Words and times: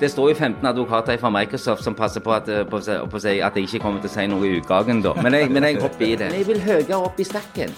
Det 0.00 0.10
står 0.10 0.28
jo 0.28 0.34
15 0.34 0.66
advokater 0.66 1.16
fra 1.16 1.30
Microsoft 1.30 1.84
som 1.84 1.94
passer 1.94 2.20
på 2.20 2.32
at, 2.32 2.48
på, 2.70 2.80
på, 3.10 3.16
at 3.16 3.56
jeg 3.56 3.62
ikke 3.64 3.78
kommer 3.80 4.02
til 4.02 4.10
å 4.10 4.12
si 4.12 4.26
noe 4.28 4.44
i 4.44 4.58
utgangen, 4.58 5.00
da. 5.00 5.14
Men 5.24 5.32
jeg, 5.32 5.48
men 5.48 5.64
jeg 5.64 5.78
hopper 5.80 6.04
i 6.04 6.16
det. 6.20 6.28
Jeg 6.36 6.48
vil 6.50 6.60
høyere 6.60 6.98
opp 7.00 7.20
i 7.20 7.24
stakken. 7.24 7.72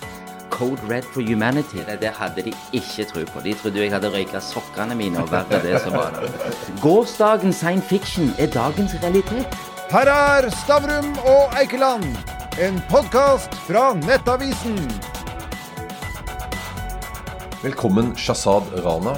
Code 0.50 0.82
Red 0.90 1.06
for 1.14 1.22
Humanity. 1.22 1.84
Det 1.86 2.00
det 2.02 2.10
hadde 2.18 2.42
de 2.48 2.54
ikke 2.74 3.06
tro 3.06 3.22
på. 3.28 3.42
De 3.44 3.54
trodde 3.60 3.78
jeg 3.78 3.92
hadde 3.94 4.10
røyka 4.10 4.40
sokkene 4.42 4.96
mine 4.98 5.22
og 5.22 5.30
verre 5.30 5.60
det 5.62 5.78
som 5.84 5.94
var 5.94 6.10
der. 6.16 6.34
Gårsdagens 6.82 7.62
science 7.62 7.86
fiction 7.86 8.32
er 8.38 8.50
dagens 8.50 8.98
realitet. 9.02 9.54
Her 9.92 10.10
er 10.10 10.50
Stavrum 10.64 11.14
og 11.22 11.54
Eikeland, 11.60 12.10
en 12.58 12.82
podkast 12.90 13.54
fra 13.68 13.92
Nettavisen. 14.02 14.76
Velkommen, 17.62 18.16
Shazad 18.18 18.74
Rana. 18.82 19.14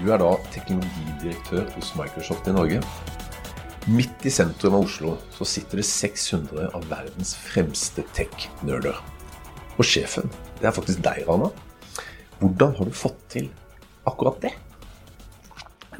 Du 0.00 0.08
er 0.12 0.24
da 0.24 0.32
teknologidirektør 1.18 1.68
hos 1.74 1.94
Microsoft 1.96 2.48
i 2.48 2.52
Norge. 2.52 2.82
Midt 3.88 4.26
i 4.26 4.30
sentrum 4.30 4.76
av 4.76 4.84
Oslo 4.86 5.16
så 5.34 5.46
sitter 5.48 5.80
det 5.80 5.86
600 5.88 6.70
av 6.76 6.84
verdens 6.90 7.34
fremste 7.34 8.04
tech-nerder. 8.14 8.98
Og 9.78 9.84
sjefen, 9.86 10.30
det 10.60 10.68
er 10.68 10.74
faktisk 10.74 11.02
deg, 11.02 11.24
Rana. 11.28 11.50
Hvordan 12.38 12.74
har 12.76 12.86
du 12.86 12.94
fått 12.94 13.18
til 13.32 13.48
akkurat 14.06 14.40
det? 14.42 14.52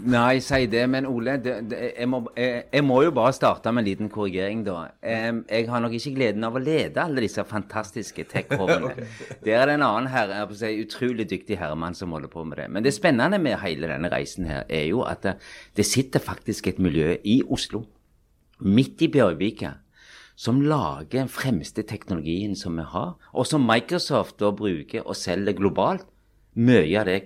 Nei, 0.06 0.38
si 0.44 0.66
det, 0.70 0.84
men 0.90 1.06
Ole, 1.10 1.34
det, 1.42 1.54
det, 1.70 1.78
jeg, 1.96 2.06
må, 2.10 2.20
jeg, 2.38 2.62
jeg, 2.70 2.84
må, 2.86 3.00
jo 3.02 3.12
bare 3.16 3.34
starte 3.34 3.72
med 3.74 3.82
en 3.82 3.88
liten 3.88 4.10
korrigering, 4.12 4.60
da. 4.66 4.92
Jeg 5.02 5.66
har 5.66 5.82
nok 5.82 5.96
ikke 5.98 6.12
gleden 6.14 6.46
av 6.46 6.54
å 6.54 6.62
lede 6.62 7.02
alle 7.02 7.24
disse 7.24 7.42
fantastiske 7.48 8.26
tech-hovene. 8.30 8.92
okay. 8.92 9.08
Der 9.42 9.58
er 9.58 9.70
det 9.70 9.78
en 9.78 9.86
annen 9.88 10.10
herre, 10.12 10.44
si, 10.54 10.70
utrolig 10.84 11.26
dyktig 11.30 11.58
herremann 11.58 11.98
som 11.98 12.14
holder 12.14 12.30
på 12.30 12.44
med 12.46 12.60
det. 12.62 12.68
Men 12.74 12.86
det 12.86 12.94
spennende 12.94 13.40
med 13.42 13.58
hele 13.64 13.90
denne 13.90 14.10
reisen 14.12 14.46
her, 14.46 14.62
er 14.70 14.86
jo 14.86 15.02
at 15.08 15.26
det, 15.26 15.34
det 15.78 15.86
sitter 15.88 16.22
faktisk 16.22 16.70
et 16.70 16.78
miljø 16.82 17.16
i 17.26 17.40
Oslo, 17.50 17.82
midt 18.62 19.02
i 19.02 19.10
Bjørvika, 19.10 19.74
som 20.38 20.60
lager 20.62 21.16
den 21.16 21.30
fremste 21.32 21.82
teknologien 21.82 22.54
som 22.54 22.78
vi 22.78 22.86
har, 22.86 23.16
og 23.34 23.50
som 23.50 23.66
Microsoft 23.66 24.38
da 24.38 24.52
bruker 24.54 25.02
og 25.02 25.18
selger 25.18 25.58
globalt. 25.58 26.06
Mye 26.58 27.00
av 27.00 27.06
det 27.06 27.20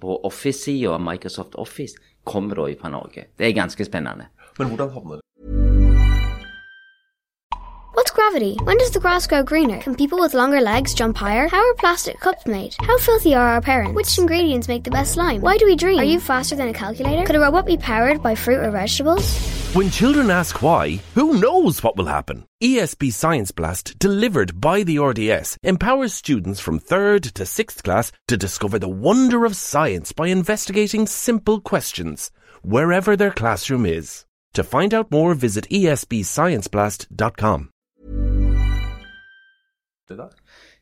på 0.00 0.24
Office-sida 0.24 0.90
av 0.90 1.00
Microsoft 1.00 1.54
Office 1.54 1.98
kommer 2.24 2.54
da 2.54 2.66
fra 2.80 2.88
Norge. 2.88 3.24
Det 3.36 3.48
er 3.48 3.52
ganske 3.52 3.84
spennende. 3.84 4.28
Men 4.58 4.68
hvordan 4.68 4.90
havner 4.90 5.16
det 5.16 5.22
What's 7.96 8.12
gravity? 8.12 8.54
When 8.62 8.78
does 8.78 8.90
the 8.90 9.00
grass 9.00 9.26
grow 9.26 9.42
greener? 9.42 9.80
Can 9.80 9.96
people 9.96 10.20
with 10.20 10.34
longer 10.34 10.60
legs 10.60 10.94
jump 10.94 11.16
higher? 11.16 11.48
How 11.48 11.58
are 11.58 11.74
plastic 11.74 12.20
cups 12.20 12.46
made? 12.46 12.76
How 12.78 12.98
filthy 12.98 13.34
are 13.34 13.48
our 13.54 13.60
parents? 13.60 13.96
Which 13.96 14.18
ingredients 14.18 14.68
make 14.68 14.84
the 14.84 14.90
best 14.90 15.14
slime? 15.14 15.40
Why 15.40 15.56
do 15.56 15.66
we 15.66 15.74
dream? 15.74 15.98
Are 15.98 16.04
you 16.04 16.20
faster 16.20 16.54
than 16.54 16.68
a 16.68 16.72
calculator? 16.72 17.24
Could 17.26 17.36
a 17.36 17.40
robot 17.40 17.66
be 17.66 17.78
powered 17.78 18.22
by 18.22 18.36
fruit 18.36 18.60
or 18.60 18.70
vegetables? 18.70 19.65
When 19.76 19.90
children 19.90 20.30
ask 20.30 20.62
why, 20.62 21.02
who 21.14 21.38
knows 21.38 21.82
what 21.82 21.98
will 21.98 22.06
happen? 22.06 22.46
ESB 22.62 23.12
Science 23.12 23.50
Blast, 23.50 23.98
delivered 23.98 24.58
by 24.58 24.82
the 24.82 24.98
RDS, 24.98 25.58
empowers 25.62 26.14
students 26.14 26.60
from 26.60 26.80
3rd 26.80 27.34
to 27.34 27.42
6th 27.42 27.82
class 27.82 28.10
to 28.26 28.38
discover 28.38 28.78
the 28.78 28.88
wonder 28.88 29.44
of 29.44 29.54
science 29.54 30.12
by 30.12 30.28
investigating 30.28 31.06
simple 31.06 31.60
questions, 31.60 32.30
wherever 32.62 33.16
their 33.16 33.30
classroom 33.30 33.84
is. 33.84 34.24
To 34.54 34.64
find 34.64 34.94
out 34.94 35.10
more, 35.10 35.34
visit 35.34 35.68
esbscienceblast.com. 35.68 37.68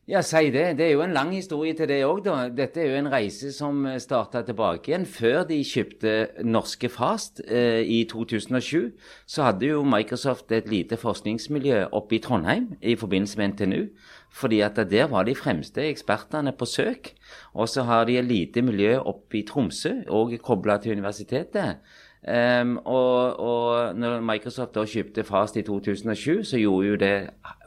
Ja, 0.05 0.19
si 0.21 0.51
det. 0.53 0.75
Det 0.77 0.85
er 0.85 0.91
jo 0.91 1.01
en 1.01 1.15
lang 1.17 1.31
historie 1.33 1.73
til 1.73 1.87
det 1.89 2.03
òg, 2.05 2.19
da. 2.27 2.43
Dette 2.53 2.77
er 2.77 2.91
jo 2.91 2.97
en 2.99 3.07
reise 3.09 3.49
som 3.49 3.79
starta 3.97 4.43
tilbake 4.45 4.91
igjen. 4.91 5.07
Før 5.09 5.47
de 5.49 5.57
kjøpte 5.65 6.11
norske 6.45 6.91
Fast 6.93 7.41
eh, 7.47 7.81
i 7.81 8.03
2007, 8.05 8.91
så 9.25 9.47
hadde 9.47 9.71
jo 9.71 9.81
Microsoft 9.81 10.53
et 10.53 10.69
lite 10.69 10.99
forskningsmiljø 11.01 11.87
oppe 11.89 12.19
i 12.19 12.21
Trondheim 12.21 12.75
i 12.85 12.93
forbindelse 12.93 13.41
med 13.41 13.55
NTNU. 13.55 13.81
Fordi 14.29 14.61
at 14.61 14.77
der 14.91 15.09
var 15.09 15.25
de 15.25 15.33
fremste 15.33 15.89
ekspertene 15.89 16.53
på 16.53 16.69
søk. 16.69 17.15
Og 17.57 17.65
så 17.69 17.89
har 17.89 18.05
de 18.05 18.19
et 18.19 18.29
lite 18.29 18.61
miljø 18.61 18.99
oppe 18.99 19.41
i 19.41 19.45
Tromsø, 19.49 20.03
òg 20.05 20.37
kobla 20.37 20.77
til 20.77 20.99
universitetet. 20.99 21.81
Um, 22.25 22.77
og, 22.85 23.39
og 23.39 23.97
når 23.97 24.21
Microsoft 24.21 24.77
da 24.77 24.85
kjøpte 24.85 25.25
Fast 25.25 25.57
i 25.57 25.65
2007, 25.65 26.43
så 26.43 26.57
gjorde 26.57 26.87
jo 26.87 26.95
det 27.01 27.15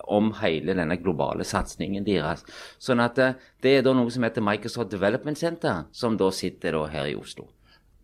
om 0.08 0.32
hele 0.40 0.74
denne 0.76 0.96
globale 1.00 1.46
satsingen 1.46 2.06
deres. 2.06 2.44
Sånn 2.82 3.02
at 3.04 3.20
eh, 3.22 3.36
det 3.64 3.76
er 3.76 3.86
da 3.86 3.94
noe 3.96 4.10
som 4.14 4.26
heter 4.26 4.44
Microsoft 4.44 4.92
Development 4.94 5.38
Center, 5.38 5.86
som 5.92 6.18
da 6.20 6.30
sitter 6.34 6.76
da 6.76 6.86
her 6.92 7.12
i 7.12 7.16
Oslo. 7.18 7.48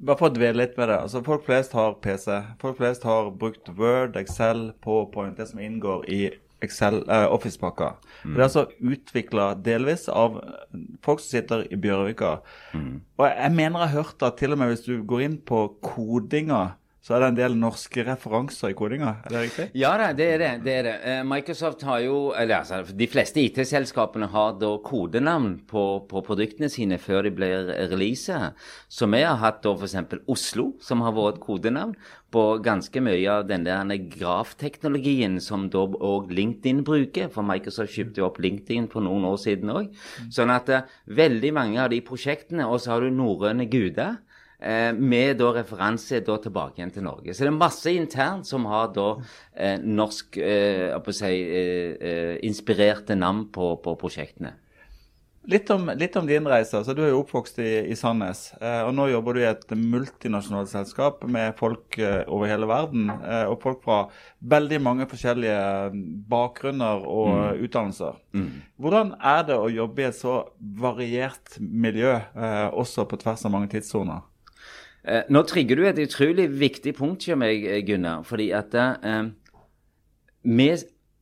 Bare 0.04 0.18
for 0.18 0.28
å 0.28 0.34
dvele 0.34 0.64
litt 0.64 0.78
med 0.78 0.90
det. 0.90 1.00
altså 1.06 1.22
Folk 1.24 1.44
flest 1.46 1.74
har 1.76 1.94
PC. 2.02 2.40
Folk 2.60 2.80
flest 2.80 3.04
har 3.06 3.30
brukt 3.30 3.70
Word, 3.78 4.18
Excel, 4.20 4.72
PowerPoint, 4.84 5.36
det 5.38 5.46
som 5.52 5.62
inngår 5.62 6.08
i 6.10 6.22
Excel, 6.64 7.02
uh, 7.08 7.28
Office-pakka. 7.32 7.94
Mm. 8.24 8.34
Det 8.34 8.40
er 8.40 8.46
altså 8.46 8.64
utvikla 8.80 9.48
delvis 9.64 10.06
av 10.08 10.40
folk 11.04 11.22
som 11.22 11.30
sitter 11.36 11.66
i 11.70 11.78
Bjørvika. 11.80 12.38
Mm. 12.74 13.02
Og 13.20 13.26
jeg 13.28 13.52
mener 13.54 13.84
jeg 13.84 13.92
har 13.92 14.02
hørt 14.02 14.26
at 14.26 14.40
til 14.40 14.54
og 14.54 14.60
med 14.60 14.72
hvis 14.72 14.86
du 14.86 14.96
går 15.04 15.26
inn 15.28 15.36
på 15.46 15.66
kodinga 15.84 16.62
så 17.04 17.12
er 17.12 17.20
det 17.20 17.26
en 17.28 17.36
del 17.36 17.54
norske 17.60 18.00
referanser 18.06 18.72
i 18.72 18.76
kodinga, 18.78 19.10
er 19.26 19.34
det 19.34 19.40
riktig? 19.42 19.66
Ja 19.76 19.90
det 20.00 20.24
er 20.24 20.38
det. 20.40 20.50
det, 20.64 20.72
er 20.72 20.86
det. 20.86 20.94
Uh, 21.04 21.18
Microsoft 21.28 21.84
har 21.84 22.00
jo, 22.00 22.32
eller 22.32 22.62
altså, 22.62 22.96
De 22.96 23.08
fleste 23.12 23.42
IT-selskapene 23.42 24.30
har 24.32 24.56
da 24.56 24.70
kodenavn 24.80 25.58
på, 25.68 25.84
på, 26.08 26.22
produktene 26.24 26.70
sine 26.72 26.96
før 26.96 27.28
de 27.28 27.34
blir 27.36 27.68
releaset. 27.92 28.56
Så 28.88 29.10
vi 29.12 29.20
har 29.20 29.36
hatt 29.42 29.60
da 29.66 29.74
f.eks. 29.76 30.16
Oslo, 30.32 30.70
som 30.80 31.04
har 31.04 31.12
vært 31.12 31.42
kodenavn 31.44 31.92
på 32.32 32.44
ganske 32.64 33.02
mye 33.04 33.28
av 33.30 33.44
den 33.52 33.68
der 33.68 33.92
grafteknologien 34.16 35.36
som 35.44 35.68
da 35.70 35.84
òg 35.84 36.32
LinkedIn 36.34 36.86
bruker. 36.88 37.28
For 37.34 37.46
Microsoft 37.46 37.92
kjøpte 37.94 38.22
jo 38.22 38.30
opp 38.30 38.40
LinkedIn 38.40 38.88
for 38.92 39.04
noen 39.04 39.28
år 39.28 39.36
siden 39.44 39.76
òg. 39.76 39.92
Sånn 40.32 40.52
at 40.54 40.72
uh, 40.72 40.88
veldig 41.04 41.52
mange 41.52 41.84
av 41.84 41.92
de 41.92 42.00
prosjektene, 42.06 42.64
og 42.64 42.80
så 42.80 42.96
har 42.96 43.04
du 43.04 43.12
norrøne 43.12 43.68
guder 43.68 44.16
eh, 44.16 44.33
med 44.96 45.38
da 45.40 45.50
referanse 45.52 46.20
da 46.24 46.38
tilbake 46.40 46.78
igjen 46.78 46.92
til 46.94 47.04
Norge. 47.04 47.34
Så 47.34 47.44
det 47.44 47.50
er 47.50 47.56
masse 47.58 47.92
internt 47.92 48.48
som 48.48 48.64
har 48.70 48.92
da 48.94 49.08
eh, 49.52 49.76
norsk 49.82 50.38
eh, 50.40 51.10
si, 51.12 51.32
eh, 51.42 51.96
eh, 51.98 52.34
inspirerte 52.48 53.18
navn 53.18 53.48
på, 53.52 53.74
på 53.84 53.96
prosjektene. 54.00 54.54
Litt 55.44 55.68
om, 55.74 55.90
litt 56.00 56.14
om, 56.16 56.24
din 56.24 56.46
reise. 56.48 56.78
altså 56.78 56.94
Du 56.96 57.02
er 57.04 57.10
jo 57.10 57.20
oppvokst 57.20 57.58
i, 57.60 57.70
i 57.92 57.96
Sandnes. 57.98 58.46
Eh, 58.64 58.80
og 58.86 58.94
Nå 58.96 59.10
jobber 59.10 59.36
du 59.36 59.42
i 59.42 59.48
et 59.50 59.74
multinasjonalt 59.76 60.70
selskap 60.72 61.24
med 61.28 61.52
folk 61.58 61.98
eh, 62.00 62.22
over 62.32 62.48
hele 62.48 62.68
verden. 62.70 63.10
Eh, 63.12 63.44
og 63.50 63.58
folk 63.62 63.82
fra 63.84 63.98
veldig 64.54 64.80
mange 64.80 65.08
forskjellige 65.10 65.58
bakgrunner 66.30 67.04
og 67.04 67.32
mm. 67.34 67.64
utdannelser. 67.66 68.20
Mm. 68.32 68.48
Hvordan 68.80 69.12
er 69.20 69.44
det 69.50 69.58
å 69.60 69.72
jobbe 69.72 70.04
i 70.04 70.08
et 70.08 70.16
så 70.16 70.38
variert 70.80 71.58
miljø, 71.60 72.16
eh, 72.16 72.68
også 72.72 73.04
på 73.10 73.20
tvers 73.20 73.44
av 73.44 73.52
mange 73.52 73.68
tidssoner? 73.74 74.24
Eh, 75.04 75.22
nå 75.28 75.42
trigger 75.44 75.76
du 75.76 75.84
et 75.84 75.98
utrolig 76.00 76.48
viktig 76.60 76.94
punkt 76.96 77.24
for 77.28 77.36
meg, 77.36 77.64
eh, 77.68 77.82
Gunnar. 77.84 78.22
Fordi 78.24 78.50
at 78.56 78.74
eh, 78.74 79.30
vi, 80.42 80.70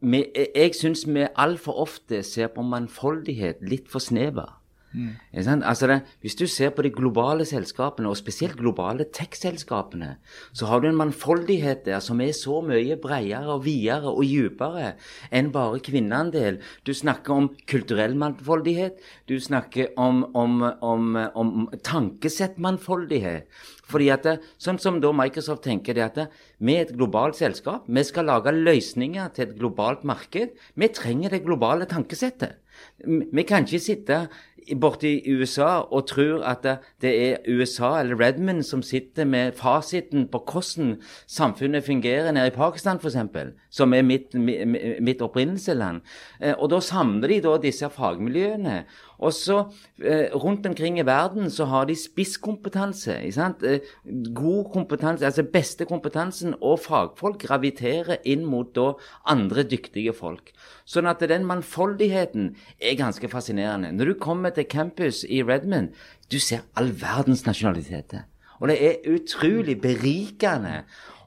vi, 0.00 0.24
Jeg 0.54 0.74
syns 0.74 1.06
vi 1.06 1.26
altfor 1.36 1.82
ofte 1.82 2.22
ser 2.22 2.52
på 2.54 2.62
mangfoldighet 2.62 3.62
litt 3.62 3.88
for 3.90 3.98
snever. 3.98 4.61
Mm. 4.92 5.16
Altså 5.64 5.88
det, 5.88 5.98
hvis 6.20 6.36
du 6.36 6.44
ser 6.46 6.72
på 6.76 6.84
de 6.84 6.90
globale 6.92 7.44
selskapene, 7.48 8.10
og 8.10 8.18
spesielt 8.20 8.58
globale 8.60 9.06
tech-selskapene, 9.08 10.16
så 10.52 10.68
har 10.68 10.82
du 10.82 10.88
en 10.90 10.98
mangfoldighet 10.98 11.84
der 11.86 12.00
som 12.04 12.20
er 12.20 12.32
så 12.36 12.60
mye 12.64 12.98
bredere 13.00 13.56
og 13.56 13.64
videre 13.64 14.12
og 14.12 14.24
dypere 14.28 14.94
enn 15.32 15.52
bare 15.54 15.80
kvinneandel. 15.84 16.60
Du 16.86 16.92
snakker 16.94 17.34
om 17.34 17.50
kulturell 17.70 18.16
mangfoldighet, 18.18 19.00
du 19.28 19.38
snakker 19.40 19.94
om, 19.96 20.24
om, 20.34 20.60
om, 20.80 21.16
om 21.34 21.68
tankesettmangfoldighet. 21.84 23.48
Fordi 23.92 24.08
at 24.14 24.24
det, 24.26 24.38
Sånn 24.62 24.78
som 24.80 25.00
da 25.02 25.10
Microsoft 25.16 25.64
tenker 25.66 25.96
det 25.96 26.04
at 26.04 26.18
vi 26.62 26.76
er 26.76 26.86
et 26.86 26.94
globalt 26.96 27.36
selskap, 27.38 27.88
vi 27.88 28.04
skal 28.06 28.28
lage 28.30 28.54
løsninger 28.54 29.32
til 29.34 29.48
et 29.48 29.56
globalt 29.58 30.04
marked. 30.08 30.54
Vi 30.78 30.88
trenger 30.94 31.34
det 31.34 31.44
globale 31.46 31.88
tankesettet. 31.90 32.60
Vi 33.02 33.44
kan 33.46 33.66
ikke 33.66 33.82
sitte 33.82 34.18
borte 34.80 35.08
i 35.10 35.34
USA 35.34 35.82
og 35.82 36.06
tror 36.10 36.44
at 36.48 36.66
det 37.02 37.12
er 37.12 37.48
USA 37.48 38.00
eller 38.00 38.20
Redmond 38.20 38.62
som 38.66 38.82
sitter 38.82 39.24
med 39.28 39.56
fasiten 39.58 40.28
på 40.32 40.42
hvordan 40.52 40.96
samfunnet 41.26 41.84
fungerer 41.84 42.32
nede 42.32 42.52
i 42.52 42.56
Pakistan 42.56 43.00
f.eks., 43.02 43.16
som 43.70 43.94
er 43.94 44.02
mitt, 44.02 44.34
mitt 45.02 45.22
opprinnelsesland. 45.22 46.02
Eh, 46.40 46.54
og 46.58 46.70
da 46.70 46.80
samler 46.80 47.28
de 47.28 47.40
da 47.44 47.56
disse 47.62 47.88
fagmiljøene. 47.90 48.82
Og 49.22 49.32
så 49.36 49.58
eh, 50.02 50.34
rundt 50.34 50.66
omkring 50.66 50.98
i 50.98 51.06
verden 51.06 51.50
så 51.50 51.68
har 51.70 51.86
de 51.86 51.94
spisskompetanse. 51.96 53.14
Eh, 53.22 53.78
god 54.34 54.72
kompetanse, 54.72 55.24
altså 55.26 55.44
beste 55.46 55.86
kompetansen, 55.86 56.56
og 56.60 56.80
fagfolk 56.82 57.38
graviterer 57.46 58.18
inn 58.26 58.44
mot 58.48 58.74
da 58.74 58.92
andre 59.30 59.62
dyktige 59.62 60.14
folk. 60.16 60.50
Sånn 60.84 61.06
at 61.06 61.22
den 61.22 61.46
mangfoldigheten 61.46 62.52
er 62.80 62.98
ganske 62.98 63.30
fascinerende. 63.30 63.92
Når 63.94 64.12
du 64.12 64.18
kommer 64.18 64.50
til 64.50 64.66
campus 64.66 65.22
i 65.28 65.42
Redmond, 65.46 65.94
du 66.32 66.40
ser 66.42 66.66
all 66.74 66.90
verdens 66.90 67.46
nasjonaliteter. 67.46 68.26
Og 68.58 68.68
det 68.70 68.78
er 68.78 69.10
utrolig 69.10 69.80
berikende. 69.82 70.82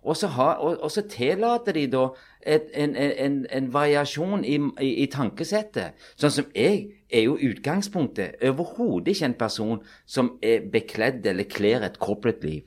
Og 0.05 0.17
så, 0.17 0.27
og, 0.27 0.77
og 0.83 0.91
så 0.91 1.01
tillater 1.09 1.73
de 1.73 1.87
da 1.91 2.07
et, 2.45 2.69
en, 2.73 2.95
en, 2.95 3.45
en, 3.51 3.73
variasjon 3.73 4.45
i, 4.45 4.59
i, 4.81 4.89
i, 5.03 5.07
tankesettet. 5.09 5.97
Sånn 6.15 6.33
som 6.33 6.51
jeg 6.53 6.83
er 7.15 7.25
jo 7.29 7.39
utgangspunktet 7.39 8.41
overhodet 8.43 9.15
ikke 9.15 9.29
en 9.31 9.39
person 9.39 9.83
som 10.05 10.35
er 10.43 10.67
bekledd 10.71 11.25
eller 11.31 11.47
kler 11.49 11.85
et 11.87 11.99
corporate 12.01 12.45
liv. 12.47 12.63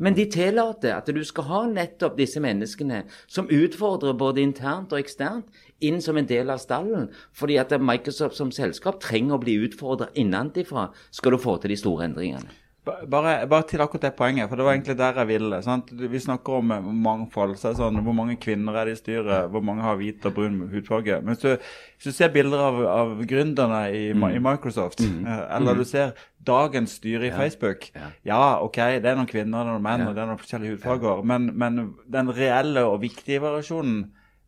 Men 0.00 0.16
de 0.16 0.24
tillater 0.30 0.96
at 0.96 1.08
du 1.14 1.22
skal 1.24 1.46
ha 1.46 1.60
nettopp 1.70 2.16
disse 2.18 2.40
menneskene 2.42 3.04
som 3.30 3.46
utfordrer 3.52 4.18
både 4.18 4.42
internt 4.42 4.92
og 4.92 4.98
eksternt 4.98 5.62
inn 5.84 6.00
som 6.02 6.18
en 6.18 6.26
del 6.26 6.50
av 6.50 6.58
stallen. 6.58 7.08
Fordi 7.32 7.60
at 7.62 7.74
Microsoft 7.78 8.36
som 8.36 8.50
selskap 8.50 8.98
trenger 9.04 9.38
å 9.38 9.42
bli 9.44 9.56
utfordra 9.68 10.10
innenfra 10.18 10.90
skal 11.14 11.36
du 11.36 11.42
få 11.42 11.60
til 11.62 11.76
de 11.76 11.80
store 11.80 12.10
endringene. 12.10 12.50
Bare, 12.86 13.46
bare, 13.50 13.64
til 13.66 13.82
akkurat 13.82 14.04
det 14.06 14.12
poenget, 14.14 14.46
for 14.46 14.58
det 14.58 14.64
var 14.66 14.76
egentlig 14.76 14.94
der 14.98 15.16
jeg 15.18 15.28
ville. 15.32 15.58
Sant? 15.62 15.88
Vi 15.90 16.20
snakker 16.22 16.60
om 16.60 16.70
eh, 16.70 16.84
mangfold. 17.06 17.56
så 17.58 17.68
er 17.68 17.74
det 17.74 17.80
sånn, 17.80 17.98
Hvor 18.06 18.14
mange 18.14 18.36
kvinner 18.38 18.78
er 18.78 18.86
det 18.86 18.94
i 18.94 19.00
styret? 19.00 19.50
Hvor 19.50 19.64
mange 19.66 19.82
har 19.82 19.98
hvit 19.98 20.26
og 20.28 20.36
brun 20.36 20.60
hudfarge? 20.70 21.18
Men 21.20 21.34
hvis 21.34 21.42
du, 21.42 21.66
hvis 21.96 22.06
du 22.06 22.14
ser 22.14 22.30
bilder 22.34 22.62
av, 22.62 22.78
av 22.92 23.16
gründerne 23.26 23.82
i, 23.90 24.04
mm. 24.14 24.28
i 24.38 24.42
Microsoft, 24.44 25.02
mm. 25.02 25.26
Eh, 25.26 25.42
eller 25.58 25.74
mm. 25.74 25.82
du 25.82 25.90
ser 25.90 26.14
dagens 26.46 26.94
styre 27.00 27.26
i 27.26 27.32
ja. 27.32 27.36
Facebook 27.40 27.88
ja. 27.90 28.12
ja. 28.28 28.42
OK, 28.62 28.78
det 29.02 29.10
er 29.10 29.18
noen 29.18 29.30
kvinner, 29.30 29.58
det 29.58 29.64
er 29.66 29.72
noen 29.72 29.88
menn, 29.88 30.04
ja. 30.04 30.10
og 30.10 30.14
det 30.14 30.22
er 30.22 30.30
noen 30.30 30.42
forskjellige 30.44 30.76
hudfarger. 30.76 31.26
Men, 31.26 31.50
men 31.58 31.82
den 32.06 32.30
reelle 32.38 32.86
og 32.86 33.00
viktige 33.02 33.42
variasjonen 33.42 34.04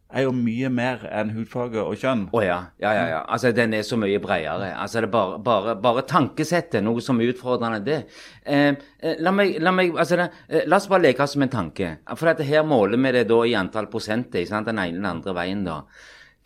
er 0.08 0.24
jo 0.24 0.32
mye 0.32 0.70
mer 0.72 1.02
enn 1.12 1.34
hudfarge 1.34 1.82
og 1.82 1.96
kjønn. 2.00 2.24
Å 2.32 2.38
oh, 2.38 2.44
ja. 2.44 2.58
ja. 2.80 2.92
Ja, 2.96 3.06
ja, 3.10 3.18
Altså, 3.28 3.52
den 3.56 3.74
er 3.76 3.84
så 3.84 3.98
mye 4.00 4.20
bredere. 4.22 4.70
Altså, 4.72 5.02
det 5.02 5.10
er 5.10 5.12
bare, 5.12 5.40
bare, 5.44 5.74
bare 5.84 6.04
tankesettet, 6.08 6.80
noe 6.84 7.02
som 7.04 7.20
er 7.20 7.34
utfordrende 7.34 7.82
det. 7.84 7.98
Eh, 8.44 8.70
eh, 9.02 9.20
la, 9.20 9.34
meg, 9.36 9.58
la, 9.60 9.74
meg, 9.76 9.92
altså, 9.96 10.20
det, 10.20 10.30
eh, 10.48 10.64
la 10.68 10.80
oss 10.80 10.88
bare 10.88 11.04
leke 11.10 11.26
oss 11.26 11.36
med 11.36 11.50
en 11.50 11.56
tanke. 11.58 11.92
For 12.14 12.30
dette 12.30 12.48
her 12.48 12.64
måler 12.64 13.00
vi 13.00 13.14
det 13.18 13.26
da 13.28 13.42
i 13.44 13.54
antall 13.58 13.90
prosenter, 13.92 14.44
sant? 14.48 14.68
den 14.68 14.80
ene 14.80 14.96
eller 14.96 15.12
andre 15.12 15.36
veien, 15.36 15.68
da. 15.68 15.82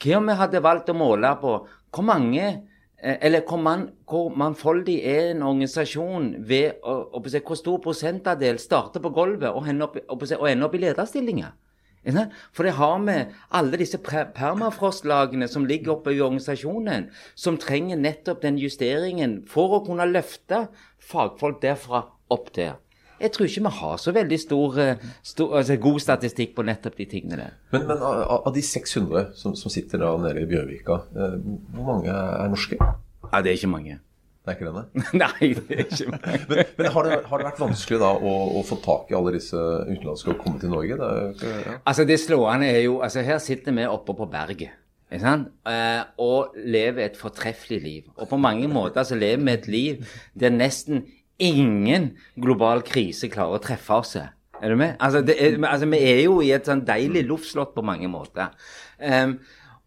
Hva 0.02 0.18
om 0.18 0.28
vi 0.28 0.38
hadde 0.42 0.66
valgt 0.66 0.90
å 0.90 0.98
måle 0.98 1.30
på 1.38 1.56
hvor 1.92 2.06
mange 2.08 2.42
eh, 2.42 3.18
eller 3.20 3.44
hvor, 3.46 3.62
man, 3.62 3.92
hvor, 4.08 4.32
mangfoldig 4.34 4.98
er 5.06 5.36
en 5.36 5.46
organisasjon 5.46 6.32
ved 6.48 6.82
å, 6.82 6.98
å, 7.14 7.20
å, 7.22 7.38
hvor 7.38 7.58
stor 7.60 7.82
prosentandel 7.84 8.58
starter 8.58 9.04
på 9.04 9.14
gulvet 9.14 9.54
og 9.54 9.70
ender 9.70 9.86
opp, 9.86 10.00
og 10.10 10.48
ender 10.50 10.66
opp 10.66 10.74
i 10.74 10.82
lederstillinger? 10.88 11.54
For 12.04 12.66
det 12.66 12.74
har 12.78 12.98
vi 13.06 13.18
alle 13.54 13.78
disse 13.78 13.98
permafrostlagene 14.02 15.48
som 15.48 15.66
ligger 15.68 15.96
oppe 15.96 16.14
i 16.14 16.20
organisasjonen, 16.20 17.10
som 17.34 17.58
trenger 17.62 18.00
nettopp 18.00 18.42
den 18.42 18.58
justeringen 18.58 19.42
for 19.48 19.78
å 19.78 19.84
kunne 19.86 20.08
løfte 20.10 20.66
fagfolk 20.98 21.62
derfra 21.62 22.06
opp 22.32 22.50
der. 22.56 22.80
Jeg 23.22 23.30
tror 23.30 23.46
ikke 23.46 23.62
vi 23.62 23.70
har 23.78 23.98
så 24.02 24.12
veldig 24.16 24.38
stor, 24.40 24.78
eh, 24.82 25.02
stor 25.22 25.58
altså 25.60 25.76
god 25.78 26.00
statistikk 26.02 26.56
på 26.56 26.64
nettopp 26.66 26.96
de 26.98 27.06
tingene 27.06 27.36
der. 27.38 27.52
Men, 27.70 27.84
men 27.86 28.02
av, 28.02 28.48
de 28.54 28.62
600 28.66 29.28
som, 29.38 29.54
som 29.54 29.70
sitter 29.70 30.02
der 30.02 30.24
nede 30.24 30.42
i 30.42 30.48
Bjørvika, 30.50 31.04
eh, 31.14 31.36
hvor 31.76 31.86
mange 31.86 32.10
er 32.10 32.50
norske? 32.50 32.80
Nei, 33.28 33.42
Det 33.42 33.52
er 33.52 33.60
ikke 33.60 33.70
mange. 33.70 34.00
Det 34.42 34.50
er 34.50 34.58
ikke 34.58 34.68
det, 34.68 34.74
nei? 34.74 35.06
nei, 35.22 35.48
det 35.54 35.76
er 35.76 35.84
ikke 35.86 36.10
meg. 36.10 36.44
men, 36.50 36.70
men 36.78 36.92
har, 36.96 37.06
det, 37.08 37.18
har, 37.30 37.38
det, 37.38 37.48
vært 37.52 37.62
vanskelig 37.62 38.02
da 38.02 38.12
å, 38.18 38.36
å, 38.58 38.62
få 38.66 38.78
tak 38.82 39.12
i 39.12 39.18
alle 39.18 39.36
disse 39.36 39.58
utenlandske 39.86 40.34
og 40.34 40.40
komme 40.42 40.58
til 40.62 40.72
Norge? 40.74 40.98
Det 40.98 41.10
ikke, 41.36 41.56
ja. 41.62 41.74
Altså, 41.82 42.06
det 42.08 42.18
slående 42.22 42.70
er 42.74 42.80
jo 42.88 43.00
altså 43.06 43.22
Her 43.26 43.42
sitter 43.42 43.76
vi 43.76 43.86
oppe 43.86 44.16
på 44.18 44.30
berget. 44.32 44.72
ikke 44.72 44.78
Eh, 45.12 46.02
og 46.24 46.54
lever 46.56 47.04
et 47.04 47.16
fortreffelig 47.20 47.80
liv. 47.82 48.04
Og 48.16 48.28
på 48.28 48.38
mange 48.40 48.68
måter 48.68 49.04
så 49.04 49.18
lever 49.18 49.44
vi 49.44 49.52
et 49.52 49.68
liv 49.68 50.14
der 50.34 50.54
nesten 50.54 51.04
ingen 51.42 52.12
global 52.40 52.82
krise 52.86 53.28
klarer 53.28 53.58
å 53.58 53.62
treffe 53.62 53.98
oss. 53.98 54.16
Er 54.16 54.70
du 54.70 54.76
med? 54.78 54.96
Altså, 55.00 55.20
er, 55.26 55.58
altså, 55.66 55.88
vi 55.90 55.98
er 55.98 56.22
jo 56.24 56.40
i 56.40 56.52
et 56.54 56.68
sånn 56.68 56.84
deilig 56.86 57.26
luftslott 57.28 57.74
på 57.74 57.84
mange 57.84 58.08
måter. 58.08 58.54
Um, 58.98 59.40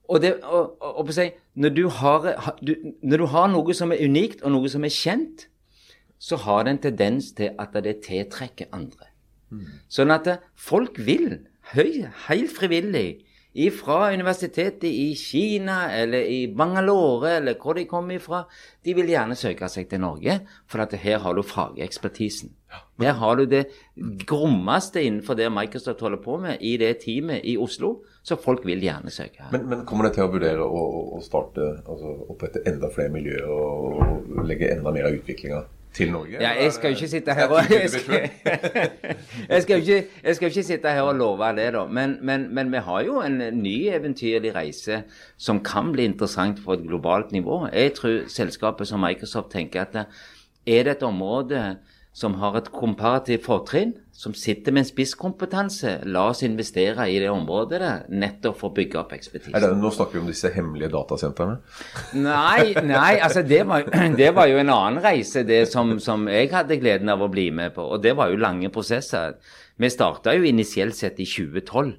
og, 0.07 0.22
det, 0.22 0.36
og, 0.44 0.78
og, 0.81 1.12
si, 1.13 1.30
når, 1.56 1.74
du 1.75 1.84
har, 1.90 2.30
du, 2.62 2.74
når, 3.02 3.18
du 3.18 3.25
har, 3.34 3.50
noe 3.52 3.75
som 3.78 3.94
er 3.94 4.04
unikt, 4.06 4.44
og 4.44 4.54
noe 4.56 4.72
som 4.72 4.86
er 4.86 4.94
kjent, 4.94 5.48
så 6.22 6.40
har 6.46 6.66
det 6.66 6.75
en 6.75 6.84
tendens 6.90 7.31
til 7.38 7.54
at 7.62 7.75
det 7.86 8.00
tiltrekker 8.06 8.72
andre. 8.75 9.12
Mm. 9.54 9.66
Sånn 9.92 10.13
at 10.16 10.30
folk 10.57 11.00
vil, 11.02 11.46
høy, 11.74 12.06
helt 12.28 12.54
frivillig, 12.56 13.25
fra 13.72 14.10
universitetet 14.12 14.84
i 14.90 15.13
Kina 15.16 15.86
eller 15.96 16.28
i 16.28 16.42
Bangalore 16.52 17.38
eller 17.38 17.56
hvor 17.56 17.78
de 17.78 17.86
kommer 17.88 18.18
ifra, 18.18 18.42
de 18.84 18.96
vil 18.98 19.07
gjerne 19.07 19.38
søke 19.40 19.69
seg 19.72 19.88
til 19.88 20.02
Norge, 20.04 20.42
for 20.68 20.84
at 20.84 20.92
her 21.00 21.22
har 21.24 21.38
du 21.38 21.44
fagekspertisen. 21.44 22.52
Her 23.01 23.18
har 23.19 23.36
du 23.36 23.45
det 23.50 23.66
grommeste 24.27 25.04
innenfor 25.04 25.36
det 25.36 25.50
Microsoft 25.51 26.01
holder 26.01 26.22
på 26.24 26.38
med 26.39 26.62
i 26.63 26.75
det 26.80 26.94
teamet 27.04 27.44
i 27.44 27.57
Oslo. 27.57 27.98
Så 28.24 28.38
folk 28.42 28.66
vil 28.66 28.83
gjerne 28.83 29.12
søke 29.12 29.44
her. 29.44 29.51
Men, 29.51 29.68
men 29.69 29.86
kommer 29.86 30.07
det 30.07 30.16
til 30.16 30.25
å 30.25 30.31
vurdere 30.33 30.63
å, 30.66 30.83
å 31.18 31.24
starte, 31.24 31.75
altså 31.83 32.13
opprette 32.31 32.63
enda 32.69 32.89
flere 32.94 33.13
miljøer 33.13 33.50
og, 33.51 34.06
og 34.38 34.45
legge 34.48 34.72
enda 34.74 34.94
mer 34.95 35.10
av 35.10 35.18
utviklinga 35.19 35.66
til 35.95 36.12
Norge? 36.12 36.39
Ja, 36.42 36.51
jeg 36.60 36.74
skal 36.75 36.92
jo 36.92 37.00
ikke 37.00 37.10
sitte 37.12 37.36
her 37.38 37.51
og 37.51 37.69
jeg 37.72 37.89
skal, 37.94 38.30
jeg 39.50 39.62
skal, 39.63 39.83
ikke, 39.83 40.00
jeg 40.24 40.38
skal 40.38 40.51
ikke 40.51 40.66
sitte 40.69 40.94
her 40.98 41.07
og 41.07 41.16
love 41.19 41.51
det, 41.57 41.68
da. 41.75 41.86
Men, 41.88 42.18
men, 42.21 42.48
men, 42.56 42.71
vi 42.74 42.83
har 42.88 43.04
jo 43.07 43.19
en 43.24 43.42
ny 43.60 43.75
eventyrlig 43.95 44.56
reise 44.56 45.04
som 45.38 45.62
kan 45.63 45.92
bli 45.95 46.07
interessant 46.12 46.63
på 46.66 46.75
et 46.75 46.86
globalt 46.88 47.31
nivå. 47.36 47.66
Jeg 47.74 47.95
tror 48.00 48.24
selskapet 48.31 48.89
som 48.89 49.04
Microsoft 49.04 49.54
tenker 49.56 49.86
at 49.86 50.01
er 50.66 50.88
det 50.88 50.98
et 50.98 51.06
område 51.06 51.62
som 52.15 52.38
har 52.39 52.56
et 52.56 52.69
komparativt 52.71 53.44
fortrinn, 53.44 53.89
som 54.15 54.31
sitter 54.38 54.71
med 54.71 54.85
en 54.85 54.88
spisskompetanse. 54.88 55.97
La 56.07 56.29
oss 56.29 56.45
investere 56.47 57.09
i 57.12 57.17
det 57.19 57.27
området 57.27 57.79
der, 57.81 58.06
nettopp 58.07 58.62
for 58.62 58.71
å 58.71 58.75
bygge 58.77 59.01
opp 59.01 59.12
ekspertise. 59.17 59.59
Det, 59.59 59.71
nå 59.75 59.91
snakker 59.91 60.15
vi 60.15 60.21
om 60.23 60.29
disse 60.31 60.51
hemmelige 60.56 60.94
datasentrene? 60.94 61.57
Nei, 62.15 62.71
nei 62.88 63.17
altså 63.19 63.44
det 63.44 63.65
var, 63.67 63.89
det 64.21 64.29
var, 64.38 64.47
jo 64.47 64.62
en 64.62 64.71
annen 64.71 65.03
reise, 65.03 65.44
det 65.44 65.65
som, 65.73 65.91
som, 66.00 66.23
jeg 66.31 66.53
hadde 66.53 66.79
gleden 66.79 67.12
av 67.12 67.25
å 67.25 67.27
bli 67.31 67.50
med 67.51 67.75
på. 67.75 67.83
Og 67.83 68.00
det 68.06 68.15
var 68.15 68.31
jo 68.31 68.39
lange 68.39 68.71
prosesser. 68.71 69.35
Vi 69.75 69.91
starta 69.91 70.38
jo 70.38 70.47
initielt 70.47 70.95
sett 70.95 71.19
i 71.19 71.27
2012. 71.27 71.91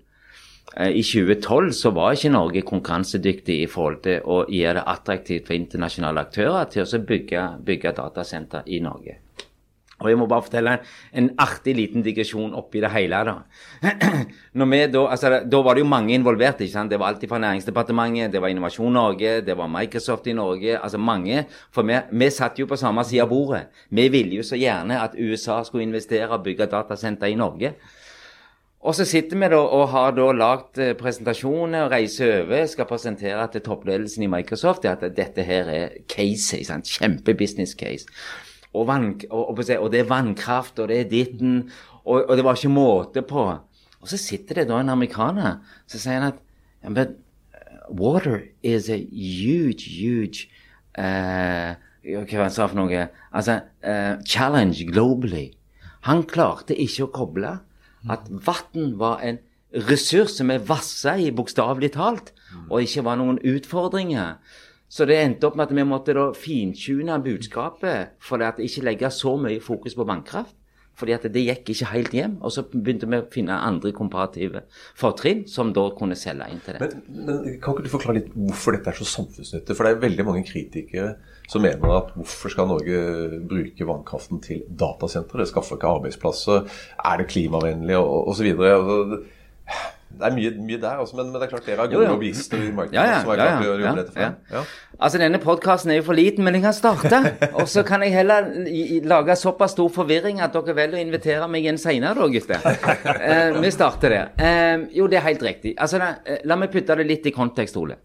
Eh, 0.81 0.97
I 0.97 1.05
2012 1.05 1.71
så 1.77 1.93
var 1.93 2.17
ikke 2.17 2.33
Norge 2.33 2.65
konkurransedyktig 2.65 3.59
i 3.67 3.69
forhold 3.69 4.01
til 4.09 4.25
å 4.25 4.41
gjøre 4.49 4.81
det 4.81 4.89
attraktivt 4.97 5.53
for 5.53 5.61
internasjonale 5.61 6.25
aktører 6.25 6.73
til 6.73 6.89
å 6.89 7.05
bygge, 7.13 7.47
bygge 7.69 7.95
datasenter 8.01 8.65
i 8.65 8.81
Norge. 8.81 9.21
Og 9.97 10.11
jeg 10.11 10.19
må 10.21 10.27
bare 10.29 10.45
fortelle 10.45 10.75
en 11.17 11.31
artig 11.41 11.73
liten 11.79 12.03
digresjon 12.05 12.53
oppi 12.59 12.83
det 12.85 12.91
hele. 12.93 13.23
Da 13.25 13.37
Når 14.61 14.69
vi 14.73 14.81
da, 14.93 15.05
altså, 15.15 15.31
da 15.49 15.61
var 15.65 15.77
det 15.77 15.85
jo 15.87 15.89
mange 15.89 16.15
involvert. 16.15 16.61
ikke 16.61 16.73
sant? 16.73 16.93
Det 16.93 17.01
var 17.01 17.15
alt 17.15 17.25
fra 17.29 17.41
Næringsdepartementet, 17.41 18.33
det 18.33 18.43
var 18.43 18.53
Innovasjon 18.53 18.93
Norge, 18.93 19.41
det 19.41 19.57
var 19.57 19.73
Microsoft 19.73 20.27
i 20.27 20.33
Norge. 20.37 20.79
altså 20.79 20.99
mange, 20.99 21.47
For 21.71 21.83
vi, 21.83 21.97
vi 22.13 22.31
satt 22.31 22.59
jo 22.59 22.67
på 22.67 22.77
samme 22.77 23.05
side 23.05 23.23
av 23.23 23.29
bordet. 23.29 23.67
Vi 23.91 24.09
ville 24.09 24.37
jo 24.37 24.43
så 24.43 24.57
gjerne 24.57 25.01
at 25.01 25.17
USA 25.19 25.63
skulle 25.65 25.89
investere 25.89 26.29
og 26.29 26.45
bygge 26.45 26.67
datasenter 26.67 27.27
i 27.27 27.35
Norge. 27.35 27.75
Og 28.81 28.95
så 28.95 29.05
sitter 29.05 29.37
vi 29.37 29.49
da 29.49 29.59
og 29.59 29.89
har 29.89 30.13
da 30.15 30.31
lagd 30.33 30.79
eh, 30.79 30.93
presentasjoner 30.95 31.87
og 31.87 31.91
reiser 31.91 32.43
over. 32.43 32.67
Skal 32.67 32.87
presentere 32.87 33.49
til 33.53 33.65
toppledelsen 33.65 34.23
i 34.23 34.31
Microsoft 34.31 34.85
at 34.85 35.01
dette 35.17 35.43
her 35.43 35.73
er 35.73 35.89
case, 36.09 36.61
kjempe 36.85 37.35
business 37.35 37.75
case 37.75 38.07
og, 38.77 38.87
vann, 38.89 39.13
og, 39.31 39.57
og, 39.57 39.91
det 39.93 40.01
er 40.03 40.11
vannkraft, 40.11 40.79
og 40.83 40.91
det 40.91 41.01
er 41.01 41.11
ditten 41.11 41.55
og, 42.05 42.29
og, 42.29 42.37
det 42.37 42.45
var 42.47 42.59
ikke 42.59 42.73
måte 42.73 43.23
på. 43.27 43.47
Og 44.01 44.11
så 44.11 44.19
sitter 44.21 44.61
det 44.61 44.69
da 44.71 44.81
en 44.81 44.93
amerikaner 44.93 45.59
så 45.91 46.01
sier 46.01 46.21
han 46.21 46.33
at 46.33 46.43
But 46.87 47.17
uh, 47.51 47.91
water 47.91 48.45
is 48.63 48.89
a 48.91 48.99
huge, 49.11 49.89
huge 49.91 50.47
uh, 50.99 51.75
Hva 52.07 52.45
han 52.45 52.53
sa 52.55 52.69
for 52.69 52.79
noe? 52.79 53.09
Altså 53.35 53.57
uh, 53.83 54.23
challenge 54.23 54.87
globally. 54.87 55.57
Han 56.07 56.23
klarte 56.31 56.77
ikke 56.79 57.09
å 57.09 57.15
koble 57.17 57.57
at 58.07 58.29
vann 58.47 58.93
var 59.01 59.25
en 59.27 59.41
ressurs 59.89 60.37
som 60.39 60.53
er 60.55 60.63
vassa 60.63 61.17
i, 61.19 61.33
bokstavelig 61.35 61.91
talt, 61.97 62.31
og 62.71 62.85
ikke 62.85 63.03
var 63.09 63.19
noen 63.19 63.41
utfordringer. 63.43 64.37
Så 64.89 65.07
det 65.09 65.17
endte 65.19 65.49
opp 65.49 65.57
med 65.59 65.67
at 65.67 65.75
vi 65.75 65.87
måtte 65.87 66.15
da 66.15 66.29
fintune 66.37 67.19
budskapet 67.25 68.15
for 68.23 68.43
at 68.47 68.61
ikke 68.63 68.85
legge 68.87 69.11
så 69.11 69.35
mye 69.41 69.63
fokus 69.63 69.97
på 69.99 70.07
vannkraft. 70.07 70.55
Fordi 70.97 71.13
at 71.13 71.27
det 71.29 71.43
gikk 71.45 71.71
ikke 71.75 71.89
helt 71.91 72.15
hjem. 72.17 72.37
Og 72.41 72.53
så 72.55 72.65
begynte 72.73 73.09
vi 73.11 73.19
å 73.21 73.27
finne 73.33 73.59
andre 73.69 73.93
komparative 73.97 74.63
fortrinn 74.97 75.45
som 75.51 75.73
da 75.77 75.85
kunne 75.97 76.17
selge 76.17 76.49
inn 76.53 76.63
til 76.65 76.79
det. 76.79 76.89
Men, 76.89 77.27
men, 77.27 77.59
Kan 77.61 77.77
ikke 77.77 77.85
du 77.85 77.93
forklare 77.93 78.21
litt 78.21 78.31
hvorfor 78.33 78.77
dette 78.77 78.93
er 78.93 79.01
så 79.01 79.09
samfunnsnyttig? 79.11 79.77
For 79.77 79.85
det 79.85 79.93
er 79.93 80.05
veldig 80.07 80.27
mange 80.29 80.47
kritikere 80.49 81.17
som 81.51 81.65
mener 81.67 81.99
at 81.99 82.15
hvorfor 82.17 82.55
skal 82.55 82.71
Norge 82.71 83.03
bruke 83.51 83.89
vannkraften 83.89 84.41
til 84.45 84.65
datasentre? 84.67 85.43
Det 85.43 85.51
skaffer 85.53 85.77
ikke 85.77 85.93
arbeidsplasser. 85.99 86.79
Er 86.97 87.21
det 87.21 87.29
klimavennlig? 87.35 88.01
Og 88.01 88.33
osv. 88.33 88.49
Det 90.17 90.25
er 90.27 90.35
mye, 90.37 90.51
mye 90.65 90.81
der, 90.81 91.01
altså, 91.03 91.17
men, 91.19 91.29
men 91.31 91.41
det 91.41 91.47
er 91.47 91.51
klart 91.53 91.67
dere 91.69 91.85
har 91.85 91.91
gode 91.93 92.09
lobbyister 92.09 92.63
i 92.65 92.71
markedet 92.73 92.97
Ja, 92.97 93.05
ja, 93.11 93.19
som 93.21 93.33
er 93.35 93.41
ja, 93.41 93.47
klart 93.47 93.65
ja, 93.67 93.73
ja, 93.73 93.85
ja, 93.85 93.95
dette 93.99 94.15
for 94.15 94.57
Ja. 94.57 94.63
Altså, 94.97 95.21
denne 95.21 95.41
podkasten 95.43 95.93
er 95.93 95.99
jo 96.01 96.07
for 96.07 96.17
liten, 96.17 96.45
men 96.47 96.57
jeg 96.57 96.65
kan 96.65 96.73
starte. 96.73 97.19
Og 97.61 97.69
så 97.69 97.83
kan 97.85 98.01
jeg 98.07 98.15
heller 98.15 98.49
lage 99.05 99.37
såpass 99.37 99.75
stor 99.77 99.91
forvirring 99.93 100.41
at 100.45 100.57
dere 100.57 100.77
velger 100.79 100.97
å 100.97 101.03
invitere 101.05 101.49
meg 101.53 101.67
igjen 101.67 101.81
seinere, 101.81 102.17
da, 102.17 102.29
gutter. 102.33 102.65
Eh, 103.27 103.57
vi 103.61 103.71
starter 103.75 104.13
der. 104.13 104.29
Eh, 104.41 104.87
jo, 104.97 105.07
det 105.11 105.19
er 105.19 105.25
helt 105.27 105.43
riktig. 105.43 105.75
Altså, 105.83 105.99
da, 106.01 106.15
eh, 106.25 106.41
la 106.49 106.57
meg 106.59 106.71
putte 106.73 106.97
det 106.97 107.07
litt 107.09 107.27
i 107.29 107.35
kontekst, 107.35 107.77
Ole. 107.81 107.99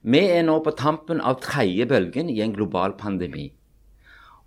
Vi 0.00 0.22
er 0.32 0.44
nå 0.46 0.58
på 0.64 0.72
tampen 0.76 1.20
av 1.24 1.40
tredje 1.44 1.86
bølgen 1.88 2.30
i 2.32 2.40
en 2.44 2.54
global 2.56 2.96
pandemi. 3.00 3.50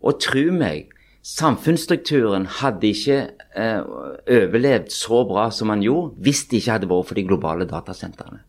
Og 0.04 0.20
tro 0.22 0.46
meg, 0.54 0.92
samfunnsstrukturen 1.24 2.46
hadde 2.60 2.90
ikke 2.92 3.20
eh, 3.56 3.80
overlevd 4.28 4.92
så 4.92 5.24
bra 5.28 5.48
som 5.56 5.72
man 5.72 5.84
gjorde 5.84 6.20
hvis 6.24 6.46
det 6.50 6.60
ikke 6.60 6.78
hadde 6.78 6.90
vært 6.92 7.10
for 7.10 7.20
de 7.20 7.28
globale 7.28 7.68
datasentrene. 7.70 8.44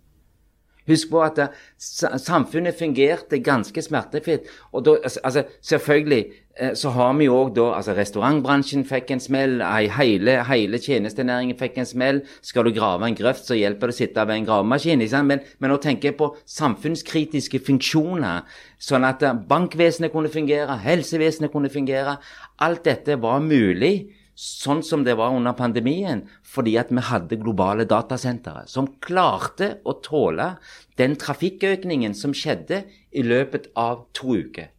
Husk 0.88 1.10
på 1.10 1.20
at 1.24 1.38
samfunnet 1.78 2.76
fungerte 2.78 3.38
ganske 3.40 3.82
smertefritt. 3.82 4.48
Og 4.72 4.84
da, 4.84 4.96
altså, 5.02 5.20
altså, 5.24 5.44
selvfølgelig 5.62 6.24
eh, 6.60 6.74
så 6.76 6.90
har 6.90 7.14
vi 7.18 7.24
jo 7.24 7.36
òg 7.38 7.54
da 7.56 7.70
altså 7.78 7.94
Restaurantbransjen 7.96 8.84
fikk 8.88 9.14
en 9.14 9.22
smell. 9.24 9.62
Hele, 9.96 10.36
hele 10.44 10.80
tjenestenæringen 10.82 11.56
fikk 11.58 11.78
en 11.80 11.88
smell. 11.88 12.20
Skal 12.42 12.68
du 12.68 12.74
grave 12.76 13.08
en 13.08 13.16
grøft, 13.16 13.46
så 13.48 13.56
hjelper 13.56 13.88
det 13.88 13.96
å 13.96 14.00
sitte 14.02 14.26
ved 14.28 14.42
en 14.42 14.48
gravemaskin. 14.50 15.06
Men, 15.24 15.40
men 15.58 15.72
nå 15.72 15.78
tenker 15.80 16.12
jeg 16.12 16.18
på 16.20 16.34
samfunnskritiske 16.56 17.62
funksjoner. 17.64 18.44
Sånn 18.76 19.08
at 19.08 19.24
eh, 19.24 19.40
bankvesenet 19.48 20.12
kunne 20.12 20.32
fungere, 20.32 20.76
helsevesenet 20.84 21.52
kunne 21.54 21.72
fungere. 21.72 22.18
Alt 22.64 22.84
dette 22.90 23.16
var 23.22 23.40
mulig 23.40 23.96
sånn 24.34 24.82
som 24.82 25.04
det 25.06 25.14
var 25.18 25.34
under 25.34 25.54
pandemien, 25.56 26.24
fordi 26.42 26.76
at 26.80 26.90
vi 26.90 27.02
hadde 27.06 27.40
globale 27.40 27.86
datasentre 27.88 28.64
som 28.70 28.90
klarte 29.04 29.78
å 29.86 29.96
tåle 30.02 30.54
den 30.98 31.16
trafikkøkningen 31.20 32.14
som 32.18 32.34
skjedde 32.34 32.84
i 33.14 33.22
løpet 33.22 33.70
av 33.78 34.06
to 34.16 34.34
uker. 34.34 34.70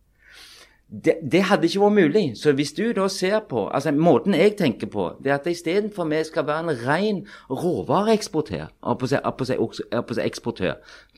Det, 0.86 1.16
det 1.24 1.42
hadde 1.50 1.66
ikke 1.66 1.82
vært 1.82 1.96
mulig. 1.98 2.26
Så 2.38 2.54
hvis 2.56 2.76
du 2.78 2.92
da 2.94 3.08
ser 3.10 3.40
på 3.50 3.66
altså 3.74 3.92
Måten 3.96 4.36
jeg 4.38 4.54
tenker 4.60 4.88
på, 4.92 5.08
det 5.20 5.32
er 5.32 5.40
at 5.40 5.48
istedenfor 5.50 6.06
vi 6.12 6.22
skal 6.28 6.46
være 6.46 6.68
en 6.68 6.84
ren 6.86 7.24
råvareeksportør 7.50 8.70
eksportør, 10.30 10.76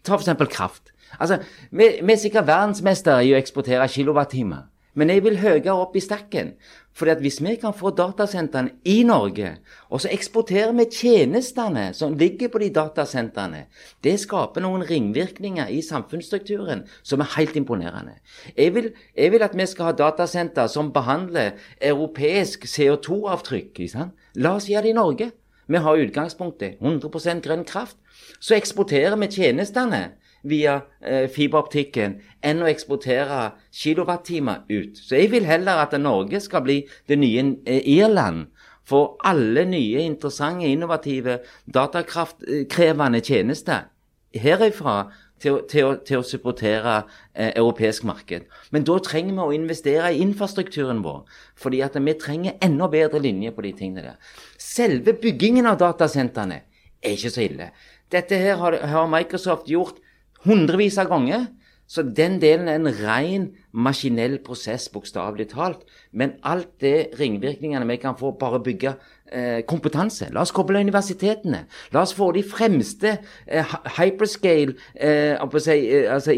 Ta 0.07 0.15
f.eks. 0.15 0.47
kraft. 0.55 0.93
Altså, 1.19 1.41
vi, 1.71 1.89
vi 1.99 2.13
er 2.13 2.19
sikkert 2.21 2.47
verdensmestere 2.47 3.25
i 3.25 3.33
å 3.33 3.39
eksportere 3.39 3.87
kilowattimer. 3.91 4.67
Men 4.97 5.11
jeg 5.13 5.21
vil 5.25 5.37
høyere 5.41 5.75
opp 5.75 5.95
i 5.95 6.01
stakken. 6.01 6.55
Fordi 6.97 7.11
at 7.13 7.19
hvis 7.21 7.37
vi 7.45 7.53
kan 7.61 7.75
få 7.77 7.91
datasentrene 7.93 8.71
i 8.89 9.03
Norge, 9.05 9.51
og 9.89 10.01
så 10.01 10.09
eksporterer 10.11 10.73
vi 10.73 10.87
tjenestene 10.89 11.91
som 11.93 12.15
ligger 12.17 12.49
på 12.49 12.61
de 12.63 12.71
datasentrene, 12.73 13.67
det 14.03 14.15
skaper 14.23 14.65
noen 14.65 14.85
ringvirkninger 14.89 15.69
i 15.69 15.83
samfunnsstrukturen 15.85 16.87
som 17.05 17.21
er 17.21 17.33
helt 17.35 17.55
imponerende. 17.59 18.17
Jeg 18.57 18.73
vil, 18.73 18.91
jeg 19.13 19.31
vil 19.31 19.45
at 19.45 19.57
vi 19.57 19.69
skal 19.69 19.91
ha 19.91 19.97
datasenter 19.99 20.71
som 20.73 20.89
behandler 20.93 21.53
europeisk 21.77 22.65
CO2-avtrykk. 22.65 23.83
La 24.41 24.55
oss 24.57 24.69
gjøre 24.71 24.89
det 24.89 24.95
i 24.95 24.97
Norge. 24.97 25.31
Vi 25.67 25.83
har 25.83 26.01
utgangspunktet 26.01 26.81
100% 26.81 27.43
grønn 27.45 27.65
kraft. 27.67 27.97
Så 28.39 28.55
eksporterer 28.57 29.17
vi 29.19 29.29
tjenestene 29.37 30.07
via 30.49 30.79
eh, 31.01 31.27
fiberoptikken 31.31 32.17
enn 32.45 32.63
å 32.63 32.69
eksportere 32.69 33.51
kilowattimer 33.75 34.65
ut. 34.69 34.97
Så 34.99 35.19
jeg 35.19 35.31
vil 35.33 35.47
heller 35.49 35.83
at 35.83 35.95
Norge 36.01 36.41
skal 36.43 36.65
bli 36.65 36.79
det 37.09 37.19
nye 37.19 37.43
eh, 37.65 37.83
Irland 37.97 38.47
for 38.87 39.17
alle 39.27 39.65
nye, 39.67 40.05
interessante, 40.07 40.67
innovative, 40.67 41.41
datakraftkrevende 41.67 43.19
tjenester 43.19 43.89
herifra 44.37 45.09
til, 45.41 45.59
til, 45.69 45.97
til 46.07 46.21
å 46.21 46.25
supportere 46.25 46.95
eh, 47.33 47.51
europeisk 47.55 48.05
marked. 48.07 48.47
Men 48.73 48.85
da 48.87 48.97
trenger 49.03 49.35
vi 49.35 49.43
å 49.43 49.55
investere 49.55 50.13
i 50.13 50.21
infrastrukturen 50.23 51.03
vår, 51.05 51.21
fordi 51.59 51.83
at 51.85 51.97
vi 51.99 52.15
trenger 52.19 52.57
enda 52.63 52.89
bedre 52.91 53.21
linjer 53.23 53.55
på 53.55 53.65
de 53.65 53.73
tingene 53.77 54.05
der. 54.09 54.33
Selve 54.61 55.15
byggingen 55.21 55.69
av 55.69 55.79
datasentrene 55.81 56.63
er 57.01 57.15
ikke 57.15 57.33
så 57.33 57.45
ille. 57.45 57.71
Dette 58.11 58.39
her 58.39 58.57
har, 58.61 58.79
har 58.87 59.09
Microsoft 59.11 59.69
gjort 59.69 59.99
hundrevis 60.45 60.97
av 61.01 61.09
ganger. 61.09 61.47
Så 61.87 62.03
den 62.03 62.33
delen 62.41 62.67
er 62.67 62.81
en 62.81 62.89
ren 62.91 63.43
maskinell 63.71 64.41
prosess, 64.43 64.89
bokstavelig 64.91 65.45
talt. 65.53 65.85
Men 66.11 66.33
alt 66.43 66.73
det 66.83 67.13
ringvirkningene 67.15 67.87
vi 67.87 67.95
kan 68.01 68.17
få, 68.19 68.33
bare 68.35 68.59
bygge 68.59 68.91
eh, 69.31 69.61
kompetanse. 69.63 70.27
La 70.35 70.43
oss 70.43 70.51
koble 70.51 70.81
universitetene. 70.83 71.61
La 71.95 72.01
oss 72.03 72.11
få 72.17 72.33
de 72.35 72.43
fremste 72.43 73.13
eh, 73.45 73.63
hy- 73.63 73.93
hyperscale 74.01 74.75
eh, 74.99 75.39
si, 75.63 75.77
eh, 75.95 76.11
altså 76.11 76.35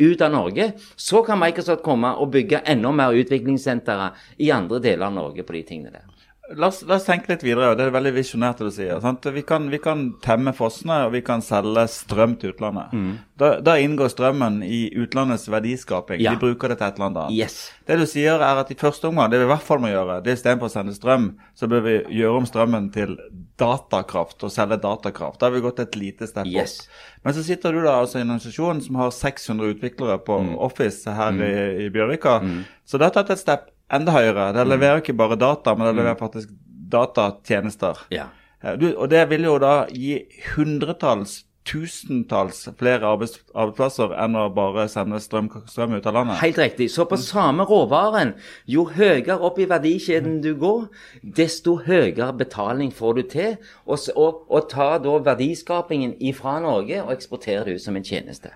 ut 0.00 0.24
av 0.24 0.32
Norge. 0.32 0.72
Så 0.96 1.20
kan 1.28 1.38
Microsoft 1.44 1.84
komme 1.84 2.14
og 2.16 2.32
bygge 2.32 2.64
enda 2.64 2.90
mer 2.90 3.12
utviklingssentre 3.20 4.14
i 4.38 4.48
andre 4.48 4.80
deler 4.80 5.10
av 5.10 5.12
Norge 5.12 5.44
på 5.44 5.58
de 5.58 5.62
tingene 5.74 5.92
der. 5.92 6.08
La 6.56 6.66
oss, 6.66 6.80
la 6.82 6.96
oss 6.96 7.04
tenke 7.06 7.28
litt 7.30 7.42
videre. 7.46 7.68
og 7.70 7.76
Det 7.78 7.84
er 7.86 7.92
veldig 7.94 8.10
visjonært 8.16 8.58
det 8.58 8.66
du 8.66 8.74
sier. 8.74 9.00
Sant? 9.00 9.22
Vi, 9.34 9.42
kan, 9.46 9.68
vi 9.70 9.78
kan 9.78 10.00
temme 10.24 10.50
fossene, 10.56 11.04
og 11.06 11.12
vi 11.14 11.20
kan 11.22 11.40
selge 11.46 11.84
strøm 11.92 12.32
til 12.40 12.50
utlandet. 12.54 12.90
Da, 13.38 13.52
da 13.64 13.76
inngår 13.78 14.10
strømmen 14.10 14.58
i 14.66 14.88
utlandets 14.98 15.46
verdiskaping. 15.48 16.20
Ja. 16.20 16.32
De 16.34 16.42
bruker 16.42 16.68
det 16.72 16.78
til 16.80 16.88
et 16.88 16.98
eller 16.98 17.06
annet. 17.12 17.36
Yes. 17.38 17.70
Det 17.86 17.96
du 18.00 18.06
sier 18.10 18.42
er 18.42 18.60
at 18.64 18.70
i 18.70 18.76
første 18.78 19.06
omgang, 19.08 19.30
det 19.30 19.38
vi 19.38 19.46
i 19.46 19.52
hvert 19.52 19.62
fall 19.64 19.78
må 19.80 19.92
gjøre, 19.92 20.18
det 20.26 20.32
er 20.34 20.40
istedenfor 20.40 20.66
å 20.68 20.74
sende 20.74 20.96
strøm, 20.96 21.30
så 21.54 21.70
bør 21.70 21.86
vi 21.86 21.94
gjøre 22.18 22.42
om 22.42 22.48
strømmen 22.50 22.90
til 22.94 23.14
datakraft 23.60 24.42
og 24.46 24.52
selge 24.54 24.78
datakraft. 24.82 25.38
Da 25.40 25.48
har 25.48 25.54
vi 25.56 25.62
gått 25.64 25.80
et 25.84 25.96
lite 25.98 26.26
step 26.30 26.46
Yes. 26.50 26.78
opp. 26.80 27.00
Men 27.24 27.34
så 27.36 27.42
sitter 27.44 27.72
du 27.72 27.82
da 27.84 27.98
altså 28.00 28.18
i 28.18 28.22
en 28.22 28.30
organisasjon 28.34 28.80
som 28.84 28.94
har 29.00 29.10
600 29.10 29.74
utviklere 29.74 30.18
på 30.24 30.40
Mm. 30.40 30.54
Office 30.58 31.04
her 31.10 31.32
i, 31.32 31.86
i 31.86 31.90
Bjørvika. 31.90 32.40
Så 32.86 32.98
det 32.98 33.06
har 33.10 33.10
tatt 33.22 33.30
et 33.30 33.38
step 33.38 33.68
enda 33.92 34.14
høyere. 34.16 34.50
Mm. 34.50 34.56
Det 34.58 34.66
leverer 34.70 35.04
ikke 35.04 35.16
bare 35.18 35.38
data, 35.40 35.74
men 35.74 35.90
det 35.90 35.96
leverer 36.00 36.18
faktisk 36.20 36.50
datatjenester. 36.90 38.06
Ja. 38.10 38.30
Eh, 38.62 38.76
Du, 38.80 38.90
og 38.96 39.10
det 39.10 39.28
vil 39.30 39.46
jo 39.48 39.58
da 39.58 39.86
gi 39.88 40.18
hundretalls, 40.54 41.44
tusentalls 41.70 42.62
flere 42.80 43.04
arbeids, 43.06 43.36
arbeidsplasser 43.54 44.14
enn 44.24 44.36
å 44.36 44.46
bare 44.54 44.86
sende 44.88 45.20
strøm, 45.20 45.50
strøm 45.68 45.92
ut 45.94 46.06
av 46.08 46.16
landet. 46.16 46.40
Helt 46.40 46.58
riktig. 46.58 46.88
Så 46.90 47.04
på 47.06 47.18
samme 47.20 47.66
råvaren, 47.68 48.32
jo 48.66 48.86
høyere 48.88 49.36
opp 49.38 49.60
i 49.60 49.68
verdikjeden 49.70 50.40
du 50.42 50.54
går, 50.58 50.88
desto 51.22 51.76
høyere 51.86 52.32
betaling 52.40 52.90
får 52.96 53.14
du 53.14 53.22
til. 53.36 53.52
Og, 53.86 54.00
og, 54.16 54.42
og 54.48 54.70
ta 54.72 54.96
da 54.98 55.18
verdiskapingen 55.30 56.16
ifra 56.18 56.58
Norge 56.64 57.02
og 57.04 57.12
eksportere 57.14 57.68
det 57.68 57.78
ut 57.78 57.86
som 57.86 57.96
en 57.96 58.08
tjeneste. 58.08 58.50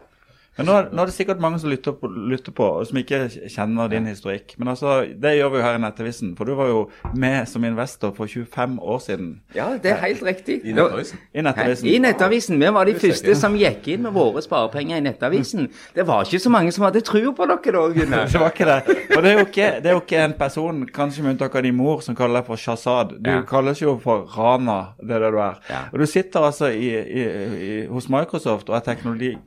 Men 0.56 0.66
nå, 0.68 0.74
nå 0.94 1.02
er 1.02 1.10
det 1.10 1.14
sikkert 1.16 1.40
mange 1.42 1.58
som 1.58 1.70
lytter 1.72 1.92
på, 1.98 2.06
lytter 2.30 2.52
på 2.54 2.66
og 2.78 2.84
som 2.86 2.98
ikke 3.00 3.24
kjenner 3.50 3.88
din 3.90 4.06
historikk. 4.06 4.54
Men 4.58 4.68
altså, 4.70 5.00
det 5.18 5.32
gjør 5.38 5.48
vi 5.50 5.58
jo 5.58 5.64
her 5.66 5.78
i 5.78 5.82
Nettavisen. 5.82 6.36
For 6.38 6.44
du 6.46 6.54
var 6.54 6.68
jo 6.70 6.82
med 7.18 7.48
som 7.50 7.64
investor 7.66 8.12
for 8.14 8.26
25 8.30 8.78
år 8.82 8.98
siden 9.02 9.32
Ja, 9.56 9.72
det 9.82 9.90
er 9.90 9.98
helt 10.04 10.22
riktig. 10.22 10.60
I 10.64 10.72
Nettavisen. 10.76 11.18
i 11.34 11.42
Nettavisen. 11.42 11.88
I 11.90 11.98
Nettavisen. 11.98 12.60
Vi 12.62 12.70
var 12.76 12.84
de 12.86 12.94
første 12.94 13.34
som 13.40 13.56
gikk 13.58 13.88
inn 13.96 14.04
med 14.06 14.14
våre 14.14 14.42
sparepenger 14.44 15.00
i 15.00 15.04
Nettavisen. 15.08 15.66
Det 15.96 16.06
var 16.06 16.22
ikke 16.28 16.38
så 16.46 16.52
mange 16.54 16.72
som 16.72 16.84
hadde 16.86 17.02
tro 17.06 17.32
på 17.34 17.48
dere 17.50 17.74
da, 17.74 17.84
Gunnar. 17.98 18.28
Det 18.34 18.40
var 18.40 18.54
ikke 18.54 18.68
det. 18.70 18.98
Og 19.16 19.22
det 19.22 19.30
er 19.32 19.38
jo 19.38 19.44
ikke, 19.48 19.68
det 19.82 19.90
er 19.90 19.98
jo 19.98 20.00
ikke 20.04 20.22
en 20.24 20.36
person, 20.38 20.84
kanskje 20.94 21.22
med 21.26 21.34
unntak 21.34 21.54
av 21.58 21.62
din 21.66 21.76
mor, 21.78 22.00
som 22.02 22.14
kaller 22.18 22.40
deg 22.40 22.46
for 22.52 22.56
Shazad. 22.60 23.16
Du 23.18 23.30
Ja. 23.30 23.42
kalles 23.48 23.82
jo 23.82 23.96
for 24.02 24.24
Rana, 24.38 24.94
det 25.02 25.16
er 25.18 25.26
det 25.26 25.32
du 25.34 25.38
er. 25.42 25.58
Ja. 25.70 25.82
Og 25.92 25.98
du 25.98 26.06
sitter 26.06 26.46
altså 26.46 26.70
i, 26.70 26.88
i, 26.94 27.24
i, 27.66 27.86
hos 27.90 28.08
Microsoft 28.12 28.70
og 28.70 28.76
er 28.78 28.86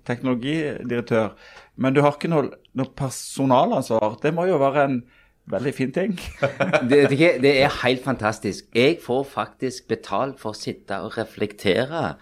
teknologi, 0.06 0.62
teknologidirektør, 0.98 1.54
men 1.78 1.94
du 1.94 2.02
har 2.02 2.16
ikke 2.16 2.32
noe, 2.32 2.50
noe 2.78 2.94
personalansvar. 2.98 4.18
Det 4.22 4.34
må 4.34 4.48
jo 4.50 4.58
være 4.62 4.86
en 4.88 4.98
veldig 5.52 5.74
fin 5.76 5.92
ting. 5.94 6.16
det, 6.90 7.04
det 7.44 7.54
er 7.62 7.82
helt 7.84 8.04
fantastisk. 8.04 8.68
Jeg 8.76 9.00
får 9.04 9.24
faktisk 9.32 9.88
betalt 9.88 10.40
for 10.42 10.54
å 10.54 10.58
sitte 10.58 11.00
og 11.04 11.18
reflektere. 11.18 12.16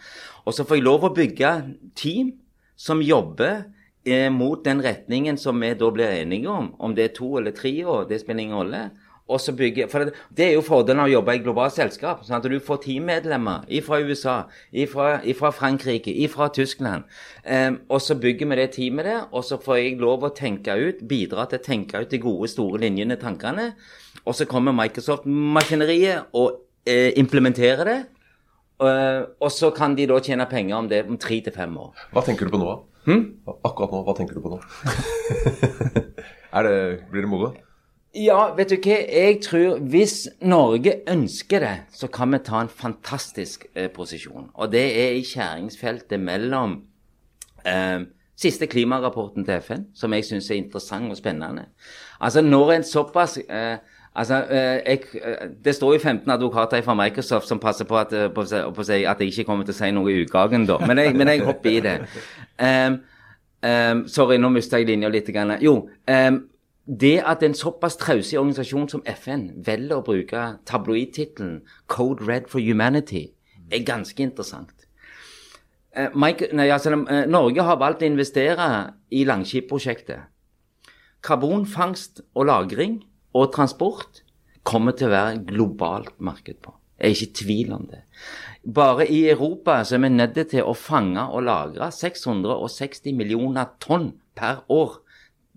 Og 0.46 0.54
så 0.54 0.66
får 0.68 0.80
jeg 0.80 0.86
lov 0.86 1.08
å 1.08 1.14
bygge 1.16 1.54
team 1.98 2.36
som 2.76 3.02
jobber 3.02 3.64
eh, 4.06 4.30
mot 4.30 4.62
den 4.66 4.84
retningen 4.84 5.40
som 5.42 5.62
vi 5.64 5.74
da 5.78 5.92
blir 5.92 6.20
enige 6.20 6.52
om. 6.52 6.74
Om 6.78 6.96
det 6.96 7.10
er 7.10 7.18
to 7.18 7.38
eller 7.40 7.56
tre 7.56 7.74
år, 7.86 8.06
det 8.10 8.22
spiller 8.22 8.46
ingen 8.46 8.60
rolle. 8.60 8.86
Og 9.26 9.40
så 9.42 9.56
bygge, 9.58 9.88
for 9.90 10.06
det, 10.06 10.14
det 10.38 10.46
er 10.46 10.52
jo 10.54 10.62
fordelen 10.62 11.02
av 11.02 11.08
å 11.10 11.14
jobbe 11.16 11.34
i 11.34 11.40
globalt 11.42 11.74
selskap. 11.74 12.22
sånn 12.24 12.38
at 12.38 12.46
Du 12.46 12.60
får 12.62 12.84
teammedlemmer 12.84 13.66
fra 13.82 14.00
USA, 14.06 14.36
fra 14.92 15.52
Frankrike, 15.52 16.14
fra 16.30 16.50
Tyskland. 16.54 17.08
Um, 17.42 17.80
og 17.90 18.02
så 18.06 18.16
bygger 18.22 18.52
vi 18.52 18.60
det 18.60 18.68
teamet 18.78 19.10
der, 19.10 19.24
og 19.32 19.44
så 19.44 19.58
får 19.58 19.80
jeg 19.82 19.98
lov 20.00 20.28
å 20.28 20.30
tenke 20.30 20.78
ut, 20.78 21.02
bidra 21.10 21.48
til 21.50 21.58
å 21.58 21.66
tenke 21.66 22.04
ut 22.04 22.14
de 22.14 22.22
gode, 22.22 22.52
store 22.54 22.84
linjene, 22.86 23.18
tankene. 23.18 23.72
Og 24.26 24.38
så 24.38 24.46
kommer 24.46 24.78
Microsoft-maskineriet 24.78 26.30
og 26.38 26.62
eh, 26.86 27.18
implementerer 27.18 27.90
det. 27.90 28.00
Uh, 28.78 29.26
og 29.40 29.50
så 29.56 29.72
kan 29.74 29.96
de 29.98 30.06
da 30.06 30.20
tjene 30.22 30.46
penger 30.52 30.78
om 30.78 30.88
det 30.92 31.06
om 31.08 31.18
tre 31.18 31.42
til 31.42 31.54
fem 31.56 31.74
år. 31.82 31.96
Hva 32.14 32.22
tenker 32.28 32.46
du 32.46 32.54
på 32.54 32.62
nå, 32.62 32.70
da? 32.70 33.06
Hm? 33.10 33.22
Akkurat 33.56 33.94
nå, 33.94 34.06
hva 34.06 34.14
tenker 34.18 34.38
du 34.38 34.44
på 34.46 34.54
nå? 34.54 34.60
er 36.58 36.68
det, 36.68 36.76
blir 37.10 37.26
det 37.26 37.32
moro? 37.32 37.56
Ja, 38.16 38.54
vet 38.56 38.72
du 38.72 38.78
hva. 38.80 38.98
Jeg 39.12 39.40
tror 39.44 39.80
hvis 39.92 40.30
Norge 40.42 40.94
ønsker 41.12 41.60
det, 41.60 41.76
så 41.92 42.08
kan 42.08 42.32
vi 42.32 42.40
ta 42.46 42.62
en 42.64 42.72
fantastisk 42.72 43.66
eh, 43.76 43.90
posisjon. 43.92 44.50
Og 44.54 44.72
det 44.72 44.86
er 45.02 45.18
i 45.18 45.26
skjæringsfeltet 45.28 46.20
mellom 46.24 46.78
eh, 47.68 48.06
siste 48.40 48.70
klimarapporten 48.72 49.44
til 49.46 49.60
FN, 49.60 49.84
som 49.96 50.16
jeg 50.16 50.30
syns 50.30 50.48
er 50.50 50.62
interessant 50.62 51.12
og 51.12 51.20
spennende. 51.20 51.68
Altså 52.20 52.42
når 52.42 52.72
en 52.78 52.88
såpass 52.88 53.38
eh, 53.50 53.78
Altså, 54.16 54.36
eh, 54.50 54.58
jeg, 54.86 55.00
eh, 55.14 55.48
Det 55.66 55.76
står 55.76 55.94
jo 55.94 56.00
15 56.00 56.32
advokater 56.32 56.82
fra 56.82 56.94
Microsoft 56.94 57.48
som 57.48 57.60
passer 57.60 57.86
på 57.86 57.98
at, 57.98 58.14
eh, 58.14 58.30
på, 58.30 58.44
på 58.76 58.82
at 58.82 58.90
jeg 59.20 59.28
ikke 59.28 59.44
kommer 59.44 59.66
til 59.66 59.74
å 59.74 59.78
si 59.78 59.92
noe 59.92 60.12
i 60.12 60.22
utgangen, 60.24 60.66
da. 60.66 60.78
Men 60.88 60.98
jeg, 60.98 61.16
men 61.16 61.28
jeg 61.28 61.44
hopper 61.44 61.70
i 61.70 61.80
det. 61.84 61.96
Um, 62.56 62.96
um, 63.60 64.08
sorry, 64.08 64.38
nå 64.38 64.50
mista 64.50 64.80
jeg 64.80 64.88
linja 64.88 65.10
litt. 65.12 65.28
Grann. 65.36 65.58
Jo, 65.60 65.90
um, 66.08 66.40
det 66.86 67.24
at 67.26 67.44
en 67.44 67.54
såpass 67.54 67.98
trausig 67.98 68.40
organisasjon 68.40 68.90
som 68.90 69.04
FN 69.06 69.50
velger 69.66 69.98
å 69.98 70.06
bruke 70.06 70.58
tabloidtittelen 70.66 71.62
'Code 71.88 72.28
Red 72.28 72.48
for 72.48 72.60
Humanity', 72.60 73.32
er 73.72 73.84
ganske 73.84 74.24
interessant. 74.24 74.86
Eh, 75.96 76.10
Mike, 76.16 76.50
nei, 76.54 76.70
altså, 76.70 76.92
eh, 77.10 77.26
Norge 77.26 77.64
har 77.64 77.78
valgt 77.78 78.02
å 78.02 78.06
investere 78.06 78.94
i 79.12 79.24
Langskip-prosjektet. 79.26 80.20
Karbonfangst 81.24 82.22
og 82.36 82.46
-lagring 82.46 83.02
og 83.34 83.54
transport 83.54 84.22
kommer 84.64 84.92
til 84.92 85.08
å 85.08 85.16
være 85.16 85.46
globalt 85.46 86.20
marked 86.20 86.62
på. 86.62 86.74
Jeg 87.00 87.06
er 87.06 87.16
ikke 87.16 87.32
i 87.32 87.34
tvil 87.44 87.74
om 87.74 87.88
det. 87.88 88.02
Bare 88.74 89.08
i 89.12 89.30
Europa 89.30 89.84
så 89.84 89.96
er 89.96 90.00
vi 90.00 90.10
nødt 90.10 90.50
til 90.50 90.64
å 90.64 90.74
fange 90.74 91.22
og 91.28 91.44
lagre 91.44 91.92
660 91.92 93.14
millioner 93.14 93.66
tonn 93.80 94.14
per 94.36 94.64
år 94.70 95.02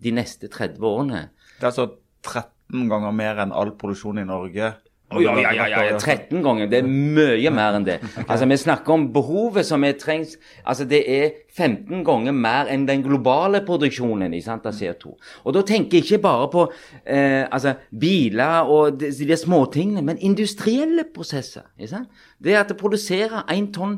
de 0.02 0.12
neste 0.14 0.50
30 0.52 0.84
årene. 0.84 1.28
Det 1.58 1.66
er 1.66 1.72
altså 1.72 1.88
13 2.26 2.88
ganger 2.90 3.14
mer 3.16 3.42
enn 3.44 3.54
all 3.56 3.72
produksjon 3.78 4.20
i 4.22 4.28
Norge. 4.28 4.74
Oh, 5.10 5.22
ja, 5.22 5.32
ja, 5.40 5.52
ja, 5.56 5.66
ja, 5.72 5.82
ja, 5.88 5.96
13 5.96 6.42
ganger. 6.44 6.66
Det 6.68 6.82
er 6.82 6.88
mye 6.88 7.50
mer 7.54 7.78
enn 7.78 7.86
det. 7.86 7.96
Altså, 8.28 8.44
Vi 8.44 8.58
snakker 8.60 8.92
om 8.92 9.06
behovet 9.12 9.64
som 9.64 9.84
er 9.84 9.96
trengs 9.96 10.34
Altså, 10.64 10.84
Det 10.84 11.00
er 11.08 11.30
15 11.56 12.04
ganger 12.04 12.32
mer 12.36 12.68
enn 12.68 12.84
den 12.86 13.02
globale 13.02 13.62
produksjonen 13.64 14.34
ikke 14.36 14.44
sant, 14.50 14.66
av 14.68 14.76
CO2. 14.76 15.14
Og 15.44 15.54
da 15.56 15.62
tenker 15.64 15.96
jeg 15.96 16.04
ikke 16.04 16.22
bare 16.28 16.50
på 16.52 16.66
eh, 17.06 17.46
altså, 17.50 17.74
biler 17.88 18.68
og 18.68 19.00
de, 19.00 19.08
de 19.08 19.36
småtingene, 19.36 20.04
men 20.04 20.20
industrielle 20.20 21.08
prosesser. 21.14 21.64
ikke 21.78 21.94
sant? 21.94 22.24
Det 22.38 22.58
at 22.60 22.68
det 22.68 22.76
produserer 22.76 23.48
1 23.48 23.72
tonn 23.72 23.96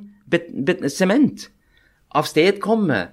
sement 0.87 1.51
avstedkommer 2.15 3.11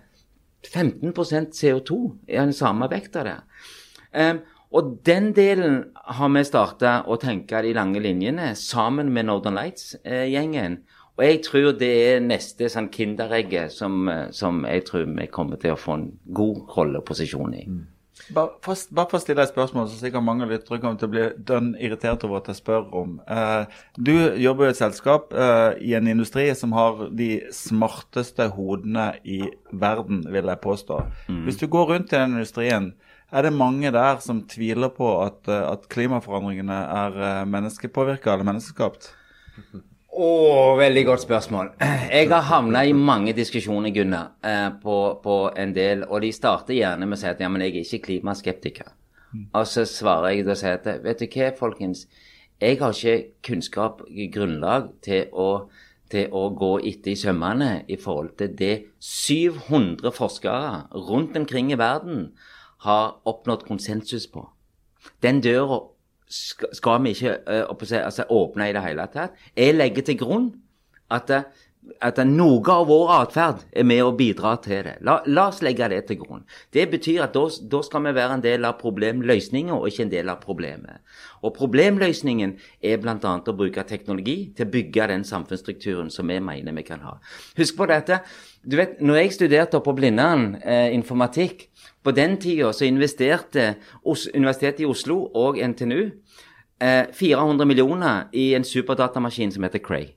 15% 0.68 1.56
CO2 1.56 1.98
i 2.28 2.38
den 2.38 2.54
samme 2.54 2.90
vekta 2.92 3.24
der. 3.28 4.40
Og 4.76 5.00
den 5.06 5.32
delen 5.36 5.80
har 5.96 6.32
vi 6.34 6.44
starta 6.48 7.00
å 7.08 7.16
tenke 7.22 7.62
de 7.64 7.74
lange 7.76 8.02
linjene 8.04 8.52
sammen 8.60 9.14
med 9.16 9.30
Northern 9.30 9.56
Lights-gjengen. 9.56 10.82
og 11.18 11.24
jeg 11.26 11.42
tror 11.42 11.72
det 11.80 11.94
er 12.14 12.20
neste 12.22 12.68
sånn 12.70 12.92
kinderegget 12.94 13.72
som, 13.74 14.08
eh, 14.08 14.30
som 14.30 14.64
jeg 14.66 14.84
tror 14.86 15.06
vi 15.18 15.26
kommer 15.26 15.58
til 15.58 15.72
å 15.72 15.80
få 15.80 15.94
en 15.94 16.12
god 16.32 16.58
rolleposisjon 16.78 17.54
i. 17.56 17.66
Bare 18.36 18.58
bare 18.92 19.08
for 19.08 19.18
å 19.18 19.22
stille 19.24 19.44
et 19.44 19.52
spørsmål 19.52 19.88
som 19.88 20.00
sikkert 20.02 20.26
mange 20.26 20.48
lyttere 20.50 20.82
kommer 20.84 21.00
til 21.00 21.08
å 21.08 21.14
bli 21.14 21.26
dønn 21.48 21.70
irritert 21.80 22.26
over 22.28 22.42
at 22.42 22.50
jeg 22.52 22.60
spør 22.60 22.88
om. 23.02 23.18
Eh, 23.24 23.80
du 23.96 24.14
jobber 24.42 24.68
i 24.68 24.74
et 24.74 24.80
selskap 24.80 25.32
eh, 25.32 25.80
i 25.88 25.94
en 25.98 26.10
industri 26.12 26.48
som 26.60 26.76
har 26.76 27.08
de 27.16 27.30
smarteste 27.56 28.50
hodene 28.58 29.14
i 29.24 29.42
verden, 29.72 30.26
vil 30.34 30.52
jeg 30.52 30.64
påstå. 30.64 31.02
Hvis 31.48 31.62
du 31.62 31.68
går 31.72 31.94
rundt 31.94 32.12
i 32.12 32.20
den 32.20 32.36
industrien, 32.40 32.92
er 33.28 33.44
det 33.44 33.52
mange 33.56 33.92
der 33.92 34.22
som 34.24 34.46
tviler 34.48 34.92
på 34.96 35.10
at, 35.26 35.48
eh, 35.52 35.66
at 35.68 35.88
klimaforandringene 35.92 36.78
er 37.02 37.22
eh, 37.30 37.46
menneskepåvirka 37.50 38.34
eller 38.34 38.48
menneskeskapt? 38.48 39.12
Å, 40.18 40.28
veldig 40.80 41.04
godt 41.06 41.22
spørsmål. 41.22 41.68
Jeg 42.10 42.30
har 42.32 42.46
havna 42.48 42.82
i 42.90 42.94
mange 42.98 43.36
diskusjoner, 43.38 43.92
Gunnar, 43.94 44.32
eh, 44.42 44.70
på, 44.82 44.96
på 45.22 45.36
en 45.54 45.76
del, 45.76 46.08
og 46.08 46.24
de 46.24 46.32
starter 46.34 46.74
gjerne 46.74 47.06
med 47.06 47.20
å 47.20 47.22
si 47.22 47.28
at 47.30 47.44
ja, 47.44 47.50
men 47.54 47.62
jeg 47.62 47.76
er 47.76 47.84
ikke 47.84 48.06
klimaskeptiker. 48.08 48.96
Og 49.54 49.68
så 49.70 49.84
svarer 49.86 50.34
jeg 50.34 50.48
og 50.48 50.58
sier 50.58 50.80
at 50.80 50.88
vet 51.04 51.22
du 51.22 51.28
hva, 51.28 51.52
folkens, 51.60 52.08
jeg 52.58 52.80
har 52.80 52.96
ikke 52.96 53.44
kunnskap, 53.46 54.02
grunnlag, 54.34 54.88
til 55.06 55.30
å, 55.38 55.68
til 56.10 56.34
å 56.34 56.48
gå 56.58 56.72
etter 56.80 57.14
i 57.14 57.20
sømmene 57.20 57.70
i 57.86 58.00
forhold 58.02 58.34
til 58.42 58.56
det 58.58 58.74
700 58.98 60.16
forskere 60.16 61.04
rundt 61.12 61.38
omkring 61.38 61.70
i 61.76 61.78
verden 61.78 62.32
har 62.88 63.20
oppnådd 63.30 63.68
konsensus 63.70 64.26
på. 64.34 64.48
Den 65.22 65.44
døra 65.46 65.84
skal, 66.28 66.74
skal 66.76 67.04
vi 67.04 67.16
ikke 67.16 67.38
uh, 67.48 68.04
altså, 68.04 68.28
åpne 68.30 68.70
i 68.70 68.76
det 68.76 68.84
hele 68.84 69.08
tatt. 69.14 69.38
Jeg 69.56 69.78
legger 69.78 70.06
til 70.08 70.20
grunn 70.20 70.52
at, 71.12 71.28
det- 71.32 71.46
at 72.04 72.18
noe 72.28 72.60
av 72.74 72.88
vår 72.90 73.12
atferd 73.16 73.62
er 73.72 73.86
med 73.88 74.02
å 74.04 74.12
bidra 74.18 74.56
til 74.64 74.84
det. 74.84 74.98
La, 75.08 75.22
la 75.26 75.48
oss 75.52 75.62
legge 75.64 75.88
det 75.92 76.02
til 76.10 76.20
grunn. 76.20 76.44
Det 76.74 76.88
betyr 76.92 77.24
at 77.28 77.38
da 77.38 77.82
skal 77.86 78.04
vi 78.04 78.14
være 78.18 78.38
en 78.38 78.44
del 78.44 78.68
av 78.68 78.76
problemløsninga, 78.82 79.76
og 79.78 79.88
ikke 79.88 80.04
en 80.08 80.12
del 80.12 80.32
av 80.34 80.42
problemet. 80.44 81.00
Og 81.46 81.54
problemløsningen 81.56 82.58
er 82.84 83.00
bl.a. 83.02 83.16
å 83.40 83.56
bruke 83.56 83.86
teknologi 83.88 84.52
til 84.58 84.68
å 84.68 84.74
bygge 84.74 85.08
den 85.14 85.24
samfunnsstrukturen 85.28 86.12
som 86.14 86.28
vi 86.28 86.40
mener 86.44 86.76
vi 86.76 86.86
kan 86.88 87.04
ha. 87.08 87.18
Husk 87.60 87.78
på 87.78 87.88
dette. 87.90 88.20
Du 88.68 88.76
vet, 88.80 89.00
når 89.00 89.22
jeg 89.22 89.36
studerte 89.38 89.80
på 89.84 89.96
Blindern 89.96 90.58
eh, 90.60 90.90
informatikk, 90.98 91.70
på 92.08 92.14
den 92.16 92.38
tida 92.40 92.72
så 92.74 92.86
investerte 92.88 93.74
Universitetet 94.34 94.86
i 94.86 94.88
Oslo 94.88 95.26
og 95.36 95.58
NTNU 95.60 96.06
eh, 96.80 97.10
400 97.12 97.68
millioner 97.68 98.30
i 98.32 98.54
en 98.56 98.64
superdatamaskin 98.64 99.52
som 99.52 99.68
heter 99.68 99.84
Cray. 99.84 100.14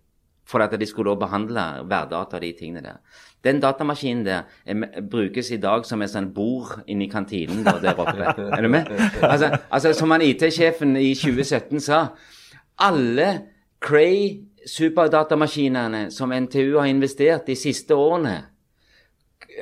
For 0.47 0.63
at 0.63 0.75
de 0.79 0.87
skulle 0.87 1.17
behandle 1.19 1.63
værdata 1.91 2.39
og 2.39 2.43
de 2.43 2.53
tingene 2.59 2.83
der. 2.85 3.01
Den 3.45 3.61
datamaskinen 3.61 4.25
der 4.27 4.43
er, 4.67 5.01
brukes 5.11 5.51
i 5.51 5.57
dag 5.57 5.87
som 5.87 6.03
et 6.03 6.13
sånn 6.13 6.31
bord 6.35 6.85
inni 6.87 7.09
kantinen 7.11 7.65
da, 7.65 7.79
der 7.83 7.99
oppe. 7.99 8.19
Er 8.23 8.63
du 8.63 8.69
med? 8.69 8.91
Altså, 9.23 9.57
altså 9.71 9.95
som 9.97 10.11
han 10.15 10.23
IT-sjefen 10.23 10.97
i 11.01 11.15
2017 11.15 11.81
sa, 11.81 12.05
alle 12.79 13.31
Cray 13.81 14.43
superdatamaskinene 14.67 16.11
som 16.13 16.35
NTU 16.35 16.79
har 16.79 16.91
investert 16.91 17.47
de 17.49 17.57
siste 17.57 17.97
årene, 17.97 18.50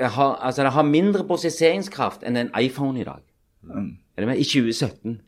har, 0.00 0.36
altså 0.36 0.62
det 0.62 0.72
har 0.72 0.86
mindre 0.86 1.24
prosesseringskraft 1.26 2.26
enn 2.26 2.36
en 2.36 2.52
iPhone 2.60 3.00
i 3.00 3.06
dag. 3.08 3.24
Er 3.68 4.24
det 4.24 4.28
med? 4.28 4.38
I 4.38 4.44
2017. 4.44 5.20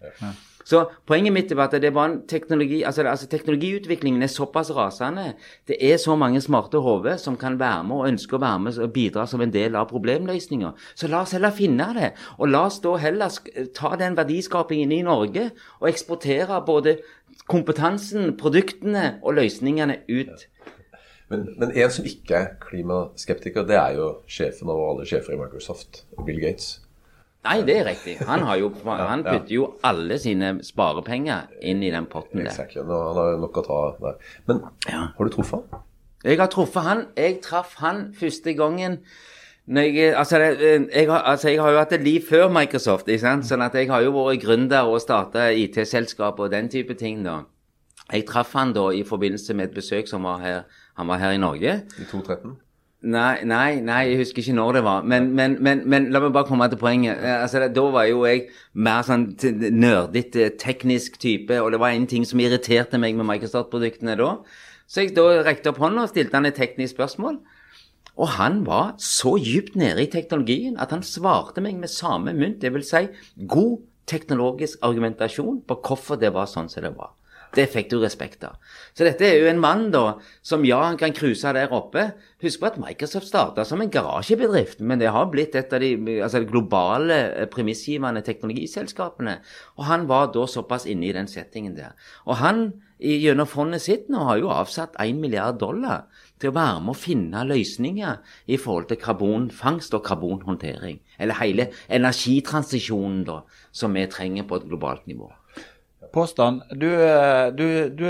Så 0.70 0.85
poenget 1.09 1.33
mitt 1.35 1.53
er 1.53 1.61
at 1.64 1.75
det 1.83 1.90
var 1.94 2.07
en 2.07 2.18
teknologi, 2.29 2.83
altså, 2.87 3.03
altså 3.03 3.27
teknologiutviklingen 3.27 4.23
er 4.23 4.31
såpass 4.31 4.70
rasende. 4.77 5.33
Det 5.68 5.77
er 5.81 5.96
så 5.96 6.14
mange 6.16 6.40
smarte 6.40 6.79
hoder 6.79 7.16
som 7.16 7.37
kan 7.37 7.59
være 7.59 7.85
med 7.85 7.96
og 7.96 8.09
ønsker 8.09 8.37
å 8.37 8.40
være 8.40 8.61
med 8.66 8.79
og 8.79 8.92
bidra 8.92 9.27
som 9.27 9.40
en 9.40 9.53
del 9.53 9.77
av 9.77 9.88
problemløsninga. 9.90 10.70
Så 10.94 11.09
la 11.09 11.25
oss 11.25 11.33
heller 11.35 11.55
finne 11.57 11.88
det. 11.96 12.12
Og 12.38 12.53
la 12.53 12.66
oss 12.68 12.79
da 12.85 12.94
heller 13.01 13.40
ta 13.75 13.96
den 13.99 14.18
verdiskapingen 14.18 14.92
i 14.92 15.03
Norge 15.03 15.49
og 15.81 15.88
eksportere 15.90 16.61
både 16.66 17.01
kompetansen, 17.51 18.37
produktene 18.38 19.16
og 19.25 19.40
løsningene 19.40 20.05
ut. 20.11 20.46
Men, 20.46 20.79
men 21.30 21.72
en 21.78 21.90
som 21.94 22.06
ikke 22.08 22.34
er 22.36 22.48
klimaskeptiker, 22.64 23.66
det 23.68 23.76
er 23.78 23.96
jo 23.98 24.08
sjefen 24.30 24.68
over 24.72 24.92
alle 24.94 25.06
sjefer 25.06 25.36
i 25.36 25.40
Microsoft, 25.40 26.04
Bill 26.26 26.40
Gates. 26.42 26.80
Nei, 27.46 27.62
det 27.64 27.76
er 27.78 27.86
riktig. 27.88 28.18
Han, 28.28 28.42
har 28.44 28.58
jo, 28.60 28.72
han 28.84 29.22
putter 29.24 29.54
jo 29.54 29.68
alle 29.86 30.18
sine 30.20 30.56
sparepenger 30.66 31.46
inn 31.62 31.82
i 31.86 31.92
den 31.94 32.08
potten 32.10 32.42
der. 32.42 32.50
Exactly. 32.50 32.82
Nå, 32.84 32.98
han 33.08 33.16
har 33.22 33.30
jo 33.36 33.38
nok 33.46 33.60
å 33.62 33.66
ta 33.66 33.80
der. 34.02 34.18
Men 34.50 34.64
Ja. 34.90 35.06
har 35.16 35.24
du 35.24 35.32
truffet 35.36 35.62
han? 35.62 35.84
Jeg 36.24 36.36
har 36.42 36.50
truffet 36.52 36.84
han. 36.84 37.06
Jeg 37.16 37.40
traff 37.46 37.78
han 37.80 38.10
første 38.18 38.52
gangen 38.58 38.98
jeg, 39.70 40.14
altså, 40.18 40.38
jeg, 40.40 41.06
har, 41.08 41.22
altså, 41.30 41.48
jeg 41.48 41.60
har 41.60 41.70
jo 41.70 41.78
hatt 41.78 41.92
et 41.94 42.02
liv 42.02 42.24
før 42.26 42.48
Microsoft, 42.50 43.06
sånn 43.22 43.62
at 43.62 43.74
jeg 43.78 43.86
har 43.88 44.02
jo 44.02 44.10
vært 44.16 44.42
gründer 44.42 44.88
og 44.90 44.98
starta 45.00 45.46
IT-selskap 45.54 46.40
og 46.42 46.50
den 46.50 46.68
type 46.68 46.96
ting. 46.98 47.22
da. 47.24 47.44
Jeg 48.10 48.26
traff 48.26 48.52
han 48.58 48.72
da 48.74 48.88
i 48.90 49.04
forbindelse 49.06 49.54
med 49.54 49.68
et 49.70 49.74
besøk 49.76 50.08
som 50.10 50.26
var 50.26 50.40
her, 50.42 50.64
han 51.00 51.08
var 51.10 51.22
her 51.22 51.36
i 51.36 51.40
Norge. 51.40 51.80
I 51.96 52.06
2013? 52.06 52.58
Nei, 53.00 53.40
nei, 53.48 53.80
nei, 53.80 54.00
jeg 54.10 54.18
husker 54.20 54.42
ikke 54.42 54.54
når 54.58 54.76
det 54.76 54.80
var. 54.84 55.04
Men, 55.08 55.30
men, 55.36 55.54
men, 55.64 55.78
men 55.88 56.10
la 56.12 56.20
meg 56.20 56.34
bare 56.36 56.48
komme 56.50 56.66
til 56.68 56.80
poenget. 56.80 57.16
Eh, 57.16 57.38
Altså, 57.46 57.62
da 57.72 57.84
var 57.94 58.04
jo 58.10 58.26
jeg 58.28 58.50
mer 58.76 59.06
sånn 59.06 59.30
nerdete, 59.72 60.50
teknisk 60.60 61.16
type, 61.22 61.56
og 61.64 61.72
det 61.72 61.80
var 61.80 61.94
en 61.96 62.08
ting 62.10 62.26
som 62.28 62.42
irriterte 62.44 63.00
meg 63.00 63.16
med 63.16 63.28
Microsoft-produktene 63.30 64.18
da. 64.20 64.34
Så 64.90 65.06
jeg 65.06 65.14
da 65.16 65.24
rekte 65.46 65.72
opp 65.72 65.80
hånda 65.80 66.04
og 66.04 66.12
stilte 66.12 66.36
han 66.36 66.50
et 66.50 66.58
teknisk 66.60 66.98
spørsmål. 66.98 67.40
Og 68.20 68.34
han 68.36 68.60
var 68.66 68.98
så 69.00 69.36
djupt 69.40 69.78
nede 69.80 70.04
i 70.04 70.10
teknologien 70.12 70.76
at 70.82 70.92
han 70.92 71.04
svarte 71.06 71.62
meg 71.64 71.78
med 71.80 71.88
samme 71.88 72.34
mynt, 72.36 72.60
det 72.60 72.74
vil 72.74 72.84
si 72.84 73.06
god 73.48 73.78
teknologisk 74.10 74.82
argumentasjon 74.84 75.62
på 75.64 75.78
hvorfor 75.86 76.20
det 76.20 76.34
var 76.34 76.50
sånn 76.50 76.68
som 76.68 76.84
det 76.84 76.92
var. 76.98 77.14
Det 77.54 77.66
fikk 77.72 77.88
du 77.90 77.96
respekt 77.98 78.44
av. 78.46 78.58
Så 78.94 79.02
dette 79.06 79.26
er 79.26 79.40
jo 79.40 79.48
en 79.50 79.60
mann 79.62 79.88
da, 79.90 80.20
som 80.46 80.62
ja, 80.66 80.78
han 80.84 80.98
kan 81.00 81.14
cruise 81.16 81.50
der 81.56 81.72
oppe. 81.74 82.12
Husk 82.44 82.62
på 82.62 82.68
at 82.68 82.78
Microsoft 82.80 83.26
starta 83.26 83.64
som 83.66 83.82
en 83.82 83.90
garasjebedrift, 83.90 84.84
men 84.86 85.02
det 85.02 85.10
har 85.10 85.26
blitt 85.32 85.56
et 85.58 85.74
av 85.74 85.82
de 85.82 86.20
altså, 86.22 86.44
globale 86.46 87.18
eh, 87.32 87.48
premissgivende 87.50 88.22
teknologiselskapene. 88.26 89.40
Og 89.80 89.88
han 89.90 90.06
var 90.10 90.30
da 90.34 90.46
såpass 90.46 90.86
inne 90.86 91.10
i 91.10 91.16
den 91.16 91.30
settingen 91.30 91.74
der. 91.78 91.98
Og 92.30 92.38
han 92.38 92.68
gjennom 93.00 93.48
fondet 93.48 93.82
sitt 93.82 94.08
nå 94.12 94.22
har 94.28 94.38
jo 94.38 94.54
avsatt 94.54 94.94
1 95.00 95.18
milliard 95.18 95.58
dollar 95.58 96.06
til 96.40 96.52
å 96.52 96.56
være 96.56 96.84
med 96.84 96.94
å 96.94 97.00
finne 97.00 97.44
løsninger 97.48 98.22
i 98.46 98.60
forhold 98.60 98.90
til 98.92 99.02
karbonfangst 99.02 99.96
og 99.98 100.06
karbonhåndtering. 100.06 101.02
Eller 101.18 101.42
hele 101.42 101.70
energitransisjonen 101.88 103.24
da, 103.26 103.42
som 103.72 103.98
vi 103.98 104.06
trenger 104.12 104.46
på 104.46 104.60
et 104.60 104.70
globalt 104.70 105.10
nivå 105.10 105.32
påstand. 106.12 106.62
Du, 106.77 106.88
eh, 106.90 107.49
du, 107.57 107.66
du, 107.88 108.07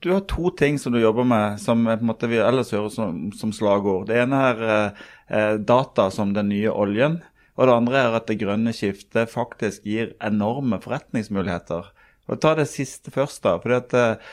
du, 0.00 0.10
har 0.12 0.26
to 0.30 0.50
ting 0.56 0.78
som 0.78 0.92
du 0.92 1.00
jobber 1.00 1.26
med 1.28 1.60
som 1.62 1.86
måte 2.06 2.30
vi 2.30 2.40
ellers 2.42 2.72
hører 2.74 2.92
som, 2.94 3.30
som 3.36 3.54
slagord. 3.54 4.08
Det 4.10 4.20
ene 4.22 4.42
er 4.50 4.62
eh, 4.66 5.54
data 5.58 6.10
som 6.14 6.34
den 6.36 6.50
nye 6.52 6.72
oljen. 6.72 7.20
Og 7.58 7.68
det 7.68 7.76
andre 7.76 8.04
er 8.04 8.14
at 8.16 8.28
det 8.30 8.40
grønne 8.40 8.72
skiftet 8.72 9.32
faktisk 9.32 9.84
gir 9.84 10.14
enorme 10.24 10.78
forretningsmuligheter. 10.80 11.90
Og 12.30 12.38
Ta 12.40 12.54
det 12.54 12.70
siste 12.70 13.10
først. 13.12 13.42
da, 13.42 13.58
fordi 13.60 13.80
at 13.80 13.98
eh, 13.98 14.30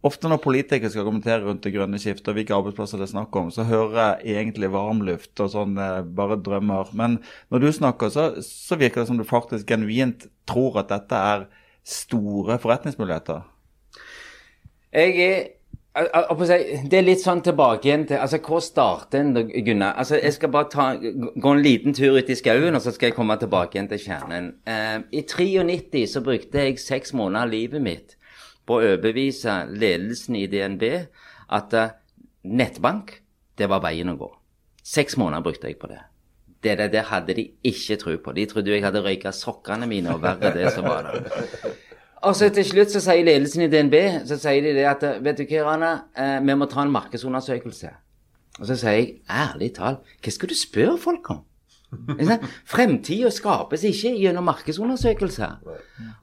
Ofte 0.00 0.30
når 0.32 0.40
politikere 0.40 0.88
skal 0.88 1.04
kommentere 1.04 1.44
rundt 1.44 1.66
det 1.66 1.74
grønne 1.74 1.98
skiftet 2.00 2.30
og 2.32 2.38
hvilke 2.38 2.54
arbeidsplasser 2.56 2.96
det 2.96 3.04
er 3.04 3.10
snakk 3.10 3.36
om, 3.36 3.50
så 3.52 3.66
hører 3.68 3.98
jeg 4.22 4.38
egentlig 4.38 4.70
varmluft 4.72 5.42
og 5.44 5.50
sånn 5.52 5.74
eh, 5.76 5.98
bare 6.16 6.38
drømmer. 6.40 6.94
Men 6.96 7.18
når 7.52 7.60
du 7.60 7.68
snakker, 7.76 8.12
så, 8.14 8.24
så 8.40 8.78
virker 8.80 9.02
det 9.02 9.10
som 9.10 9.20
du 9.20 9.26
faktisk 9.28 9.68
genuint 9.68 10.24
tror 10.48 10.80
at 10.80 10.88
dette 10.88 11.20
er 11.34 11.44
store 11.84 12.58
forretningsmuligheter? 12.62 13.46
Jeg 14.92 15.18
er 15.20 15.48
det 15.90 16.94
er 16.94 17.02
litt 17.02 17.18
sånn 17.18 17.40
tilbake 17.42 17.88
igjen 17.88 18.04
til 18.06 18.20
altså 18.22 18.38
Hvor 18.44 18.60
starter 18.62 19.24
en, 19.24 19.32
Gunnar? 19.34 19.96
Altså, 19.98 20.20
Jeg 20.22 20.36
skal 20.36 20.52
bare 20.54 20.68
ta, 20.70 20.84
gå 20.94 21.50
en 21.50 21.62
liten 21.62 21.94
tur 21.94 22.14
ut 22.14 22.30
i 22.30 22.36
skauen, 22.38 22.74
og 22.74 22.82
så 22.82 22.92
skal 22.94 23.10
jeg 23.10 23.16
komme 23.16 23.36
tilbake 23.36 23.74
igjen 23.74 23.88
til 23.90 23.98
kjernen. 23.98 24.52
Uh, 24.68 25.02
I 25.10 25.24
93 25.26 26.06
så 26.14 26.22
brukte 26.22 26.62
jeg 26.62 26.78
seks 26.78 27.12
måneder 27.12 27.42
av 27.42 27.50
livet 27.50 27.82
mitt 27.82 28.16
på 28.66 28.78
å 28.78 28.84
overbevise 28.84 29.64
ledelsen 29.72 30.38
i 30.38 30.46
DNB 30.46 30.86
at 31.58 31.74
uh, 31.74 31.90
nettbank, 32.46 33.16
det 33.58 33.68
var 33.68 33.82
veien 33.82 34.14
å 34.14 34.18
gå. 34.20 34.30
Seks 34.86 35.18
måneder 35.18 35.42
brukte 35.42 35.66
jeg 35.66 35.80
på 35.82 35.90
det. 35.90 36.04
Det 36.60 36.76
der, 36.76 36.90
det 36.92 37.06
hadde 37.08 37.34
de 37.34 37.46
ikke 37.64 37.96
tro 37.96 38.16
på. 38.24 38.32
De 38.36 38.44
trodde 38.46 38.74
jeg 38.74 38.84
hadde 38.84 39.00
røyka 39.00 39.32
sokkene 39.32 39.86
mine, 39.88 40.12
og 40.12 40.20
verre 40.22 40.52
det 40.52 40.72
som 40.74 40.84
var 40.84 41.08
det. 41.08 41.22
Og 42.28 42.36
så 42.36 42.50
til 42.52 42.66
slutt 42.68 42.92
så 42.92 43.00
sier 43.00 43.24
ledelsen 43.24 43.64
i 43.64 43.70
DNB 43.72 43.94
så 44.28 44.36
sier 44.36 44.60
de 44.64 44.74
det 44.76 44.84
at 44.84 45.04
vet 45.24 45.38
du 45.40 45.46
hva, 45.48 45.62
Rana, 45.70 45.92
eh, 46.12 46.36
vi 46.44 46.56
må 46.60 46.68
ta 46.68 46.82
en 46.84 46.92
markedsundersøkelse. 46.92 47.92
Og 48.60 48.66
så 48.68 48.76
sier 48.76 48.98
jeg 48.98 49.14
ærlig 49.32 49.70
talt, 49.78 50.04
hva 50.20 50.34
skal 50.34 50.50
du 50.50 50.56
spørre 50.58 50.98
folk 51.00 51.30
om? 51.32 51.46
Fremtida 52.70 53.30
skapes 53.34 53.82
ikke 53.88 54.12
gjennom 54.20 54.44
markedsundersøkelser. 54.46 55.56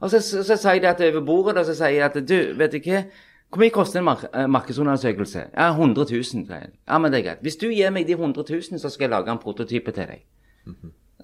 Og 0.00 0.10
så, 0.12 0.20
så, 0.22 0.44
så, 0.46 0.56
sier 0.56 0.80
de 0.84 0.88
at 0.92 1.02
over 1.10 1.24
bordet 1.26 1.58
da, 1.58 1.66
så 1.66 1.74
sier 1.76 1.98
de 1.98 2.06
at 2.06 2.20
du, 2.30 2.38
vet 2.58 2.72
du 2.72 2.78
hva 2.86 3.02
hvor 3.48 3.62
mye 3.62 3.72
koster 3.72 4.02
en 4.02 4.04
mark 4.04 4.24
eh, 4.28 4.46
markedsundersøkelse? 4.50 5.48
Ja, 5.54 5.70
100 5.72 6.04
000. 6.12 6.46
Ja, 6.52 6.98
men 7.00 7.12
det 7.12 7.20
er 7.20 7.26
greit. 7.30 7.44
Hvis 7.44 7.56
du 7.56 7.70
gir 7.70 7.92
meg 7.94 8.06
de 8.06 8.16
100 8.18 8.44
000, 8.44 8.80
så 8.80 8.90
skal 8.92 9.08
jeg 9.08 9.14
lage 9.14 9.32
en 9.32 9.40
prototype 9.40 9.94
til 9.96 10.10
deg. 10.10 10.24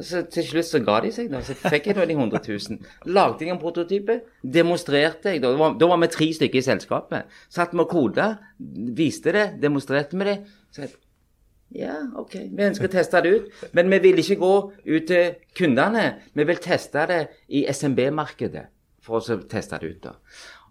Så 0.02 0.24
til 0.32 0.46
slutt 0.48 0.66
så 0.66 0.80
ga 0.82 0.96
de 1.04 1.12
seg, 1.14 1.28
da. 1.30 1.42
Så 1.44 1.54
fikk 1.54 1.90
jeg 1.90 1.98
da 1.98 2.06
de 2.08 2.16
100 2.16 2.40
000. 2.48 2.80
Lagde 3.14 3.44
jeg 3.44 3.52
en 3.52 3.60
prototype, 3.60 4.16
demonstrerte 4.42 5.34
jeg. 5.34 5.42
Da 5.44 5.52
var, 5.58 5.76
da 5.78 5.88
var 5.92 6.00
vi 6.02 6.10
tre 6.10 6.30
stykker 6.34 6.58
i 6.58 6.66
selskapet. 6.66 7.37
Satt 7.52 7.76
med 7.76 7.87
koda, 7.92 8.32
viste 8.98 9.37
det, 9.37 9.44
demonstrerte 9.62 10.18
med 10.18 10.32
det. 10.32 10.37
Så 10.74 10.87
jeg, 10.87 10.96
ja, 11.74 11.98
OK, 12.18 12.34
vi 12.56 12.66
ønsker 12.66 12.88
å 12.88 12.94
teste 12.96 13.20
det 13.22 13.34
ut. 13.37 13.64
Men 13.76 13.92
vi 13.92 14.00
vil 14.08 14.24
ikke 14.24 14.40
gå 14.40 14.54
ut 14.88 15.06
til 15.12 15.37
kundene. 15.60 16.08
Vi 16.34 16.48
vil 16.48 16.62
teste 16.64 17.04
det 17.10 17.20
i 17.52 17.66
SMB-markedet 17.70 18.70
for 19.04 19.20
å 19.20 19.38
teste 19.50 19.78
det 19.78 19.92
ut. 19.92 20.02
da. 20.08 20.16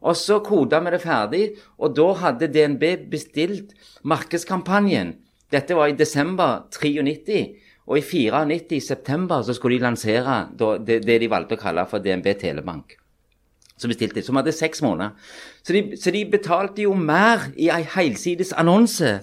Og 0.03 0.17
så 0.19 0.39
koda 0.43 0.81
vi 0.83 0.93
det 0.93 1.01
ferdig, 1.03 1.43
og 1.79 1.93
da 1.95 2.07
hadde 2.25 2.51
DNB 2.51 2.83
bestilt 3.11 3.71
markedskampanjen. 4.03 5.15
Dette 5.53 5.77
var 5.77 5.91
i 5.91 5.97
desember 5.97 6.65
93. 6.73 7.43
Og 7.83 7.99
i 7.99 8.03
94, 8.03 8.75
i 8.77 8.79
september, 8.79 9.43
så 9.43 9.55
skulle 9.55 9.77
de 9.79 9.87
lansere 9.87 10.43
det, 10.55 11.01
det 11.03 11.19
de 11.19 11.31
valgte 11.31 11.59
å 11.59 11.63
kalle 11.63 11.87
for 11.87 12.03
DNB 12.03 12.31
Telebank 12.39 12.97
som 13.77 13.89
bestilte, 13.89 14.21
som 14.23 14.37
hadde 14.37 14.53
seks 14.53 14.81
måneder. 14.85 15.11
Så 15.63 15.73
de, 15.73 15.81
så 15.97 16.11
de, 16.11 16.21
betalte 16.29 16.83
jo 16.83 16.93
mer 16.93 17.47
i 17.55 17.69
ei 17.71 17.81
helsides 17.87 18.51
annonse 18.59 19.15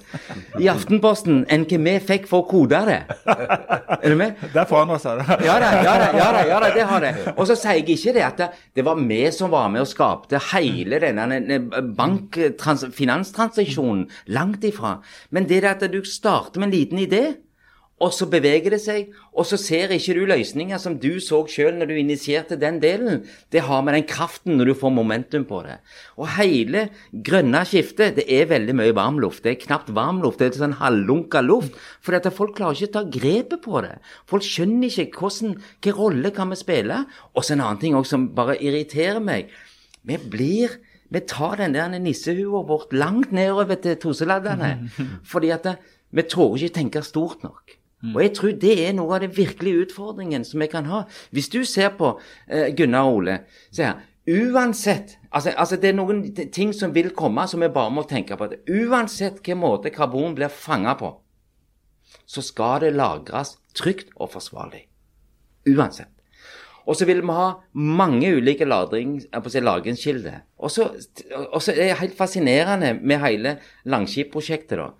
i 0.60 0.68
Aftenposten 0.72 1.42
enn 1.52 1.66
hva 1.68 1.78
vi 1.84 1.94
fikk 2.08 2.26
for 2.30 2.42
å 2.42 2.48
kode 2.48 2.80
det. 2.88 2.98
Er 3.28 4.06
du 4.08 4.16
med? 4.18 4.40
Det 4.54 4.64
forandra 4.70 4.96
seg, 5.02 5.20
det. 5.20 5.36
Ja 5.46 5.58
da, 5.62 5.70
ja 5.84 5.94
da, 6.00 6.08
ja 6.16 6.28
da, 6.34 6.44
ja 6.48 6.62
da, 6.64 6.72
det 6.76 6.86
har 6.92 7.04
det. 7.04 7.12
Og 7.36 7.44
så 7.50 7.58
sier 7.60 7.80
jeg 7.80 7.98
ikke 7.98 8.16
det 8.16 8.24
at 8.26 8.40
det, 8.40 8.48
det, 8.80 8.86
var 8.88 8.98
vi 9.00 9.20
som 9.36 9.52
var 9.52 9.68
med 9.72 9.84
og 9.84 9.90
skapte 9.90 10.40
hele 10.50 11.02
denne 11.02 11.60
bank, 11.96 12.40
finanstransaksjonen. 12.96 14.08
Langt 14.34 14.64
ifra. 14.66 14.96
Men 15.30 15.46
det 15.50 15.60
er 15.60 15.74
at 15.74 15.86
du 15.92 16.00
starter 16.08 16.62
med 16.62 16.70
en 16.70 16.78
liten 16.78 17.04
idé 17.04 17.24
og 18.00 18.14
så 18.16 18.24
beveger 18.32 18.72
det 18.72 18.80
seg, 18.80 19.10
og 19.36 19.44
så 19.44 19.58
ser 19.60 19.92
ikke 19.92 20.14
du 20.16 20.22
løsninger 20.30 20.80
som 20.80 20.94
du 21.00 21.18
så 21.20 21.42
sjøl 21.52 21.76
når 21.76 21.90
du 21.90 21.98
initierte 22.00 22.56
den 22.56 22.78
delen. 22.80 23.26
Det 23.52 23.60
har 23.66 23.82
med 23.84 23.98
den 23.98 24.06
kraften 24.08 24.56
når 24.56 24.70
du 24.70 24.74
får 24.80 24.94
momentum 24.96 25.44
på 25.48 25.60
det. 25.66 25.76
Og 26.16 26.30
hele 26.38 26.86
grønne 27.12 27.60
skiftet, 27.68 28.16
det 28.16 28.24
er 28.32 28.48
veldig 28.48 28.76
mye 28.78 28.94
varmluft. 28.96 29.42
Det 29.44 29.52
er 29.52 29.60
knapt 29.66 29.92
varmluft, 29.92 30.40
det 30.40 30.48
er 30.48 30.62
sånn 30.62 30.78
halvlunka 30.80 31.42
luft. 31.44 31.76
For 32.00 32.16
at 32.16 32.28
folk 32.32 32.56
klarer 32.56 32.78
ikke 32.78 32.88
å 32.88 32.94
ta 32.96 33.02
grepet 33.18 33.60
på 33.66 33.82
det. 33.84 33.98
Folk 34.30 34.46
skjønner 34.48 34.88
ikke 34.88 35.20
hvordan, 35.20 35.58
hvilken 35.60 35.98
rolle 35.98 36.32
kan 36.36 36.54
vi 36.54 36.60
spille. 36.60 37.02
Og 37.36 37.44
så 37.44 37.56
en 37.56 37.64
annen 37.66 37.82
ting 37.82 37.98
også 37.98 38.16
som 38.16 38.30
bare 38.36 38.56
irriterer 38.64 39.20
meg. 39.20 39.52
Vi 40.08 40.16
blir 40.32 40.80
vi 41.10 41.18
tar 41.26 41.58
den 41.58 41.74
der 41.74 41.90
nissehua 41.98 42.62
vårt 42.68 42.92
langt 42.94 43.32
nedover 43.34 43.74
til 43.82 43.98
toseladdene. 43.98 44.88
Fordi 45.32 45.50
at 45.50 45.66
vi 46.14 46.22
tror 46.22 46.56
ikke 46.56 46.76
tenke 46.80 47.02
stort 47.02 47.42
nok. 47.42 47.79
Og 48.14 48.22
jeg 48.22 48.32
tror 48.36 48.52
det 48.60 48.76
er 48.86 48.94
noe 48.96 49.16
av 49.16 49.24
den 49.24 49.34
virkelige 49.36 49.86
utfordringen 49.86 50.44
som 50.48 50.62
vi 50.62 50.70
kan 50.72 50.86
ha. 50.88 51.02
Hvis 51.36 51.50
du 51.52 51.64
ser 51.68 51.92
på 51.98 52.14
eh, 52.48 52.70
Gunnar 52.76 53.10
og 53.10 53.20
Ole 53.20 53.40
se 53.68 53.84
her, 53.84 54.06
Uansett 54.30 55.16
altså, 55.32 55.50
altså, 55.56 55.76
Det 55.76 55.88
er 55.90 55.96
noen 55.96 56.22
ting 56.52 56.74
som 56.76 56.94
vil 56.94 57.10
komme, 57.16 57.46
som 57.48 57.60
vi 57.64 57.70
bare 57.72 57.90
må 57.90 58.04
tenke 58.08 58.36
på. 58.36 58.50
Uansett 58.68 59.40
hvilken 59.40 59.58
måte 59.62 59.90
karbon 59.90 60.36
blir 60.36 60.52
fanga 60.52 60.94
på, 60.94 61.14
så 62.26 62.42
skal 62.44 62.80
det 62.84 62.94
lagres 62.94 63.56
trygt 63.74 64.12
og 64.16 64.30
forsvarlig. 64.34 64.84
Uansett. 65.68 66.12
Og 66.88 66.96
så 66.96 67.06
vil 67.06 67.20
vi 67.22 67.34
ha 67.36 67.50
mange 67.76 68.30
ulike 68.36 68.66
lagringskilder. 68.66 70.40
Og 70.58 70.70
så 70.72 70.88
er 71.72 71.76
det 71.78 71.98
helt 72.00 72.16
fascinerende 72.18 72.94
med 72.98 73.20
hele 73.22 73.58
Langskip-prosjektet. 73.84 74.78
da, 74.78 74.90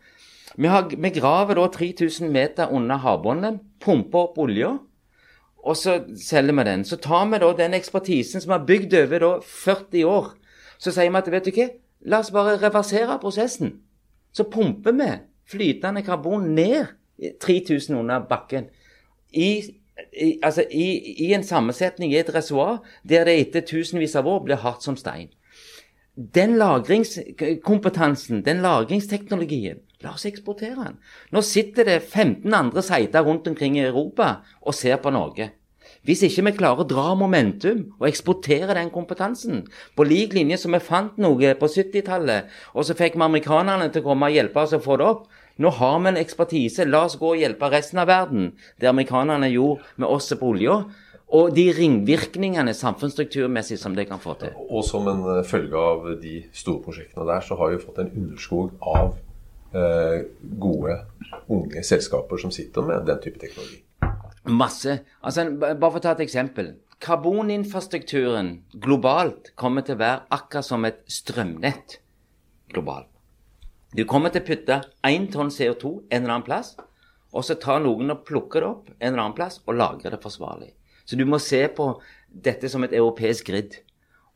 vi, 0.56 0.68
har, 0.68 0.88
vi 0.90 1.10
graver 1.14 1.54
da 1.54 1.66
3000 1.70 2.30
meter 2.32 2.72
under 2.72 3.00
havbunnen, 3.02 3.60
pumper 3.80 4.26
opp 4.26 4.38
olja, 4.38 4.76
og 5.60 5.76
så 5.76 6.00
selger 6.16 6.56
vi 6.56 6.64
den. 6.64 6.84
Så 6.84 6.96
tar 6.96 7.26
vi 7.30 7.38
da 7.38 7.52
den 7.56 7.74
ekspertisen 7.76 8.40
som 8.40 8.54
har 8.56 8.66
bygd 8.66 8.94
over 9.02 9.24
da 9.24 9.32
40 9.44 10.04
år. 10.08 10.30
Så 10.80 10.92
sier 10.94 11.10
vi 11.12 11.20
at 11.20 11.30
vet 11.32 11.46
du 11.46 11.52
hva, 11.54 11.68
la 12.08 12.22
oss 12.22 12.32
bare 12.32 12.56
reversere 12.62 13.18
prosessen. 13.20 13.74
Så 14.32 14.48
pumper 14.48 14.96
vi 14.96 15.10
flytende 15.50 16.02
karbon 16.06 16.54
ned 16.54 16.86
3000 17.40 17.98
under 17.98 18.24
bakken. 18.28 18.70
I, 19.30 19.62
i, 20.16 20.38
altså 20.42 20.64
i, 20.70 20.86
i 21.26 21.32
en 21.34 21.44
sammensetning 21.44 22.12
i 22.12 22.18
et 22.18 22.32
reservoar 22.34 22.80
der 23.04 23.28
det 23.28 23.36
etter 23.40 23.66
tusenvis 23.66 24.16
av 24.16 24.26
år 24.26 24.44
blir 24.46 24.62
hardt 24.64 24.86
som 24.86 24.96
stein. 24.96 25.28
Den 26.16 26.56
lagringskompetansen, 26.58 28.44
den 28.44 28.64
lagringsteknologien, 28.64 29.78
La 30.00 30.14
oss 30.16 30.24
eksportere 30.28 30.78
den. 30.78 31.00
Nå 31.34 31.42
sitter 31.44 31.84
det 31.84 31.98
15 32.02 32.54
andre 32.56 32.82
seiter 32.84 33.24
rundt 33.26 33.48
omkring 33.50 33.76
i 33.76 33.84
Europa 33.84 34.38
og 34.60 34.76
ser 34.76 34.96
på 35.02 35.12
Norge. 35.12 35.50
Hvis 36.06 36.22
ikke 36.24 36.46
vi 36.46 36.52
klarer 36.56 36.80
å 36.80 36.88
dra 36.88 37.10
momentum 37.18 37.82
og 37.98 38.06
eksportere 38.08 38.72
den 38.78 38.88
kompetansen, 38.94 39.66
på 39.96 40.06
lik 40.08 40.32
linje 40.32 40.56
som 40.62 40.72
vi 40.72 40.80
fant 40.80 41.18
noe 41.20 41.52
på 41.60 41.68
70-tallet, 41.68 42.48
og 42.72 42.86
så 42.88 42.96
fikk 42.96 43.18
vi 43.18 43.26
amerikanerne 43.26 43.90
til 43.92 44.00
å 44.00 44.08
komme 44.08 44.30
og 44.30 44.38
hjelpe 44.38 44.64
oss 44.64 44.72
å 44.76 44.80
få 44.80 44.96
det 45.00 45.08
opp 45.10 45.28
Nå 45.60 45.68
har 45.76 45.98
vi 46.00 46.08
en 46.08 46.16
ekspertise, 46.16 46.86
la 46.88 47.02
oss 47.04 47.18
gå 47.20 47.34
og 47.34 47.40
hjelpe 47.42 47.68
resten 47.68 48.00
av 48.00 48.08
verden, 48.08 48.54
det 48.80 48.88
amerikanerne 48.88 49.50
gjorde 49.52 49.84
med 50.00 50.08
oss 50.08 50.32
på 50.32 50.54
olja. 50.54 50.78
Og 51.36 51.52
de 51.54 51.66
ringvirkningene 51.76 52.72
samfunnsstrukturmessig 52.74 53.76
som 53.78 53.92
det 53.94 54.08
kan 54.08 54.18
få 54.22 54.38
til. 54.40 54.54
Og 54.66 54.80
som 54.88 55.04
en 55.12 55.44
følge 55.46 55.78
av 55.92 56.08
de 56.22 56.40
store 56.56 56.80
prosjektene 56.86 57.28
der, 57.28 57.44
så 57.44 57.58
har 57.60 57.74
vi 57.74 57.82
fått 57.84 58.00
en 58.00 58.08
underskog 58.08 58.72
av 58.80 59.12
gode, 59.72 60.96
unge 61.48 61.82
selskaper 61.86 62.40
som 62.42 62.50
sitter 62.54 62.82
med 62.86 63.06
den 63.06 63.20
type 63.22 63.38
teknologi. 63.38 63.82
Masse. 64.50 64.96
Altså, 65.22 65.44
bare 65.60 65.90
for 65.90 66.00
å 66.00 66.04
ta 66.04 66.14
et 66.16 66.24
eksempel. 66.24 66.72
Karboninfrastrukturen 67.00 68.50
globalt 68.82 69.52
kommer 69.56 69.84
til 69.86 69.96
å 69.96 70.02
være 70.02 70.26
akkurat 70.36 70.66
som 70.66 70.84
et 70.88 71.00
strømnett 71.08 72.00
globalt. 72.74 73.08
Du 73.96 74.04
kommer 74.06 74.30
til 74.30 74.44
å 74.44 74.46
putte 74.46 74.76
én 75.08 75.26
tonn 75.32 75.50
CO2 75.50 75.94
en 76.10 76.20
eller 76.22 76.34
annen 76.36 76.46
plass, 76.46 76.76
og 77.34 77.46
så 77.46 77.56
tar 77.58 77.80
noen 77.82 78.12
og 78.12 78.24
plukker 78.26 78.62
det 78.62 78.68
opp 78.68 78.90
en 78.92 79.08
eller 79.08 79.22
annen 79.24 79.38
plass 79.38 79.58
og 79.64 79.78
lagrer 79.78 80.14
det 80.14 80.22
forsvarlig. 80.22 80.70
Så 81.04 81.18
du 81.18 81.24
må 81.26 81.40
se 81.42 81.64
på 81.74 81.88
dette 82.30 82.68
som 82.70 82.84
et 82.86 82.94
europeisk 82.94 83.48
grid. 83.50 83.80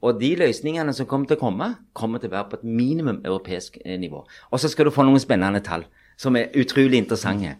Og 0.04 0.20
de 0.20 0.34
løsningene 0.36 0.92
som 0.92 1.08
kommer 1.08 1.30
til 1.30 1.38
å 1.38 1.44
komme, 1.46 1.68
kommer 1.96 2.20
til 2.20 2.28
å 2.28 2.36
være 2.36 2.50
på 2.50 2.58
et 2.60 2.66
minimum 2.68 3.22
europeisk 3.24 3.78
eh, 3.84 3.96
nivå. 4.00 4.20
Og 4.52 4.60
så 4.60 4.68
skal 4.68 4.88
du 4.88 4.94
få 4.94 5.06
noen 5.06 5.22
spennende 5.22 5.62
tall 5.64 5.86
som 6.20 6.36
er 6.36 6.52
utrolig 6.60 7.00
interessante. 7.00 7.56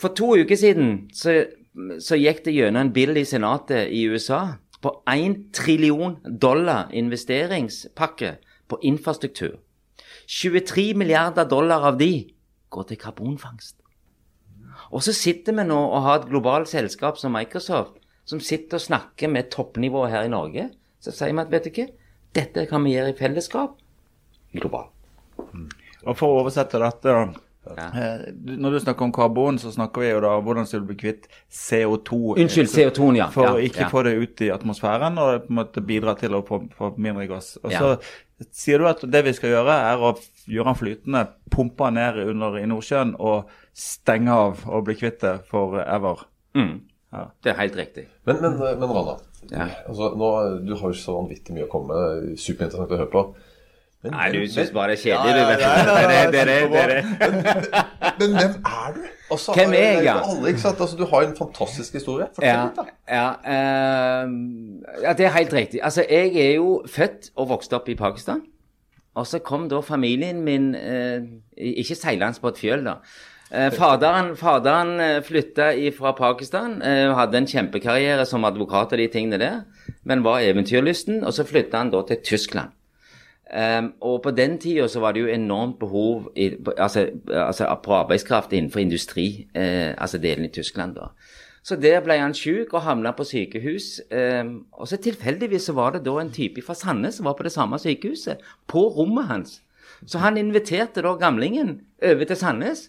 For 0.00 0.16
to 0.16 0.32
uker 0.40 0.58
siden 0.58 0.94
så, 1.14 1.44
så 2.02 2.18
gikk 2.18 2.42
det 2.46 2.56
gjennom 2.56 2.86
en 2.86 2.94
bill 2.96 3.14
i 3.20 3.26
Senatet 3.28 3.92
i 3.92 4.06
USA 4.08 4.56
på 4.84 4.92
1 5.08 5.36
trillion 5.56 6.16
dollar 6.24 6.90
investeringspakke 6.92 8.36
på 8.68 8.80
infrastruktur. 8.82 9.60
23 10.26 10.94
milliarder 10.96 11.48
dollar 11.48 11.84
av 11.90 11.98
de 12.00 12.26
går 12.72 12.88
til 12.88 13.00
karbonfangst. 13.00 13.76
Og 14.90 15.04
så 15.04 15.14
sitter 15.16 15.56
vi 15.56 15.66
nå 15.68 15.76
og 15.76 16.02
har 16.04 16.20
et 16.20 16.30
globalt 16.30 16.70
selskap 16.70 17.18
som 17.20 17.34
Microsoft, 17.36 17.96
som 18.28 18.40
sitter 18.40 18.80
og 18.80 18.84
snakker 18.84 19.30
med 19.30 19.50
toppnivået 19.52 20.12
her 20.12 20.26
i 20.26 20.32
Norge. 20.32 20.70
Så 21.04 21.12
sier 21.14 21.32
vi 21.34 21.42
at 21.44 21.50
vet 21.52 21.66
du 21.66 21.70
ikke, 21.72 21.88
dette 22.34 22.66
kan 22.70 22.84
vi 22.86 22.94
gjøre 22.96 23.12
i 23.12 23.18
fellesskap 23.18 23.76
globalt. 24.54 24.90
Og 26.04 26.16
for 26.18 26.30
å 26.30 26.42
oversette 26.44 26.78
dette, 26.80 27.12
da. 27.12 27.24
Ja. 27.64 27.86
Eh, 27.96 28.24
Når 28.60 28.74
du 28.74 28.80
snakker 28.82 29.06
om 29.06 29.12
karbon, 29.16 29.56
så 29.58 29.70
snakker 29.72 30.02
vi 30.04 30.10
jo 30.10 30.18
da 30.20 30.34
om 30.36 30.44
hvordan 30.44 30.66
skal 30.68 30.82
du 30.84 30.90
bli 30.90 30.98
kvitt 31.00 31.28
CO2. 31.48 32.34
Unnskyld, 32.42 32.68
CO2-en, 32.68 33.16
ja. 33.22 33.28
For 33.32 33.46
Ja, 33.46 33.54
å 33.56 33.62
ikke 33.64 33.86
ja. 33.86 33.88
få 33.88 34.02
det 34.04 34.12
ut 34.20 34.42
i 34.44 34.50
atmosfæren 34.52 35.16
og 35.18 35.46
på 35.46 35.54
en 35.54 35.58
måte 35.62 35.80
bidra 35.84 36.12
til 36.20 36.36
å 36.36 36.42
få, 36.44 36.60
få 36.76 36.90
mindre 37.00 37.24
gass. 37.30 37.54
Og 37.64 37.72
Ja. 37.72 37.80
så 37.80 38.46
sier 38.52 38.78
du 38.78 38.86
at 38.90 39.00
det 39.10 39.24
vi 39.24 39.32
skal 39.32 39.54
gjøre, 39.54 39.78
er 39.94 39.96
å 39.96 40.12
gjøre 40.46 40.74
den 40.74 40.80
flytende, 40.82 41.24
pumpe 41.50 41.88
den 41.88 41.94
ned 41.94 42.20
under 42.34 42.58
i 42.60 42.66
Nordsjøen 42.68 43.14
og 43.18 43.48
stenge 43.72 44.28
av 44.44 44.66
og 44.68 44.84
bli 44.84 44.94
kvitt 45.00 45.20
det 45.24 45.38
forever. 45.48 46.26
Mm. 46.54 46.82
Ja. 47.14 47.24
Det 47.44 47.52
er 47.54 47.58
helt 47.62 47.76
riktig. 47.78 48.04
Men, 48.26 48.40
men, 48.42 48.58
men 48.80 48.90
Rana, 48.90 49.16
Ja. 49.52 49.66
altså, 49.88 50.10
nå, 50.18 50.28
du 50.66 50.74
har 50.80 50.88
jo 50.92 50.96
så 50.98 51.14
vanvittig 51.20 51.54
mye 51.54 51.66
å 51.68 51.72
komme 51.72 51.94
med. 51.94 52.38
Superinteressant 52.40 52.90
å 52.92 53.00
høre 53.04 53.10
på. 53.12 53.24
Men, 54.04 54.12
Nei, 54.18 54.26
du 54.34 54.42
syns 54.52 54.68
bare 54.74 54.92
det 54.92 54.98
er 54.98 55.02
kjedelig, 55.06 55.32
du. 55.40 55.44
Men 58.18 58.34
hvem 58.38 58.56
er 58.66 58.92
du? 58.96 59.04
Også, 59.32 59.52
Hvem 59.56 59.72
er 59.72 59.76
jeg, 59.94 60.04
ja? 60.04 60.16
Alle, 60.20 60.48
ikke 60.52 60.60
sant? 60.60 60.80
Altså, 60.84 60.96
du 61.00 61.04
har 61.08 61.24
en 61.24 61.36
fantastisk 61.38 61.94
historie. 61.96 62.26
Fortell 62.36 62.50
Ja, 62.50 62.64
litt, 62.66 62.76
da. 62.76 62.84
ja, 63.08 63.28
eh, 63.54 64.34
ja, 65.06 65.12
det 65.16 65.26
er 65.26 65.32
helt 65.38 65.54
riktig. 65.56 65.80
Altså, 65.82 66.04
jeg 66.10 66.34
er 66.36 66.50
jo 66.58 66.82
født 66.86 67.30
og 67.36 67.48
vokst 67.54 67.72
opp 67.72 67.88
i 67.88 67.96
Pakistan. 67.98 68.42
Og 69.14 69.26
så 69.30 69.38
kom 69.46 69.68
da 69.70 69.78
familien 69.80 70.40
min 70.44 70.72
eh, 70.74 71.22
Ikke 71.56 71.94
seilende 71.94 72.40
på 72.42 72.50
et 72.50 72.58
fjøl, 72.60 72.84
da. 72.84 72.98
Eh, 73.54 73.70
faderen 73.70 74.32
faderen 74.36 75.00
eh, 75.00 75.20
flytta 75.22 75.72
fra 75.94 76.12
Pakistan, 76.12 76.82
eh, 76.82 77.12
hadde 77.14 77.38
en 77.38 77.46
kjempekarriere 77.46 78.24
som 78.26 78.44
advokat 78.44 78.92
og 78.92 78.98
de 78.98 79.06
tingene 79.08 79.38
der, 79.38 79.60
men 80.02 80.24
var 80.24 80.42
eventyrlysten, 80.42 81.22
og 81.22 81.34
så 81.36 81.46
flytta 81.46 81.78
han 81.78 81.92
da 81.92 82.02
til 82.08 82.18
Tyskland. 82.24 82.74
Um, 83.54 83.92
og 84.00 84.22
på 84.24 84.30
den 84.34 84.56
tida 84.58 84.88
så 84.88 84.98
var 85.00 85.12
det 85.12 85.20
jo 85.20 85.28
enormt 85.30 85.78
behov 85.78 86.30
i, 86.34 86.48
altså, 86.78 87.04
altså, 87.28 87.68
på 87.84 87.92
arbeidskraft 87.94 88.52
innenfor 88.52 88.80
industri, 88.80 89.46
altså 89.54 90.18
delen 90.18 90.48
i 90.48 90.48
Tyskland 90.48 90.96
da. 90.96 91.10
Så 91.62 91.76
der 91.76 92.00
ble 92.02 92.16
han 92.18 92.34
syk 92.34 92.72
og 92.74 92.82
havna 92.82 93.12
på 93.12 93.24
sykehus. 93.24 94.00
Um, 94.10 94.64
og 94.72 94.88
så 94.88 94.96
tilfeldigvis 94.96 95.68
så 95.68 95.76
var 95.76 95.92
det 95.92 96.02
da 96.08 96.16
en 96.18 96.32
type 96.32 96.64
fra 96.66 96.74
Sandnes 96.74 97.20
som 97.20 97.28
var 97.28 97.36
på 97.38 97.46
det 97.46 97.52
samme 97.52 97.78
sykehuset, 97.78 98.42
på 98.66 98.88
rommet 98.96 99.28
hans. 99.28 99.60
Så 100.06 100.18
han 100.18 100.40
inviterte 100.40 101.04
da 101.04 101.14
gamlingen 101.20 101.78
over 102.02 102.24
til 102.24 102.36
Sandnes. 102.36 102.88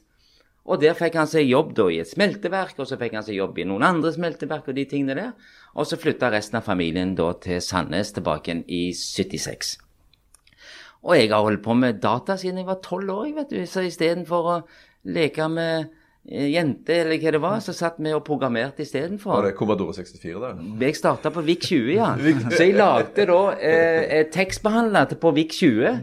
Og 0.66 0.82
der 0.82 0.96
fikk 0.98 1.18
han 1.20 1.30
seg 1.30 1.46
jobb 1.46 1.76
da 1.78 1.86
i 1.94 2.00
et 2.02 2.10
smelteverk, 2.10 2.80
og 2.82 2.90
så 2.90 2.98
fikk 2.98 3.14
han 3.20 3.26
seg 3.26 3.38
jobb 3.38 3.60
i 3.62 3.68
noen 3.70 3.86
andre 3.86 4.12
smelteverk 4.16 4.72
og 4.72 4.78
de 4.78 4.86
tingene 4.90 5.18
der. 5.18 5.52
Og 5.78 5.86
så 5.86 6.00
flytta 6.02 6.32
resten 6.34 6.58
av 6.58 6.66
familien 6.66 7.14
da 7.18 7.32
til 7.42 7.62
Sandnes 7.62 8.16
tilbake 8.16 8.50
igjen 8.50 8.64
i 8.66 8.88
76. 8.98 9.76
Og 11.06 11.14
jeg 11.20 11.30
har 11.30 11.46
holdt 11.46 11.62
på 11.62 11.76
med 11.78 12.02
data 12.02 12.34
siden 12.42 12.64
jeg 12.64 12.70
var 12.72 12.82
tolv 12.82 13.14
år, 13.14 13.30
vet 13.36 13.54
du. 13.54 13.62
Så 13.70 13.86
istedenfor 13.86 14.50
å 14.50 14.58
leke 15.06 15.46
med 15.54 15.86
jente 15.86 16.02
jenter, 16.26 17.04
eller 17.04 17.20
hva 17.22 17.32
det 17.36 17.42
var, 17.44 17.60
så 17.62 17.74
satt 17.76 18.00
vi 18.02 18.14
og 18.16 18.24
programmerte 18.26 18.82
Var 18.82 19.46
det 19.46 19.54
Commodore 19.58 19.94
64 19.94 20.40
da? 20.42 20.54
Jeg 20.82 20.96
starta 20.98 21.30
på 21.30 21.42
VIK 21.46 21.68
20, 21.70 21.92
ja. 21.94 22.16
Så 22.58 22.64
jeg 22.64 22.76
lagde 22.76 23.28
da 23.30 23.42
eh, 23.54 24.20
eh, 24.20 24.26
tekstbehandler 24.34 25.14
på 25.22 25.32
VIK 25.32 25.54
20 25.54 26.00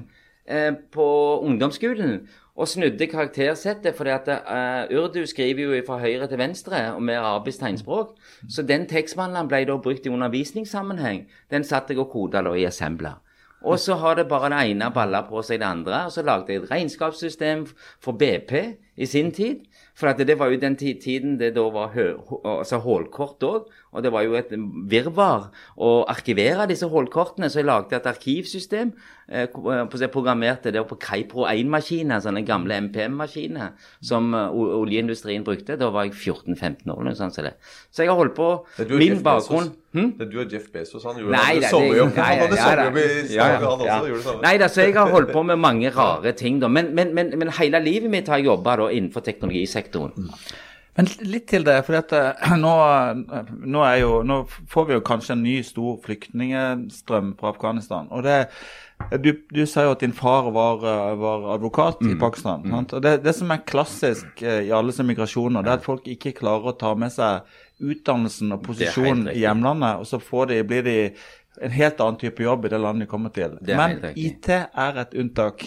eh, 0.46 0.70
på 0.94 1.06
ungdomsskolen. 1.42 2.20
Og 2.56 2.68
snudde 2.68 3.06
karaktersettet, 3.08 3.94
fordi 3.96 4.10
at 4.12 4.28
uh, 4.28 4.98
Urdu 4.98 5.22
skriver 5.26 5.62
jo 5.62 5.82
fra 5.86 5.96
høyre 6.02 6.28
til 6.28 6.38
venstre 6.38 6.82
og 6.92 7.02
med 7.02 7.16
arabisk 7.16 7.62
tegnspråk. 7.62 8.12
Så 8.50 8.62
den 8.68 8.84
tekstbehandleren 8.90 9.48
ble 9.48 9.62
da 9.64 9.78
brukt 9.80 10.06
i 10.06 10.12
undervisningssammenheng. 10.12 11.24
Den 11.50 11.64
satt 11.64 11.88
jeg 11.88 12.02
og 12.02 12.10
koda 12.12 12.42
da 12.44 12.52
i 12.52 12.66
assembler. 12.68 13.16
Og 13.62 13.78
så 13.78 13.94
har 13.94 14.14
det 14.18 14.28
bare 14.28 14.50
det 14.50 14.60
ene 14.70 14.90
balla 14.94 15.22
på 15.26 15.42
seg 15.46 15.60
det 15.62 15.68
andre. 15.68 16.04
Og 16.06 16.12
så 16.12 16.24
lagde 16.26 16.52
jeg 16.52 16.62
et 16.62 16.70
regnskapssystem 16.70 17.64
for 18.02 18.18
BP 18.18 18.52
i 18.96 19.06
sin 19.06 19.30
tid. 19.32 19.62
For 19.94 20.12
det 20.12 20.38
var 20.38 20.50
jo 20.50 20.60
den 20.60 20.76
tiden 20.76 21.38
det 21.38 21.54
da 21.54 21.68
var 21.70 21.94
altså 22.44 22.82
hålkort 22.82 23.44
òg. 23.46 23.70
Og 23.92 24.02
det 24.02 24.10
var 24.12 24.22
jo 24.24 24.32
et 24.34 24.48
virvar 24.88 25.50
å 25.76 26.04
arkivere 26.08 26.66
disse 26.66 26.88
holdkortene, 26.88 27.50
Så 27.50 27.60
jeg 27.60 27.66
lagde 27.66 27.92
et 27.96 28.06
arkivsystem. 28.06 28.92
Eh, 29.28 29.46
ko- 29.52 29.70
eh, 29.70 29.84
på- 29.86 29.96
så 29.98 30.00
jeg 30.06 30.10
programmerte 30.12 30.72
det 30.72 30.80
på 30.88 30.96
Kaipro 30.98 31.44
1-maskiner, 31.46 32.20
sånne 32.20 32.44
gamle 32.46 32.74
MPM-maskiner 32.88 33.72
som 34.02 34.32
eh, 34.34 34.48
oljeindustrien 34.50 35.44
brukte. 35.44 35.76
Da 35.78 35.90
var 35.90 36.04
jeg 36.04 36.12
14-15 36.14 36.88
år. 36.88 37.12
Sånn, 37.14 37.32
det. 37.44 37.54
Så 37.92 38.02
jeg 38.02 38.08
har 38.08 38.16
holdt 38.16 38.34
på 38.34 38.64
Min 38.98 39.22
bakgrunn 39.22 39.72
hm? 39.92 40.16
Det 40.18 40.26
er 40.26 40.30
du 40.30 40.40
og 40.40 40.50
Jeff 40.52 40.70
Bezos. 40.72 41.04
Han 41.04 41.16
gjorde 41.16 41.30
Nei, 41.36 41.58
det- 41.60 41.70
sommerjobb. 41.70 42.14
Han 42.16 42.38
hadde 42.38 42.56
sommerjobb 42.56 42.96
i 42.96 43.28
Stavanger, 43.28 43.60
han 43.60 43.78
også. 43.78 44.08
gjorde 44.08 44.16
det 44.16 44.24
samme. 44.24 44.42
Nei 44.42 44.56
da, 44.58 44.64
så 44.68 44.80
jeg 44.86 44.94
har 44.94 45.08
holdt 45.10 45.32
på 45.32 45.44
med 45.44 45.58
mange 45.58 45.90
rare 45.94 46.32
ting, 46.32 46.60
da. 46.60 46.68
Men, 46.68 46.94
men, 46.94 47.14
men, 47.14 47.32
men 47.38 47.48
hele 47.48 47.80
livet 47.84 48.10
mitt 48.10 48.26
har 48.28 48.36
jeg 48.38 48.46
jobba 48.46 48.76
innenfor 48.88 49.20
teknologisektoren. 49.20 50.30
Men 50.96 51.08
litt 51.24 51.46
til 51.48 51.64
det, 51.64 51.78
for 51.86 51.96
nå, 52.64 52.72
nå, 53.64 53.84
er 53.86 53.98
jo, 54.02 54.22
nå 54.28 54.42
får 54.68 54.88
vi 54.88 54.96
jo 54.98 55.04
kanskje 55.08 55.36
en 55.36 55.44
ny 55.46 55.58
stor 55.64 55.98
flyktningstrøm 56.04 57.34
fra 57.40 57.52
Afghanistan. 57.54 58.10
og 58.10 58.26
det 58.28 58.46
du, 59.18 59.32
du 59.50 59.64
sa 59.66 59.82
jo 59.82 59.96
at 59.96 60.02
din 60.04 60.12
far 60.14 60.50
var, 60.54 60.84
eh, 60.86 61.16
var 61.18 61.48
advokat 61.56 62.00
Mm. 62.00 62.12
i 62.12 62.20
Pakistan. 62.20 62.62
Sant? 62.70 62.92
Og 62.92 63.02
det, 63.02 63.16
det 63.24 63.34
som 63.34 63.50
er 63.50 63.64
klassisk 63.66 64.42
eh, 64.42 64.68
i 64.68 64.70
alle 64.70 64.92
som 64.94 65.06
migrasjoner, 65.06 65.62
det 65.62 65.72
er 65.72 65.80
at 65.80 65.84
folk 65.84 66.06
ikke 66.06 66.32
klarer 66.38 66.70
å 66.70 66.78
ta 66.78 66.94
med 66.94 67.10
seg 67.10 67.42
utdannelsen 67.82 68.52
og 68.54 68.62
posisjonen 68.62 69.26
i 69.32 69.40
hjemlandet, 69.42 69.98
og 69.98 70.06
så 70.06 70.20
får 70.22 70.52
de, 70.52 70.60
blir 70.62 70.84
de 70.86 70.96
en 71.60 71.70
helt 71.70 72.00
annen 72.00 72.16
type 72.16 72.42
jobb 72.42 72.64
i 72.64 72.70
det 72.72 72.78
landet 72.80 73.04
de 73.04 73.10
kommer 73.10 73.32
til. 73.34 73.58
Men. 73.68 73.98
IT 74.16 74.48
er 74.48 75.00
et 75.02 75.14
unntak. 75.20 75.66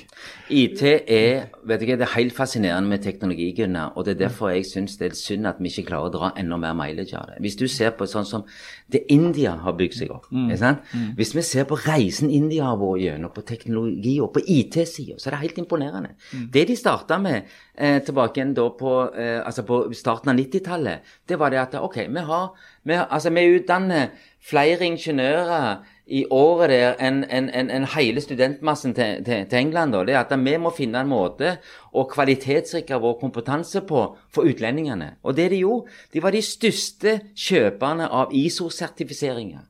IT 0.49 0.81
er 0.83 1.45
vet 1.65 1.83
ikke, 1.85 1.97
det 1.99 2.07
er 2.07 2.13
helt 2.15 2.33
fascinerende 2.33 2.89
med 2.89 3.03
teknologi, 3.03 3.51
Gunnar. 3.57 3.93
Og 3.95 4.05
det 4.05 4.15
er 4.15 4.23
derfor 4.25 4.49
jeg 4.49 4.65
syns 4.65 4.97
det 4.97 5.11
er 5.11 5.17
synd 5.19 5.47
at 5.47 5.61
vi 5.61 5.69
ikke 5.69 5.91
klarer 5.91 6.09
å 6.09 6.13
dra 6.13 6.31
enda 6.41 6.57
mer 6.61 6.73
mileage 6.77 7.13
av 7.17 7.29
det. 7.29 7.37
Hvis 7.45 7.57
du 7.59 7.67
ser 7.71 7.93
på 7.97 8.07
sånn 8.09 8.25
som 8.25 8.45
det 8.91 9.03
India 9.13 9.55
har 9.61 9.77
bygd 9.77 9.97
seg 9.97 10.11
opp 10.13 10.27
ikke 10.29 10.59
sant? 10.61 10.91
Hvis 11.17 11.33
vi 11.35 11.43
ser 11.45 11.65
på 11.69 11.77
reisen 11.85 12.33
India 12.33 12.71
har 12.71 12.79
vært 12.81 13.03
gjennom 13.05 13.33
på 13.33 13.45
teknologi 13.45 14.17
og 14.21 14.31
på 14.35 14.43
IT-sida, 14.45 15.19
så 15.19 15.29
er 15.29 15.37
det 15.37 15.43
helt 15.45 15.61
imponerende. 15.61 16.15
Det 16.53 16.65
de 16.69 16.77
starta 16.77 17.17
med 17.21 17.45
eh, 17.77 18.01
tilbake 18.05 18.39
igjen 18.39 18.55
da 18.57 18.67
på, 18.77 18.95
eh, 19.13 19.39
altså 19.45 19.65
på 19.67 19.83
starten 19.97 20.33
av 20.33 20.39
90-tallet, 20.39 21.17
det 21.29 21.39
var 21.39 21.53
det 21.53 21.61
at 21.61 21.77
ok, 21.81 21.99
vi 22.09 22.25
har, 22.29 22.47
vi, 22.83 22.97
altså 23.01 23.33
vi 23.33 23.45
utdanner 23.57 24.09
flere 24.45 24.85
ingeniører 24.85 25.83
i 26.05 26.21
året 26.29 26.69
der 26.69 26.99
enn 27.01 27.23
en, 27.33 27.47
en, 27.49 27.69
en 27.73 27.87
hele 27.95 28.21
studentmassen 28.21 28.93
til, 28.93 29.23
til, 29.25 29.45
til 29.49 29.59
England. 29.59 29.95
Da. 29.95 30.03
Det 30.05 30.13
er 30.13 30.21
at 30.21 30.33
vi 30.37 30.57
må 30.61 30.71
finne 30.75 31.01
en 31.01 31.09
måte 31.09 31.55
å 31.93 32.05
kvalitetssikre 32.11 32.99
vår 33.01 33.17
kompetanse 33.23 33.81
på 33.89 34.03
for 34.33 34.45
utlendingene. 34.45 35.15
Og 35.25 35.37
det 35.39 35.49
de 35.53 35.63
gjorde, 35.63 35.95
de 36.13 36.21
var 36.21 36.35
de 36.35 36.43
største 36.45 37.17
kjøperne 37.33 38.09
av 38.09 38.35
ISO-sertifiseringer. 38.37 39.65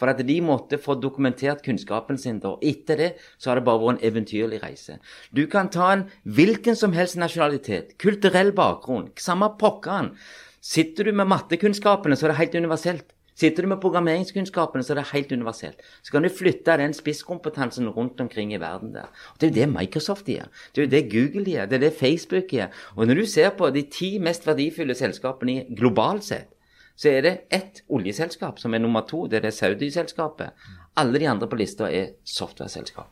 For 0.00 0.08
at 0.08 0.22
de 0.24 0.38
måtte 0.40 0.78
få 0.80 0.94
dokumentert 0.96 1.60
kunnskapen 1.64 2.16
sin. 2.16 2.38
da. 2.40 2.54
Etter 2.62 2.96
det 2.96 3.10
så 3.36 3.50
har 3.50 3.58
det 3.58 3.66
bare 3.66 3.82
vært 3.82 3.98
en 3.98 4.06
eventyrlig 4.08 4.62
reise. 4.62 4.96
Du 5.34 5.44
kan 5.46 5.68
ta 5.68 5.90
en 5.92 6.06
hvilken 6.24 6.78
som 6.78 6.94
helst 6.96 7.18
nasjonalitet, 7.20 7.98
kulturell 8.00 8.54
bakgrunn, 8.56 9.10
samme 9.20 9.50
pokkeren. 9.60 10.14
Sitter 10.60 11.04
du 11.04 11.12
med 11.12 11.28
mattekunnskapene, 11.28 12.16
så 12.16 12.28
er 12.28 12.32
det 12.32 12.40
helt 12.40 12.56
universelt. 12.62 13.12
Sitter 13.40 13.64
du 13.64 13.70
med 13.70 13.80
programmeringskunnskapene, 13.80 14.84
så 14.84 14.92
er 14.92 15.00
det 15.00 15.10
helt 15.14 15.32
universelt. 15.32 15.80
Så 16.04 16.12
kan 16.12 16.26
du 16.26 16.28
flytte 16.28 16.76
den 16.76 16.92
spisskompetansen 16.96 17.88
rundt 17.88 18.20
omkring 18.20 18.52
i 18.52 18.60
verden 18.60 18.92
der. 18.92 19.08
Og 19.32 19.40
Det 19.40 19.48
er 19.48 19.52
jo 19.52 19.58
det 19.60 19.68
Microsoft 19.72 20.28
gjør. 20.28 20.50
Det 20.74 20.82
er 20.82 20.86
jo 20.86 20.90
det 20.90 21.12
Google 21.12 21.44
gjør. 21.54 21.66
Det 21.70 21.78
er 21.78 21.84
det 21.86 21.92
Facebook 21.96 22.52
gjør. 22.52 22.68
Og 22.96 23.06
når 23.06 23.22
du 23.22 23.26
ser 23.26 23.50
på 23.56 23.70
de 23.70 23.82
ti 23.82 24.18
mest 24.18 24.46
verdifulle 24.46 24.94
selskapene 24.94 25.64
globalt 25.76 26.24
sett, 26.24 26.52
så 27.00 27.08
er 27.08 27.22
det 27.24 27.38
ett 27.48 27.80
oljeselskap 27.88 28.58
som 28.60 28.74
er 28.74 28.82
nummer 28.84 29.06
to. 29.08 29.24
Det 29.26 29.40
er 29.40 29.48
det 29.48 29.54
Saudi-selskapet. 29.56 30.52
Alle 31.00 31.18
de 31.18 31.28
andre 31.28 31.48
på 31.48 31.56
lista 31.56 31.88
er 31.88 32.12
software-selskap. 32.28 33.08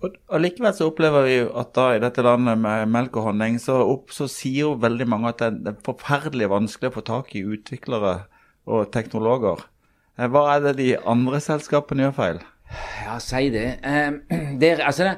Og, 0.00 0.14
og 0.30 0.40
Likevel 0.40 0.72
så 0.72 0.86
opplever 0.88 1.26
vi 1.26 1.32
jo 1.34 1.48
at 1.60 1.74
da 1.76 1.90
i 1.92 2.00
dette 2.00 2.22
landet 2.24 2.60
med 2.62 2.86
melk 2.88 3.18
og 3.18 3.32
honning, 3.32 3.58
så, 3.60 3.82
opp, 3.82 4.14
så 4.14 4.30
sier 4.30 4.70
jo 4.70 4.76
veldig 4.80 5.08
mange 5.10 5.34
at 5.34 5.42
det 5.42 5.74
er 5.74 5.82
forferdelig 5.84 6.48
vanskelig 6.52 6.92
å 6.92 6.94
få 6.94 7.02
tak 7.10 7.34
i 7.34 7.42
utviklere 7.44 8.14
og 8.70 8.90
teknologer. 8.94 9.66
Eh, 10.18 10.28
Hva 10.30 10.46
er 10.54 10.64
det 10.68 10.76
de 10.80 10.88
andre 11.08 11.40
selskapene 11.42 12.06
gjør 12.08 12.16
feil? 12.16 12.40
Ja, 13.04 13.18
si 13.22 13.48
det. 13.50 13.66
Eh, 13.82 14.10
det 14.60 14.72
er- 14.76 14.86
altså, 14.86 15.14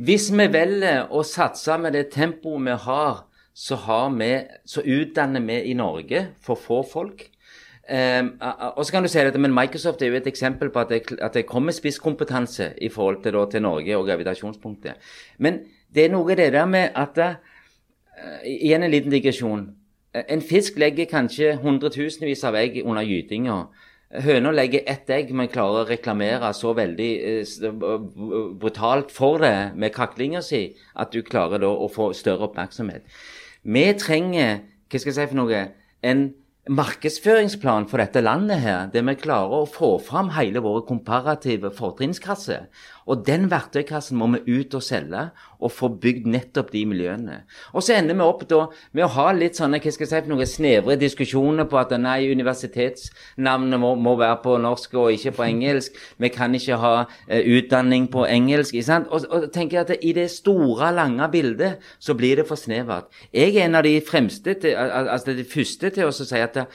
hvis 0.00 0.30
vi 0.32 0.46
velger 0.52 1.08
å 1.12 1.24
satse 1.26 1.76
med 1.80 1.92
det 1.96 2.06
tempoet 2.14 2.64
vi 2.68 2.76
har, 2.86 3.24
så, 3.60 3.76
har 3.76 4.08
vi, 4.16 4.30
så 4.64 4.80
utdanner 4.86 5.42
vi 5.44 5.58
i 5.72 5.74
Norge 5.76 6.22
for 6.40 6.56
få 6.56 6.80
folk. 6.86 7.26
Eh, 7.90 8.22
og 8.76 8.84
så 8.86 8.94
kan 8.94 9.02
du 9.04 9.10
si 9.10 9.18
dette, 9.18 9.40
men 9.42 9.52
Microsoft 9.56 10.02
er 10.02 10.12
jo 10.12 10.20
et 10.20 10.28
eksempel 10.30 10.70
på 10.72 10.80
at 10.84 10.92
det, 10.94 11.00
at 11.20 11.34
det 11.36 11.46
kommer 11.48 11.74
spisskompetanse 11.74 12.70
i 12.80 12.88
forhold 12.88 13.22
til, 13.24 13.34
da, 13.36 13.44
til 13.50 13.64
Norge 13.66 13.96
og 13.98 14.06
gravitasjonspunktet. 14.08 14.94
Men 15.42 15.58
det 15.90 16.06
er 16.06 16.12
noe 16.14 16.36
det 16.38 16.52
der 16.54 16.68
med 16.70 16.94
at 16.94 17.18
eh, 17.18 17.34
Igjen 18.44 18.82
en 18.84 18.92
liten 18.92 19.12
digresjon. 19.12 19.62
Eh, 20.14 20.24
En 20.28 20.42
fisk 20.42 20.78
legger 20.78 21.06
kanskje 21.10 21.54
hundretusenvis 21.62 22.44
av 22.44 22.58
egg 22.58 22.80
under 22.84 23.06
gytinga. 23.06 23.60
Høna 24.24 24.50
legger 24.50 24.82
ett 24.90 25.10
egg, 25.10 25.30
men 25.30 25.48
klarer 25.48 25.84
å 25.84 25.88
reklamere 25.88 26.50
så 26.56 26.72
veldig 26.74 27.10
eh, 27.22 27.76
brutalt 28.58 29.12
for 29.14 29.38
det 29.38 29.72
med 29.78 29.94
kaklinga 29.94 30.42
si 30.42 30.64
at 30.98 31.14
du 31.14 31.22
klarer 31.22 31.62
da 31.62 31.70
å 31.70 31.86
få 31.88 32.10
større 32.18 32.48
oppmerksomhet. 32.48 33.06
Vi 33.62 33.86
trenger 33.94 34.64
hva 34.90 34.98
skal 34.98 35.12
jeg 35.12 35.18
si 35.20 35.30
for 35.30 35.38
noe, 35.38 35.60
en 36.02 36.30
markedsføringsplan 36.70 37.86
for 37.90 38.02
dette 38.02 38.20
landet 38.22 38.60
her, 38.64 38.88
der 38.92 39.04
vi 39.06 39.14
klarer 39.18 39.62
å 39.62 39.68
få 39.70 39.94
fram 40.02 40.32
hele 40.34 40.62
våre 40.62 40.82
komparative 40.86 41.70
fortrinnskasser. 41.74 42.66
Og 43.06 43.24
den 43.26 43.48
verktøykassen 43.50 44.18
må 44.18 44.28
vi 44.34 44.58
ut 44.60 44.74
og 44.74 44.84
selge, 44.84 45.28
og 45.60 45.72
få 45.72 45.88
bygd 46.02 46.26
nettopp 46.32 46.70
de 46.72 46.84
miljøene. 46.88 47.40
Og 47.74 47.84
så 47.84 47.94
ender 47.98 48.16
vi 48.18 48.24
opp 48.26 48.46
da 48.48 48.62
med 48.96 49.04
å 49.04 49.10
ha 49.16 49.26
litt 49.36 49.58
sånne 49.60 49.80
hva 49.80 49.92
skal 49.92 50.06
jeg 50.06 50.10
si 50.12 50.20
noen 50.30 50.40
noe, 50.40 50.48
snevre 50.48 50.96
diskusjoner 51.00 51.68
på 51.70 51.78
at 51.80 51.92
nei, 52.00 52.30
universitetsnavnet 52.32 53.80
må, 53.80 53.94
må 54.00 54.16
være 54.20 54.40
på 54.44 54.56
norsk 54.62 54.94
og 55.00 55.12
ikke 55.14 55.34
på 55.38 55.46
engelsk. 55.46 55.98
Vi 56.20 56.30
kan 56.32 56.54
ikke 56.56 56.78
ha 56.82 56.94
eh, 57.28 57.44
utdanning 57.58 58.08
på 58.12 58.24
engelsk. 58.28 58.74
ikke 58.74 58.88
sant? 58.88 59.10
Og, 59.10 59.26
og 59.30 59.50
tenker 59.54 59.82
at 59.84 59.94
i 60.00 60.14
det 60.16 60.28
store, 60.32 60.92
lange 60.96 61.28
bildet 61.32 61.78
så 61.98 62.14
blir 62.18 62.40
det 62.40 62.46
for 62.48 62.60
snevert. 62.60 63.10
Jeg 63.32 63.54
er 63.56 63.68
en 63.68 63.78
av 63.80 63.84
de 63.86 63.96
fremste 64.04 64.54
til, 64.62 64.74
al- 64.76 65.08
altså 65.16 65.36
de 65.36 65.44
første 65.44 65.90
til 65.94 66.08
å 66.08 66.14
si 66.14 66.40
at 66.40 66.56
det, 66.56 66.66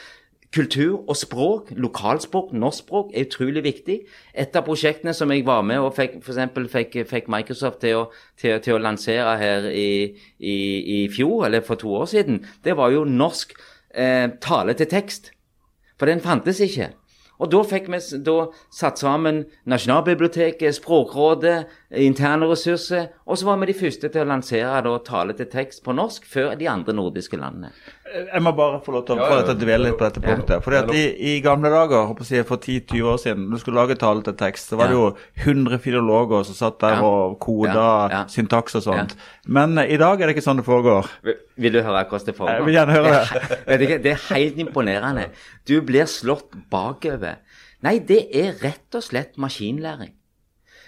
Kultur 0.56 1.02
og 1.10 1.18
språk, 1.20 1.74
lokalspråk, 1.76 2.54
norskspråk, 2.56 3.10
er 3.12 3.26
utrolig 3.28 3.64
viktig. 3.66 3.98
Et 4.32 4.56
av 4.56 4.64
prosjektene 4.64 5.12
som 5.14 5.32
jeg 5.34 5.44
var 5.48 5.66
med 5.68 5.84
og 5.84 5.92
fikk, 5.98 6.22
for 6.24 6.32
eksempel 6.32 6.70
fikk, 6.72 7.02
fikk 7.10 7.28
Microsoft 7.34 7.82
til 7.84 7.98
å, 8.00 8.04
til, 8.40 8.56
til 8.64 8.78
å 8.78 8.84
lansere 8.86 9.36
her 9.42 9.68
i, 9.68 10.16
i, 10.40 10.58
i 10.96 11.00
fjor, 11.12 11.50
eller 11.50 11.66
for 11.66 11.82
to 11.82 11.92
år 12.00 12.08
siden, 12.14 12.40
det 12.64 12.78
var 12.80 12.96
jo 12.96 13.04
norsk 13.04 13.52
eh, 13.92 14.30
tale 14.40 14.78
til 14.80 14.88
tekst. 14.96 15.34
For 16.00 16.08
den 16.08 16.24
fantes 16.24 16.64
ikke. 16.64 16.94
Og 17.44 17.52
da 17.52 17.62
fikk 17.68 17.90
vi 17.92 18.00
da 18.24 18.36
satt 18.74 19.02
sammen 19.02 19.44
Nasjonalbiblioteket, 19.68 20.78
Språkrådet, 20.78 21.66
interne 21.94 22.48
ressurser, 22.50 23.08
og 23.30 23.38
så 23.38 23.46
var 23.46 23.60
vi 23.62 23.68
de 23.70 23.76
første 23.78 24.10
til 24.10 24.24
å 24.24 24.28
lansere 24.28 24.82
da 24.84 24.94
tale 25.06 25.34
til 25.38 25.46
tekst 25.52 25.84
på 25.86 25.94
norsk 25.96 26.26
før 26.26 26.56
de 26.58 26.66
andre 26.68 26.94
nordiske 26.98 27.38
landene. 27.38 27.70
Jeg 28.16 28.42
må 28.42 28.52
bare 28.58 28.80
få 28.86 28.92
lov 28.96 29.04
til 29.06 29.20
å 29.20 29.28
Ja, 29.28 29.54
dvele 29.54 29.90
litt 29.90 29.98
på 30.00 30.06
dette 30.08 30.22
punktet. 30.24 30.64
Fordi 30.64 30.78
at 30.78 30.90
i, 30.96 31.04
I 31.36 31.42
gamle 31.46 31.70
dager, 31.70 32.06
håper 32.10 32.26
jeg, 32.30 32.46
for 32.48 32.58
10-20 32.58 33.04
år 33.12 33.18
siden, 33.22 33.46
når 33.50 33.58
du 33.60 33.64
skulle 33.64 33.80
lage 33.82 33.98
tale 34.02 34.24
til 34.26 34.34
tekst, 34.40 34.70
så 34.72 34.80
var 34.80 34.88
det 34.88 34.98
jo 34.98 35.06
100 35.46 35.80
filologer 35.84 36.44
som 36.50 36.56
satt 36.58 36.80
der 36.82 36.98
Ja. 36.98 37.04
og 37.06 37.40
koda 37.40 38.26
syntaks 38.32 38.76
og 38.76 38.84
sånt. 38.84 39.16
Men 39.46 39.78
eh, 39.78 39.94
i 39.94 39.98
dag 40.02 40.22
er 40.22 40.28
det 40.28 40.36
ikke 40.38 40.46
sånn 40.48 40.58
det 40.62 40.66
foregår. 40.66 41.10
Vil- 41.24 41.42
Vil 41.58 41.72
du 41.74 41.82
høre 41.82 42.04
hvordan 42.10 42.26
det 42.26 42.36
foregår? 42.36 42.56
Jeg 42.58 42.66
vil 42.66 42.74
gjerne 42.76 42.92
høre 42.98 43.14
det. 43.14 43.42
er- 43.52 43.66
Vet 43.78 43.82
ikke, 43.90 44.02
det 44.04 44.12
er 44.12 44.36
helt 44.36 44.58
imponerende. 44.58 45.30
Du 45.68 45.82
blir 45.82 46.06
slått 46.06 46.52
bakover. 46.72 47.38
Nei, 47.84 48.00
det 48.00 48.24
er 48.34 48.54
rett 48.64 48.96
og 48.96 49.04
slett 49.04 49.38
maskinlæring. 49.38 50.14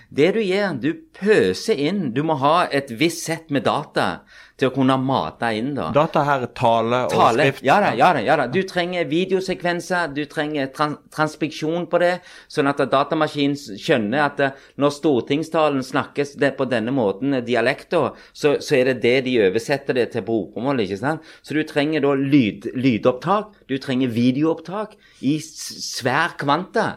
Det 0.09 0.29
du 0.37 0.39
gjør, 0.39 0.77
du 0.79 0.91
pøser 1.17 1.79
inn. 1.83 2.11
Du 2.15 2.21
må 2.23 2.37
ha 2.39 2.67
et 2.71 2.91
visst 2.95 3.25
sett 3.27 3.49
med 3.51 3.65
data 3.67 4.21
til 4.57 4.71
å 4.71 4.73
kunne 4.73 4.95
mate 4.97 5.49
inn. 5.53 5.73
da. 5.77 5.89
Data 5.93 6.23
her 6.25 6.45
er 6.47 6.51
tale 6.57 7.03
og 7.05 7.11
Tale. 7.13 7.43
skrift. 7.45 7.65
Ja 7.67 7.75
da, 7.83 7.91
ja 7.93 8.13
da. 8.15 8.21
ja 8.25 8.37
da. 8.39 8.45
Du 8.49 8.61
trenger 8.65 9.05
videosekvenser, 9.09 10.13
du 10.15 10.23
trenger 10.25 10.71
trans 10.73 10.97
transpiksjon 11.13 11.85
på 11.91 11.99
det, 12.01 12.13
sånn 12.51 12.69
at 12.71 12.81
datamaskinen 12.89 13.57
skjønner 13.57 14.23
at 14.23 14.41
eh, 14.41 14.55
når 14.81 14.95
stortingstalen 14.95 15.83
snakkes 15.85 16.35
det 16.41 16.53
på 16.57 16.65
denne 16.71 16.93
måten, 16.95 17.37
eh, 17.37 17.45
dialekter, 17.45 18.15
så, 18.33 18.55
så 18.63 18.79
er 18.79 18.93
det 18.93 18.97
det 19.03 19.15
de 19.27 19.37
oversetter 19.49 19.97
det 19.99 20.09
til 20.15 20.25
bokmål, 20.25 20.81
ikke 20.87 21.01
sant? 21.03 21.29
Så 21.45 21.57
du 21.57 21.61
trenger 21.67 22.05
da 22.07 22.15
lyd, 22.17 22.71
lydopptak, 22.73 23.53
du 23.69 23.77
trenger 23.83 24.13
videoopptak 24.15 24.97
i 25.21 25.37
svær 25.43 26.37
kvanta. 26.41 26.93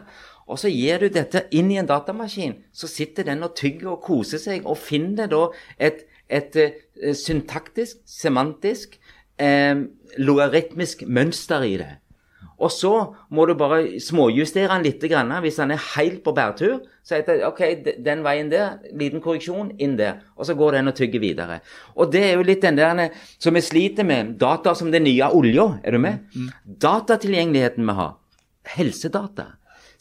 Og 0.51 0.59
så 0.59 0.71
gir 0.71 0.99
du 0.99 1.07
dette 1.13 1.45
inn 1.55 1.71
i 1.71 1.79
en 1.79 1.87
datamaskin, 1.87 2.57
så 2.75 2.89
sitter 2.91 3.29
den 3.29 3.45
og 3.45 3.55
tygger 3.55 3.93
og 3.93 4.03
koser 4.03 4.41
seg, 4.41 4.67
og 4.67 4.79
finner 4.79 5.31
da 5.31 5.45
et, 5.79 6.03
et, 6.27 6.55
eh, 6.59 7.15
syntaktisk, 7.15 8.03
semantisk, 8.05 8.99
eh, 9.39 9.87
logaritmisk 10.19 11.05
mønster 11.07 11.63
i 11.63 11.77
det. 11.79 11.91
Og 12.61 12.69
så 12.69 12.91
må 13.33 13.47
du 13.49 13.55
bare 13.57 13.97
småjustere 13.97 14.69
den 14.69 14.83
litt. 14.85 15.01
Grann. 15.09 15.31
Hvis 15.41 15.57
den 15.57 15.71
er 15.73 15.81
helt 15.95 16.19
på 16.23 16.33
bærtur, 16.37 16.83
så 17.03 17.17
heter 17.17 17.39
det 17.39 17.47
OK, 17.47 17.61
den 18.05 18.21
veien 18.21 18.51
der, 18.51 18.77
liten 18.93 19.21
korreksjon, 19.23 19.71
inn 19.81 19.95
der. 19.97 20.19
Og 20.37 20.45
så 20.45 20.53
går 20.53 20.77
den 20.77 20.91
og 20.91 20.95
tygger 20.95 21.23
videre. 21.23 21.59
Og 21.95 22.11
det 22.13 22.21
er 22.27 22.35
jo 22.37 22.45
litt 22.45 22.61
den 22.61 22.77
der 22.77 23.09
som 23.39 23.57
vi 23.57 23.65
sliter 23.65 24.05
med. 24.05 24.35
Data 24.37 24.75
som 24.77 24.91
den 24.93 25.07
nye 25.09 25.31
olja, 25.33 25.79
er 25.83 25.97
du 25.97 26.03
med? 26.03 26.21
Datatilgjengeligheten 26.65 27.87
vi 27.87 27.97
har. 27.97 28.13
Helsedata. 28.75 29.47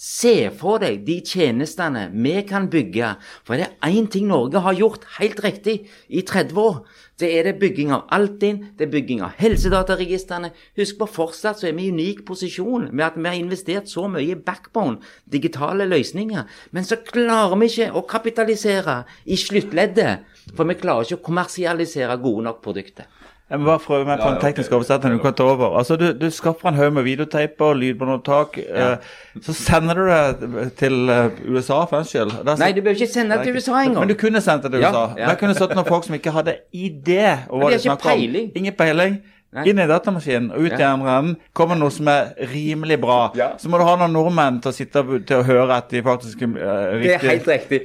Se 0.01 0.49
for 0.57 0.81
deg 0.81 1.03
de 1.05 1.19
tjenestene 1.21 2.07
vi 2.25 2.39
kan 2.49 2.71
bygge. 2.73 3.11
For 3.45 3.61
det 3.61 3.67
er 3.69 3.91
én 3.91 4.07
ting 4.09 4.31
Norge 4.31 4.63
har 4.65 4.79
gjort 4.79 5.05
helt 5.19 5.43
riktig 5.45 5.75
i 6.09 6.23
30 6.25 6.57
år. 6.57 6.79
Det 7.21 7.29
er 7.37 7.45
det 7.45 7.59
bygging 7.61 7.93
av 7.93 8.07
Altinn, 8.17 8.63
det 8.79 8.87
er 8.87 8.93
bygging 8.95 9.21
av 9.27 9.37
helsedataregistrene. 9.37 10.55
Husk 10.81 10.97
på 11.03 11.11
fortsatt 11.19 11.61
så 11.61 11.69
er 11.69 11.77
vi 11.77 11.91
i 11.91 11.93
unik 11.93 12.25
posisjon 12.25 12.89
med 12.89 13.05
at 13.11 13.21
vi 13.21 13.29
har 13.29 13.37
investert 13.37 13.93
så 13.93 14.07
mye 14.09 14.25
i 14.25 14.41
backbone, 14.41 15.03
digitale 15.29 15.85
løsninger. 15.85 16.49
Men 16.73 16.89
så 16.89 16.97
klarer 17.05 17.61
vi 17.61 17.69
ikke 17.69 17.93
å 17.93 18.07
kapitalisere 18.09 19.03
i 19.29 19.37
sluttleddet. 19.37 20.25
For 20.57 20.65
vi 20.65 20.81
klarer 20.81 21.05
ikke 21.05 21.21
å 21.21 21.27
kommersialisere 21.29 22.17
gode 22.25 22.49
nok 22.49 22.65
produkter. 22.65 23.05
Jeg 23.51 23.59
må 23.59 23.67
bare 23.67 23.81
prøve 23.83 24.05
meg 24.07 24.21
på 24.21 24.29
Ja, 24.29 24.31
en 24.31 24.37
ja, 24.39 24.43
teknisk 24.45 24.71
ok. 24.71 24.77
oversetning. 24.77 25.17
Du 25.19 25.23
kan 25.25 25.35
ta 25.35 25.43
over. 25.51 25.73
Altså, 25.79 25.97
du, 25.99 26.13
du 26.15 26.29
skaffer 26.31 26.69
en 26.71 26.75
haug 26.79 26.93
med 26.95 27.03
videoteiper, 27.03 27.73
lydbåndopptak. 27.81 28.59
Eh, 28.63 29.09
så 29.43 29.53
sender 29.59 29.95
du 29.99 30.05
det 30.07 30.69
til 30.79 31.11
eh, 31.11 31.41
USA 31.51 31.81
for 31.91 31.99
en 31.99 32.07
skyld. 32.07 32.37
Nei, 32.61 32.71
du 32.77 32.81
bør 32.87 32.95
ikke 32.95 33.11
sende 33.11 33.37
det 33.41 33.49
til 33.49 33.57
USA 33.59 33.81
engang. 33.83 34.05
Men 34.05 34.09
du 34.13 34.15
kunne 34.21 34.41
sendt 34.45 34.63
det 34.69 34.73
til 34.77 34.85
USA. 34.87 35.03
ja. 35.19 35.27
Der 35.33 35.35
kunne 35.43 35.55
satt 35.59 35.75
noen 35.75 35.89
folk 35.91 36.07
som 36.07 36.15
ikke 36.15 36.31
hadde 36.39 36.55
idé 36.71 37.25
om 37.51 37.59
Men 37.59 37.67
hva 37.67 37.75
de 37.75 37.83
de 37.83 37.89
har 37.91 37.99
ikke 37.99 38.07
snakker 38.07 38.15
om. 38.15 38.51
Ingen 38.63 38.79
peiling. 38.79 39.19
Nei. 39.51 39.65
Inn 39.67 39.81
i 39.83 39.87
datamaskinen 39.91 40.53
og 40.55 40.63
ut 40.63 40.77
i 40.77 40.79
Ja. 40.79 40.93
andre 40.95 41.15
enden 41.19 41.37
kommer 41.59 41.75
noe 41.75 41.91
som 41.91 42.07
er 42.07 42.29
rimelig 42.53 43.01
bra. 43.03 43.33
Ja. 43.35 43.49
Så 43.59 43.67
må 43.69 43.79
du 43.81 43.85
ha 43.85 43.97
noen 43.99 44.13
nordmenn 44.15 44.61
til 44.63 44.71
å 44.71 44.75
sitte 44.77 45.03
til 45.27 45.41
å 45.41 45.43
høre 45.43 45.75
at 45.81 45.89
de 45.91 46.03
faktisk 46.07 46.43
er 46.43 46.93
riktig 46.95 47.09
Det 47.09 47.15
er 47.17 47.29
helt 47.33 47.49
riktig. 47.49 47.81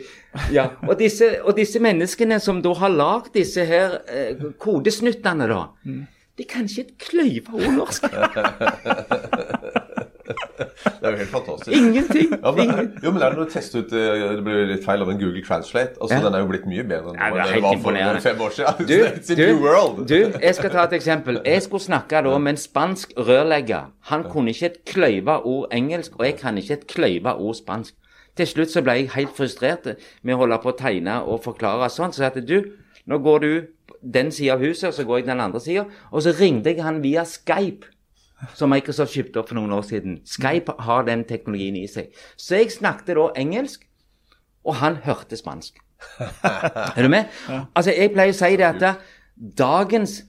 Ja. 0.54 0.68
Og, 0.86 0.94
disse, 1.00 1.32
og 1.44 1.56
disse 1.58 1.80
menneskene 1.82 2.38
som 2.40 2.62
da 2.62 2.74
har 2.74 2.90
lagd 2.94 3.34
disse 3.34 3.66
her 3.66 3.98
eh, 4.08 4.36
kodesnuttene, 4.62 5.48
da, 5.50 5.64
de 6.38 6.44
kan 6.44 6.68
ikke 6.70 6.82
et 6.86 6.98
kløyve 7.00 7.56
ord 7.56 7.74
norsk. 7.80 8.04
Det 11.02 11.02
er 11.02 11.12
jo 11.12 11.18
helt 11.18 11.30
fantastisk. 11.32 11.72
Ingenting. 11.78 12.32
Ja, 12.34 12.52
men, 12.52 12.64
Ingen. 12.64 12.88
jo, 13.04 13.12
men 13.12 13.22
er 13.22 13.30
det 13.30 13.38
når 13.38 13.46
du 13.46 13.52
tester 13.54 13.80
ut 13.84 13.94
eh, 13.94 14.24
Det 14.38 14.44
ble 14.46 14.56
litt 14.72 14.86
feil 14.86 15.04
av 15.06 15.12
en 15.14 15.20
Google 15.22 15.44
Translate. 15.46 15.98
Altså, 16.02 16.16
Ja. 16.16 16.22
Den 16.26 16.38
er 16.38 16.44
jo 16.44 16.48
blitt 16.50 16.66
mye 16.70 16.86
bedre 16.88 17.14
enn 17.14 17.20
Ja, 17.20 17.30
det 17.46 17.56
det 17.56 17.64
var 17.64 17.78
for 17.84 18.22
fem 18.26 18.42
år 18.42 18.56
siden. 18.56 18.88
Du, 18.90 18.96
It's 19.18 19.30
a 19.32 19.36
new 19.40 19.60
world. 19.62 20.08
du, 20.10 20.18
jeg 20.42 20.56
skal 20.56 20.74
ta 20.74 20.88
et 20.90 20.96
eksempel. 20.98 21.42
Jeg 21.46 21.62
skulle 21.68 21.84
snakke 21.84 22.24
da 22.26 22.38
med 22.38 22.56
en 22.56 22.62
spansk 22.64 23.14
rørlegger. 23.18 23.92
Han 24.12 24.24
kunne 24.32 24.50
ikke 24.56 24.66
et 24.72 24.82
kløyva 24.86 25.38
ord 25.44 25.68
engelsk, 25.72 26.18
og 26.20 26.26
jeg 26.26 26.38
kan 26.42 26.58
ikke 26.58 26.74
et 26.80 26.88
kløyva 26.88 27.36
ord 27.38 27.56
spansk. 27.56 27.94
Til 28.36 28.48
slutt 28.48 28.72
så 28.74 28.82
ble 28.84 28.98
jeg 29.00 29.14
helt 29.16 29.32
frustrert 29.38 29.86
med 30.24 30.36
å 30.36 30.42
holde 30.44 30.58
på 30.64 30.74
å 30.74 30.78
tegne 30.80 31.22
og 31.24 31.44
forklare 31.46 31.88
sånn. 31.90 32.12
Så 32.12 32.26
jeg 32.26 32.34
sa 32.36 32.42
du, 32.44 32.58
nå 33.08 33.20
går 33.24 33.40
du 33.46 33.52
den 34.02 34.32
sida 34.32 34.54
av 34.58 34.64
huset, 34.66 34.90
og 34.90 34.94
så 34.98 35.06
går 35.08 35.22
jeg 35.22 35.28
den 35.30 35.42
andre 35.42 35.62
sida. 35.64 35.86
Og 36.12 36.26
så 36.26 36.34
ringte 36.36 36.74
jeg 36.74 36.84
han 36.84 37.00
via 37.04 37.24
Skype. 37.26 37.88
Som 38.54 38.70
Microsoft 38.70 39.16
kjøpte 39.16 39.40
opp 39.40 39.50
for 39.50 39.58
noen 39.60 39.72
år 39.72 39.86
siden. 39.88 40.20
Skype 40.28 40.76
har 40.80 41.06
den 41.08 41.24
teknologien 41.24 41.78
i 41.80 41.88
seg. 41.88 42.12
Så 42.38 42.60
jeg 42.60 42.74
snakket 42.74 43.16
da 43.16 43.30
engelsk, 43.40 43.88
og 44.66 44.76
han 44.82 45.00
hørte 45.06 45.38
spansk. 45.40 45.80
Er 46.98 47.02
du 47.02 47.10
med? 47.10 47.32
Altså, 47.76 47.94
jeg 47.96 48.12
pleier 48.14 48.34
å 48.34 48.38
si 48.38 48.58
det 48.60 48.68
at 48.68 49.06
dagens 49.58 50.24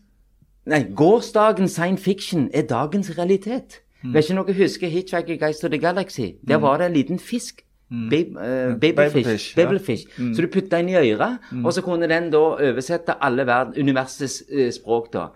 Nei, 0.67 0.81
gårsdagens 0.99 1.77
science 1.79 2.03
fiction 2.03 2.49
er 2.51 2.65
dagens 2.67 3.13
realitet. 3.15 3.85
Vet 4.03 4.27
ikke 4.27 4.35
om 4.35 4.47
dere 4.49 4.57
husker 4.59 4.91
Hitchhiker 4.91 5.39
Guys 5.39 5.61
to 5.63 5.69
the 5.71 5.79
Galaxy? 5.79 6.33
Der 6.49 6.59
var 6.59 6.81
det 6.83 6.87
en 6.87 6.93
liten 6.93 7.19
fisk. 7.23 7.63
Bab, 7.91 8.13
eh, 8.13 8.75
Babelfish, 8.81 8.95
babelfish. 8.97 9.57
ja. 9.57 9.65
babelfish. 9.65 10.07
Så 10.35 10.43
du 10.43 10.49
putta 10.51 10.81
inn 10.83 10.89
i 10.89 10.97
øret, 10.99 11.39
og 11.65 11.73
så 11.73 11.83
kunne 11.87 12.09
den 12.11 12.33
da 12.33 12.39
oversette 12.39 13.15
alle 13.23 13.47
verden, 13.47 13.79
universets 13.79 14.43
uh, 14.51 14.71
språk. 14.75 15.13
da. 15.13 15.29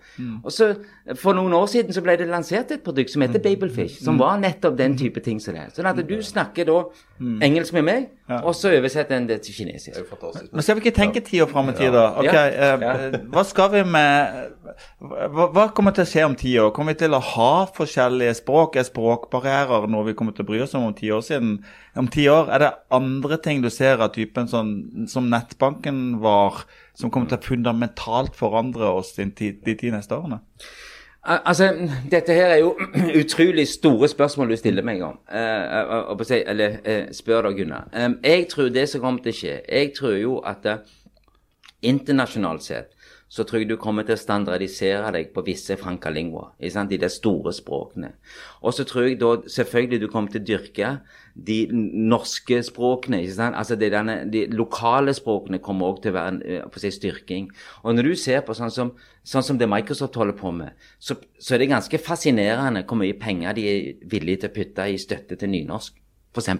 Og 0.43 0.51
så 0.51 0.73
For 1.19 1.33
noen 1.33 1.53
år 1.57 1.67
siden 1.71 1.95
så 1.95 2.01
ble 2.05 2.15
det 2.19 2.27
lansert 2.29 2.71
et 2.71 2.83
produkt 2.85 3.11
som 3.13 3.23
heter 3.25 3.41
Babelfish, 3.43 3.99
som 4.03 4.19
var 4.21 4.37
nettopp 4.39 4.77
den 4.77 4.97
type 4.99 5.19
ting 5.25 5.39
som 5.41 5.55
det. 5.55 5.65
er. 5.67 5.73
Sånn 5.75 5.89
at 5.89 5.99
du 6.07 6.15
snakker 6.23 6.67
da 6.69 6.77
engelsk 7.43 7.73
med 7.73 7.85
meg, 7.87 8.07
og 8.41 8.53
så 8.55 8.71
oversetter 8.77 9.17
en 9.17 9.27
det 9.27 9.41
til 9.45 9.53
kinesisk. 9.59 9.91
Det 9.95 9.99
er 9.99 10.05
jo 10.05 10.09
fantastisk. 10.13 10.53
Men 10.53 10.65
skal 10.65 10.77
vi 10.77 10.85
ikke 10.85 10.95
tenke 10.97 11.23
ti 11.25 11.41
år 11.43 11.49
fram 11.51 11.69
i 11.69 11.75
tid, 11.77 11.91
da? 11.93 12.05
Ok, 12.21 12.35
eh, 12.37 13.19
Hva 13.33 13.43
skal 13.45 13.71
vi 13.73 13.83
med 13.83 14.51
hva, 15.01 15.47
hva 15.51 15.65
kommer 15.75 15.93
til 15.95 16.05
å 16.05 16.09
skje 16.09 16.25
om 16.25 16.35
ti 16.39 16.53
år? 16.61 16.71
Kommer 16.75 16.95
vi 16.95 17.01
til 17.03 17.15
å 17.17 17.21
ha 17.21 17.51
forskjellige 17.75 18.37
språk? 18.39 18.77
Er 18.79 18.87
språkbarrierer 18.87 19.89
noe 19.91 20.07
vi 20.07 20.15
kommer 20.17 20.35
til 20.37 20.45
å 20.45 20.49
bry 20.51 20.61
oss 20.63 20.75
om 20.77 20.87
om 20.87 20.95
ti 20.97 21.11
år 21.13 21.23
siden? 21.27 21.57
Om 21.99 22.07
ti 22.13 22.27
år, 22.31 22.49
er 22.55 22.63
det 22.63 22.71
andre 22.97 23.37
ting 23.43 23.61
du 23.61 23.69
ser 23.73 24.01
av 24.01 24.13
typen 24.15 24.47
sånn 24.51 25.07
som 25.11 25.27
nettbanken 25.31 26.21
var, 26.23 26.63
som 26.97 27.11
kommer 27.11 27.31
til 27.31 27.41
å 27.41 27.49
fundamentalt 27.49 28.37
forandre 28.39 28.93
oss 29.01 29.13
de 29.17 29.27
ti, 29.35 29.51
de 29.65 29.75
ti 29.75 29.91
neste 29.93 30.15
årene? 30.17 30.39
Al- 31.23 31.41
Altså, 31.45 31.67
dette 32.11 32.33
her 32.33 32.45
er 32.55 32.57
jo 32.63 32.71
utrolig 33.21 33.67
store 33.67 34.07
spørsmål 34.09 34.49
du 34.49 34.55
stiller 34.57 34.83
meg 34.85 35.03
om. 35.05 35.19
Eh, 35.29 35.77
eh, 35.81 36.23
si, 36.25 36.39
eller 36.47 36.79
eh, 36.83 37.03
spør 37.13 37.41
da, 37.41 37.51
Gunnar. 37.57 37.89
Eh, 37.93 38.09
jeg 38.23 38.47
tror 38.49 38.69
det 38.73 38.87
som 38.89 39.01
kommer 39.01 39.21
til 39.21 39.33
å 39.35 39.37
skje 39.37 39.59
Jeg 39.69 39.93
tror 39.97 40.17
jo 40.17 40.39
at 40.45 40.65
eh, 40.65 40.81
internasjonalt 41.81 42.65
sett 42.65 42.97
så 43.31 43.45
tror 43.47 43.61
jeg 43.61 43.69
du 43.69 43.77
kommer 43.79 44.03
til 44.03 44.17
å 44.17 44.19
standardisere 44.19 45.13
deg 45.15 45.29
på 45.31 45.43
visse 45.45 45.77
frankalingua, 45.79 46.49
ikke 46.59 46.83
De 46.91 47.09
store 47.09 47.53
språkene. 47.55 48.09
Og 48.61 48.73
så 48.75 48.83
tror 48.83 49.07
jeg 49.07 49.19
da 49.21 49.37
selvfølgelig 49.47 49.99
du 50.01 50.07
kommer 50.11 50.33
til 50.33 50.41
å 50.41 50.47
dyrke 50.49 50.89
de 51.33 51.67
norske 51.71 52.59
språkene. 52.67 53.21
altså 53.55 53.77
De, 53.79 53.89
denne, 53.89 54.17
de 54.27 54.47
lokale 54.51 55.13
språkene 55.15 55.61
kommer 55.63 55.93
også 55.93 56.03
til 56.03 56.11
å 56.11 56.17
være 56.19 56.33
en 56.33 56.41
eh, 56.43 56.77
si, 56.83 56.91
styrking. 56.91 57.49
Og 57.83 57.95
når 57.95 58.11
du 58.11 58.15
ser 58.19 58.43
på 58.43 58.53
sånn 58.53 58.71
som, 58.71 58.91
sånn 59.23 59.47
som 59.47 59.57
det 59.57 59.69
Microsoft 59.71 60.19
holder 60.19 60.35
på 60.35 60.51
med, 60.51 60.75
så, 60.99 61.15
så 61.39 61.55
er 61.55 61.63
det 61.63 61.71
ganske 61.71 62.03
fascinerende 62.03 62.83
hvor 62.83 62.99
mye 62.99 63.15
penger 63.15 63.55
de 63.55 63.67
er 63.71 64.07
villige 64.11 64.43
til 64.43 64.51
å 64.51 64.57
putte 64.59 64.91
i 64.91 64.99
støtte 64.99 65.39
til 65.39 65.55
nynorsk, 65.55 65.95
f.eks. 66.35 66.51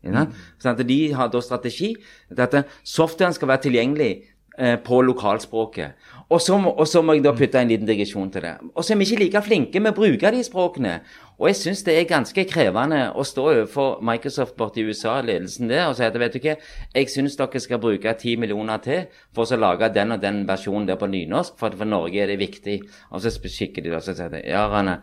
Sånn 0.00 0.76
at 0.76 0.86
de 0.86 1.00
har 1.12 1.28
da 1.28 1.40
strategi 1.42 1.90
at 2.38 2.54
softwaren 2.86 3.34
skal 3.36 3.50
være 3.50 3.66
tilgjengelig 3.66 4.12
på 4.58 5.02
lokalspråket. 5.06 5.96
Og 6.30 6.38
så, 6.42 6.58
må, 6.62 6.70
og 6.70 6.86
så 6.86 7.00
må 7.02 7.16
jeg 7.16 7.24
da 7.24 7.32
putte 7.34 7.58
en 7.58 7.70
liten 7.70 7.88
digresjon 7.88 8.28
til 8.30 8.44
det. 8.44 8.52
Og 8.78 8.84
så 8.86 8.92
er 8.94 9.00
vi 9.00 9.06
ikke 9.08 9.24
like 9.24 9.40
flinke 9.42 9.80
med 9.82 9.90
å 9.90 9.96
bruke 9.96 10.30
de 10.30 10.44
språkene. 10.46 10.92
Og 11.40 11.48
jeg 11.48 11.58
syns 11.58 11.82
det 11.86 11.96
er 11.98 12.06
ganske 12.06 12.44
krevende 12.46 13.00
å 13.18 13.24
stå 13.26 13.48
overfor 13.48 13.98
Microsoft 14.06 14.54
borte 14.60 14.78
i 14.78 14.84
USA, 14.86 15.16
ledelsen 15.26 15.70
der, 15.72 15.88
og 15.88 15.96
si 15.98 16.06
at 16.06 16.18
vet 16.22 16.36
du 16.36 16.38
hva, 16.44 16.54
jeg 16.94 17.10
syns 17.10 17.34
dere 17.40 17.64
skal 17.64 17.82
bruke 17.82 18.14
ti 18.20 18.36
millioner 18.38 18.78
til 18.84 19.06
for 19.34 19.42
å 19.42 19.58
lage 19.58 19.90
den 19.96 20.14
og 20.14 20.22
den 20.22 20.42
versjonen 20.46 20.86
der 20.86 21.00
på 21.00 21.10
nynorsk, 21.10 21.58
for 21.58 21.74
for 21.74 21.90
Norge 21.90 22.22
er 22.22 22.30
det 22.30 22.38
viktig. 22.38 22.78
Og 23.10 23.24
så 23.24 23.34
kikker 23.34 23.82
de 23.82 23.96
og 23.96 24.04
så 24.06 24.14
sier 24.14 24.30
de, 24.30 24.46
ja, 24.46 24.68
Rane, 24.70 25.00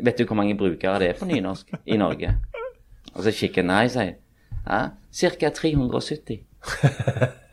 vet 0.00 0.16
du 0.16 0.24
hvor 0.24 0.40
mange 0.40 0.56
brukere 0.56 1.02
det 1.02 1.12
er 1.12 1.18
på 1.20 1.28
nynorsk 1.28 1.76
i 1.84 2.00
Norge? 2.00 2.38
Og 3.12 3.24
så 3.26 3.36
kikker 3.36 3.68
nei, 3.68 3.88
sier 3.92 4.14
jeg. 4.14 4.22
Ja, 4.64 4.86
Ca. 5.12 5.50
370. 5.60 6.40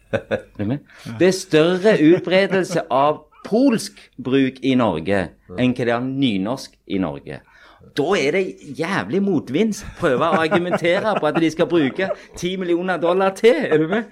Det 1.20 1.30
er 1.30 1.38
større 1.38 1.95
utbredelse 2.01 2.86
av 2.93 3.24
polsk 3.43 3.97
bruk 4.24 4.61
i 4.64 4.76
Norge 4.80 5.26
enn 5.59 5.74
hva 5.76 5.88
det 5.88 5.95
er 5.95 6.05
nynorsk 6.05 6.78
i 6.88 6.99
Norge. 7.03 7.41
Da 7.93 8.05
er 8.16 8.38
det 8.38 8.78
jævlig 8.80 9.20
motvinds 9.22 9.82
prøve 9.99 10.30
å 10.30 10.39
argumentere 10.39 11.11
på 11.20 11.28
at 11.28 11.39
de 11.43 11.49
skal 11.51 11.68
bruke 11.70 12.07
10 12.39 12.53
millioner 12.61 13.01
dollar 13.01 13.36
til. 13.38 13.59
Er 13.68 13.82
du 13.82 13.89
med? 13.91 14.07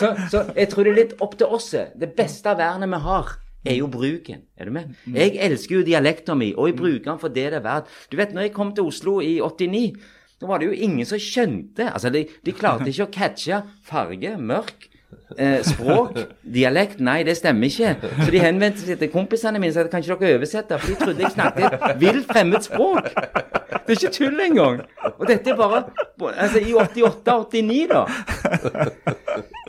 Så, 0.00 0.10
så 0.32 0.42
jeg 0.56 0.68
tror 0.72 0.84
det 0.88 0.92
er 0.92 0.98
litt 0.98 1.14
opp 1.22 1.38
til 1.38 1.54
oss. 1.54 1.70
Det 1.72 2.10
beste 2.18 2.52
vernet 2.58 2.90
vi 2.90 3.00
har, 3.06 3.36
er 3.62 3.78
jo 3.78 3.86
bruken. 3.92 4.42
Er 4.58 4.68
du 4.68 4.74
med? 4.74 4.96
Jeg 5.06 5.38
elsker 5.46 5.78
jo 5.78 5.86
dialekten 5.86 6.40
min, 6.40 6.56
og 6.58 6.72
jeg 6.72 6.78
bruker 6.80 7.12
den 7.12 7.22
for 7.22 7.32
det 7.32 7.46
det 7.54 7.60
er 7.60 7.64
verdt. 7.64 7.94
Du 8.10 8.18
vet, 8.18 8.34
når 8.34 8.48
jeg 8.48 8.56
kom 8.58 8.74
til 8.74 8.90
Oslo 8.90 9.20
i 9.22 9.36
89 9.40 9.86
da 10.42 10.48
var 10.50 10.58
det 10.58 10.72
jo 10.72 10.74
ingen 10.74 11.06
som 11.06 11.20
skjønte. 11.22 11.86
Altså, 11.86 12.10
De, 12.10 12.24
de 12.42 12.52
klarte 12.56 12.90
ikke 12.90 13.06
å 13.06 13.12
catche 13.14 13.60
farge, 13.86 14.32
mørk, 14.42 14.88
eh, 15.36 15.62
språk, 15.66 16.18
dialekt. 16.42 17.00
Nei, 17.00 17.22
det 17.26 17.36
stemmer 17.38 17.70
ikke. 17.70 18.12
Så 18.24 18.28
de 18.32 18.42
henvendte 18.42 18.84
seg 18.84 19.00
til 19.00 19.10
kompisene 19.12 19.60
mine 19.62 19.72
og 19.72 19.78
sa 19.78 19.86
kan 19.90 20.04
ikke 20.04 20.18
dere 20.20 20.38
oversette, 20.40 20.78
for 20.78 20.92
de 20.92 20.98
trodde 21.00 21.24
jeg 21.24 21.34
snakket 21.34 21.78
et 21.78 22.00
vilt 22.02 22.30
fremmed 22.30 22.66
språk. 22.66 23.10
Det 23.12 23.96
er 23.96 23.98
ikke 23.98 24.14
tull 24.14 24.44
engang. 24.44 24.82
Og 25.16 25.26
dette 25.28 25.52
er 25.52 25.58
bare 25.58 25.84
altså, 26.36 26.62
i 26.62 26.74
88-89, 26.76 27.86
da. 27.90 28.04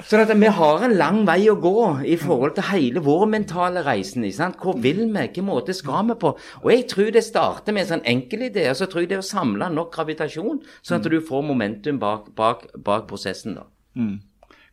Sånn 0.03 0.23
at 0.25 0.33
vi 0.35 0.49
har 0.51 0.83
en 0.83 0.95
lang 0.99 1.21
vei 1.27 1.45
å 1.47 1.55
gå 1.63 1.85
i 2.11 2.17
forhold 2.19 2.57
til 2.57 2.67
hele 2.73 3.03
vår 3.03 3.23
mentale 3.31 3.83
reisen. 3.85 4.25
Hvor 4.59 4.75
vil 4.83 5.05
vi? 5.05 5.11
Hvilken 5.13 5.47
måte 5.47 5.75
skal 5.77 6.09
vi 6.09 6.17
på? 6.19 6.33
Og 6.63 6.69
jeg 6.73 6.87
tror 6.91 7.13
det 7.15 7.23
starter 7.23 7.75
med 7.75 7.85
en 7.85 7.91
sånn 7.93 8.05
enkel 8.13 8.49
idé, 8.49 8.67
og 8.71 8.77
så 8.79 8.89
tror 8.89 9.05
jeg 9.05 9.13
det 9.13 9.19
er 9.21 9.23
å 9.23 9.29
samle 9.29 9.71
nok 9.71 9.93
gravitasjon, 9.95 10.59
sånn 10.83 10.99
at 10.99 11.09
du 11.09 11.19
får 11.23 11.47
momentum 11.47 12.01
bak, 12.01 12.33
bak, 12.35 12.67
bak 12.75 13.07
prosessen. 13.09 13.55
da. 13.61 13.69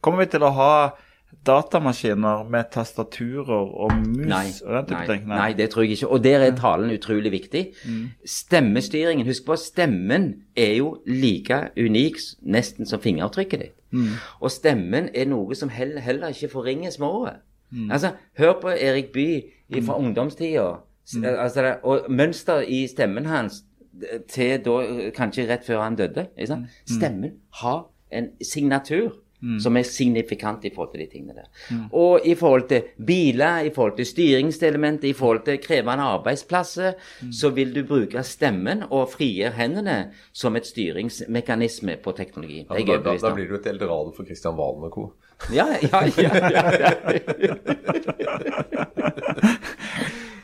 Kommer 0.01 0.25
vi 0.25 0.31
til 0.33 0.43
å 0.43 0.51
ha 0.57 0.73
datamaskiner 1.47 2.45
med 2.51 2.71
tastaturer 2.75 3.69
og 3.85 3.93
mus 4.03 4.27
Nei, 4.27 4.47
og 4.67 4.73
den 4.75 4.87
type 4.89 4.99
nei, 4.99 5.07
ting? 5.19 5.29
nei, 5.29 5.53
det 5.57 5.69
tror 5.71 5.85
jeg 5.87 5.95
ikke. 5.99 6.09
Og 6.11 6.25
der 6.25 6.43
er 6.47 6.57
talen 6.59 6.91
utrolig 6.95 7.31
viktig. 7.33 7.63
Stemmestyringen, 8.27 9.27
husk 9.27 9.45
på 9.47 9.57
stemmen 9.61 10.31
er 10.57 10.75
jo 10.79 10.91
like 11.07 11.61
unik 11.79 12.19
nesten 12.43 12.87
som 12.89 13.01
fingertrykket 13.03 13.63
ditt. 13.65 13.77
Og 14.41 14.51
stemmen 14.55 15.09
er 15.15 15.27
noe 15.31 15.55
som 15.59 15.69
heller, 15.75 16.01
heller 16.05 16.31
ikke 16.35 16.51
forringes 16.53 16.99
med 17.03 17.09
året. 17.09 17.41
Altså, 17.91 18.13
hør 18.39 18.57
på 18.63 18.73
Erik 18.75 19.13
Bye 19.15 19.83
fra 19.87 19.97
ungdomstida. 19.99 20.69
S- 21.07 21.17
Altså, 21.25 21.77
og 21.83 22.07
mønster 22.11 22.61
i 22.67 22.87
stemmen 22.87 23.27
hans 23.27 23.63
til 24.31 24.59
da 24.65 24.77
kanskje 25.15 25.49
rett 25.51 25.67
før 25.67 25.83
han 25.83 25.97
døde. 25.99 26.27
Stemmen 26.87 27.33
har 27.63 27.85
en 28.13 28.29
signatur. 28.43 29.13
Som 29.61 29.77
er 29.77 29.87
signifikant 29.89 30.65
i 30.65 30.71
forhold 30.75 30.93
til 30.93 31.01
de 31.05 31.07
tingene 31.13 31.35
der. 31.35 31.49
Og 31.97 32.27
i 32.29 32.35
forhold 32.35 32.69
til 32.69 32.83
biler, 33.07 33.61
i 33.65 33.71
forhold 33.75 33.97
til 33.97 34.07
styringselementer, 34.07 35.09
i 35.09 35.13
forhold 35.17 35.45
til 35.45 35.59
krevende 35.63 36.05
arbeidsplasser, 36.05 36.93
så 37.33 37.51
vil 37.57 37.75
du 37.75 37.85
bruke 37.89 38.23
stemmen 38.23 38.85
og 38.91 39.09
frigjøre 39.15 39.57
hendene 39.57 40.11
som 40.33 40.57
et 40.57 40.67
styringsmekanisme 40.67 41.97
på 42.05 42.13
teknologi. 42.13 42.67
Ja, 42.71 42.75
da, 42.75 42.99
da, 43.05 43.17
da 43.17 43.35
blir 43.35 43.49
du 43.49 43.55
et 43.57 43.67
eldorado 43.67 44.13
for 44.17 44.25
Christian 44.29 44.57
Valen 44.59 44.85
og 44.85 44.93
co. 44.93 45.13
Ja, 45.53 45.67
ja, 45.83 46.05
ja. 46.21 46.31
ja, 46.51 46.71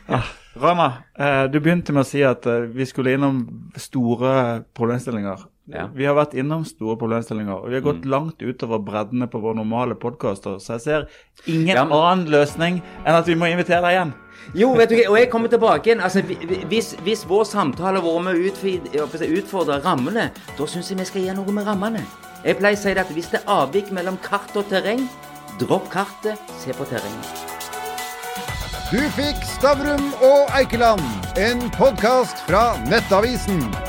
ja. 0.07 0.21
Rana, 0.59 0.93
eh, 1.19 1.43
du 1.51 1.59
begynte 1.59 1.93
med 1.93 2.01
å 2.01 2.07
si 2.07 2.23
at 2.25 2.45
eh, 2.49 2.65
vi 2.73 2.85
skulle 2.89 3.13
innom 3.13 3.43
store 3.77 4.63
problemstillinger. 4.77 5.43
Ja. 5.67 5.89
Vi 5.93 6.05
har 6.07 6.15
vært 6.15 6.33
innom 6.39 6.63
store 6.65 6.95
problemstillinger, 6.95 7.57
og 7.59 7.67
vi 7.69 7.75
har 7.75 7.81
gått 7.83 8.05
langt 8.07 8.39
utover 8.39 8.79
breddene 8.79 9.27
på 9.27 9.41
våre 9.43 9.55
normale 9.57 9.95
podkaster, 9.99 10.61
så 10.63 10.77
jeg 10.77 10.81
ser 10.81 11.07
ingen 11.45 11.67
Ja, 11.75 11.83
men- 11.83 11.91
annen 11.97 12.27
løsning 12.31 12.81
enn 13.05 13.15
at 13.15 13.25
vi 13.27 13.35
må 13.35 13.49
invitere 13.51 13.81
deg 13.81 13.91
igjen. 13.97 14.13
Jo, 14.55 14.73
vet 14.75 14.87
du 14.89 14.95
hva, 14.95 15.09
og 15.09 15.17
jeg 15.17 15.29
kommer 15.29 15.49
tilbake 15.49 15.83
igjen. 15.87 15.99
Altså, 16.01 16.21
vi- 16.23 16.37
vi- 16.45 16.63
hvis, 16.69 16.95
hvis 17.03 17.25
vår 17.27 17.43
samtale 17.43 17.99
har 17.99 18.01
vært 18.01 18.23
med 18.23 18.35
å 18.35 19.37
utfordre 19.41 19.83
rammene, 19.83 20.31
da 20.57 20.63
syns 20.65 20.87
jeg 20.89 20.97
vi 20.99 21.03
skal 21.03 21.21
gjøre 21.21 21.35
noe 21.35 21.51
med 21.51 21.65
rammene. 21.65 22.01
Jeg 22.45 22.57
pleier 22.59 22.75
å 22.75 22.77
si 22.77 22.93
det 22.93 22.99
at 22.99 23.09
hvis 23.11 23.29
det 23.31 23.41
er 23.41 23.51
avvik 23.51 23.91
mellom 23.91 24.17
kart 24.21 24.55
og 24.55 24.69
terreng, 24.69 25.09
dropp 25.59 25.89
kartet, 25.89 26.37
se 26.59 26.71
på 26.71 26.85
terrenget. 26.85 27.43
Du 28.89 28.99
fikk 29.09 29.43
Stavrum 29.43 30.13
og 30.21 30.47
Eikeland, 30.55 31.01
en 31.35 31.59
podkast 31.71 32.37
fra 32.47 32.77
Nettavisen. 32.87 33.86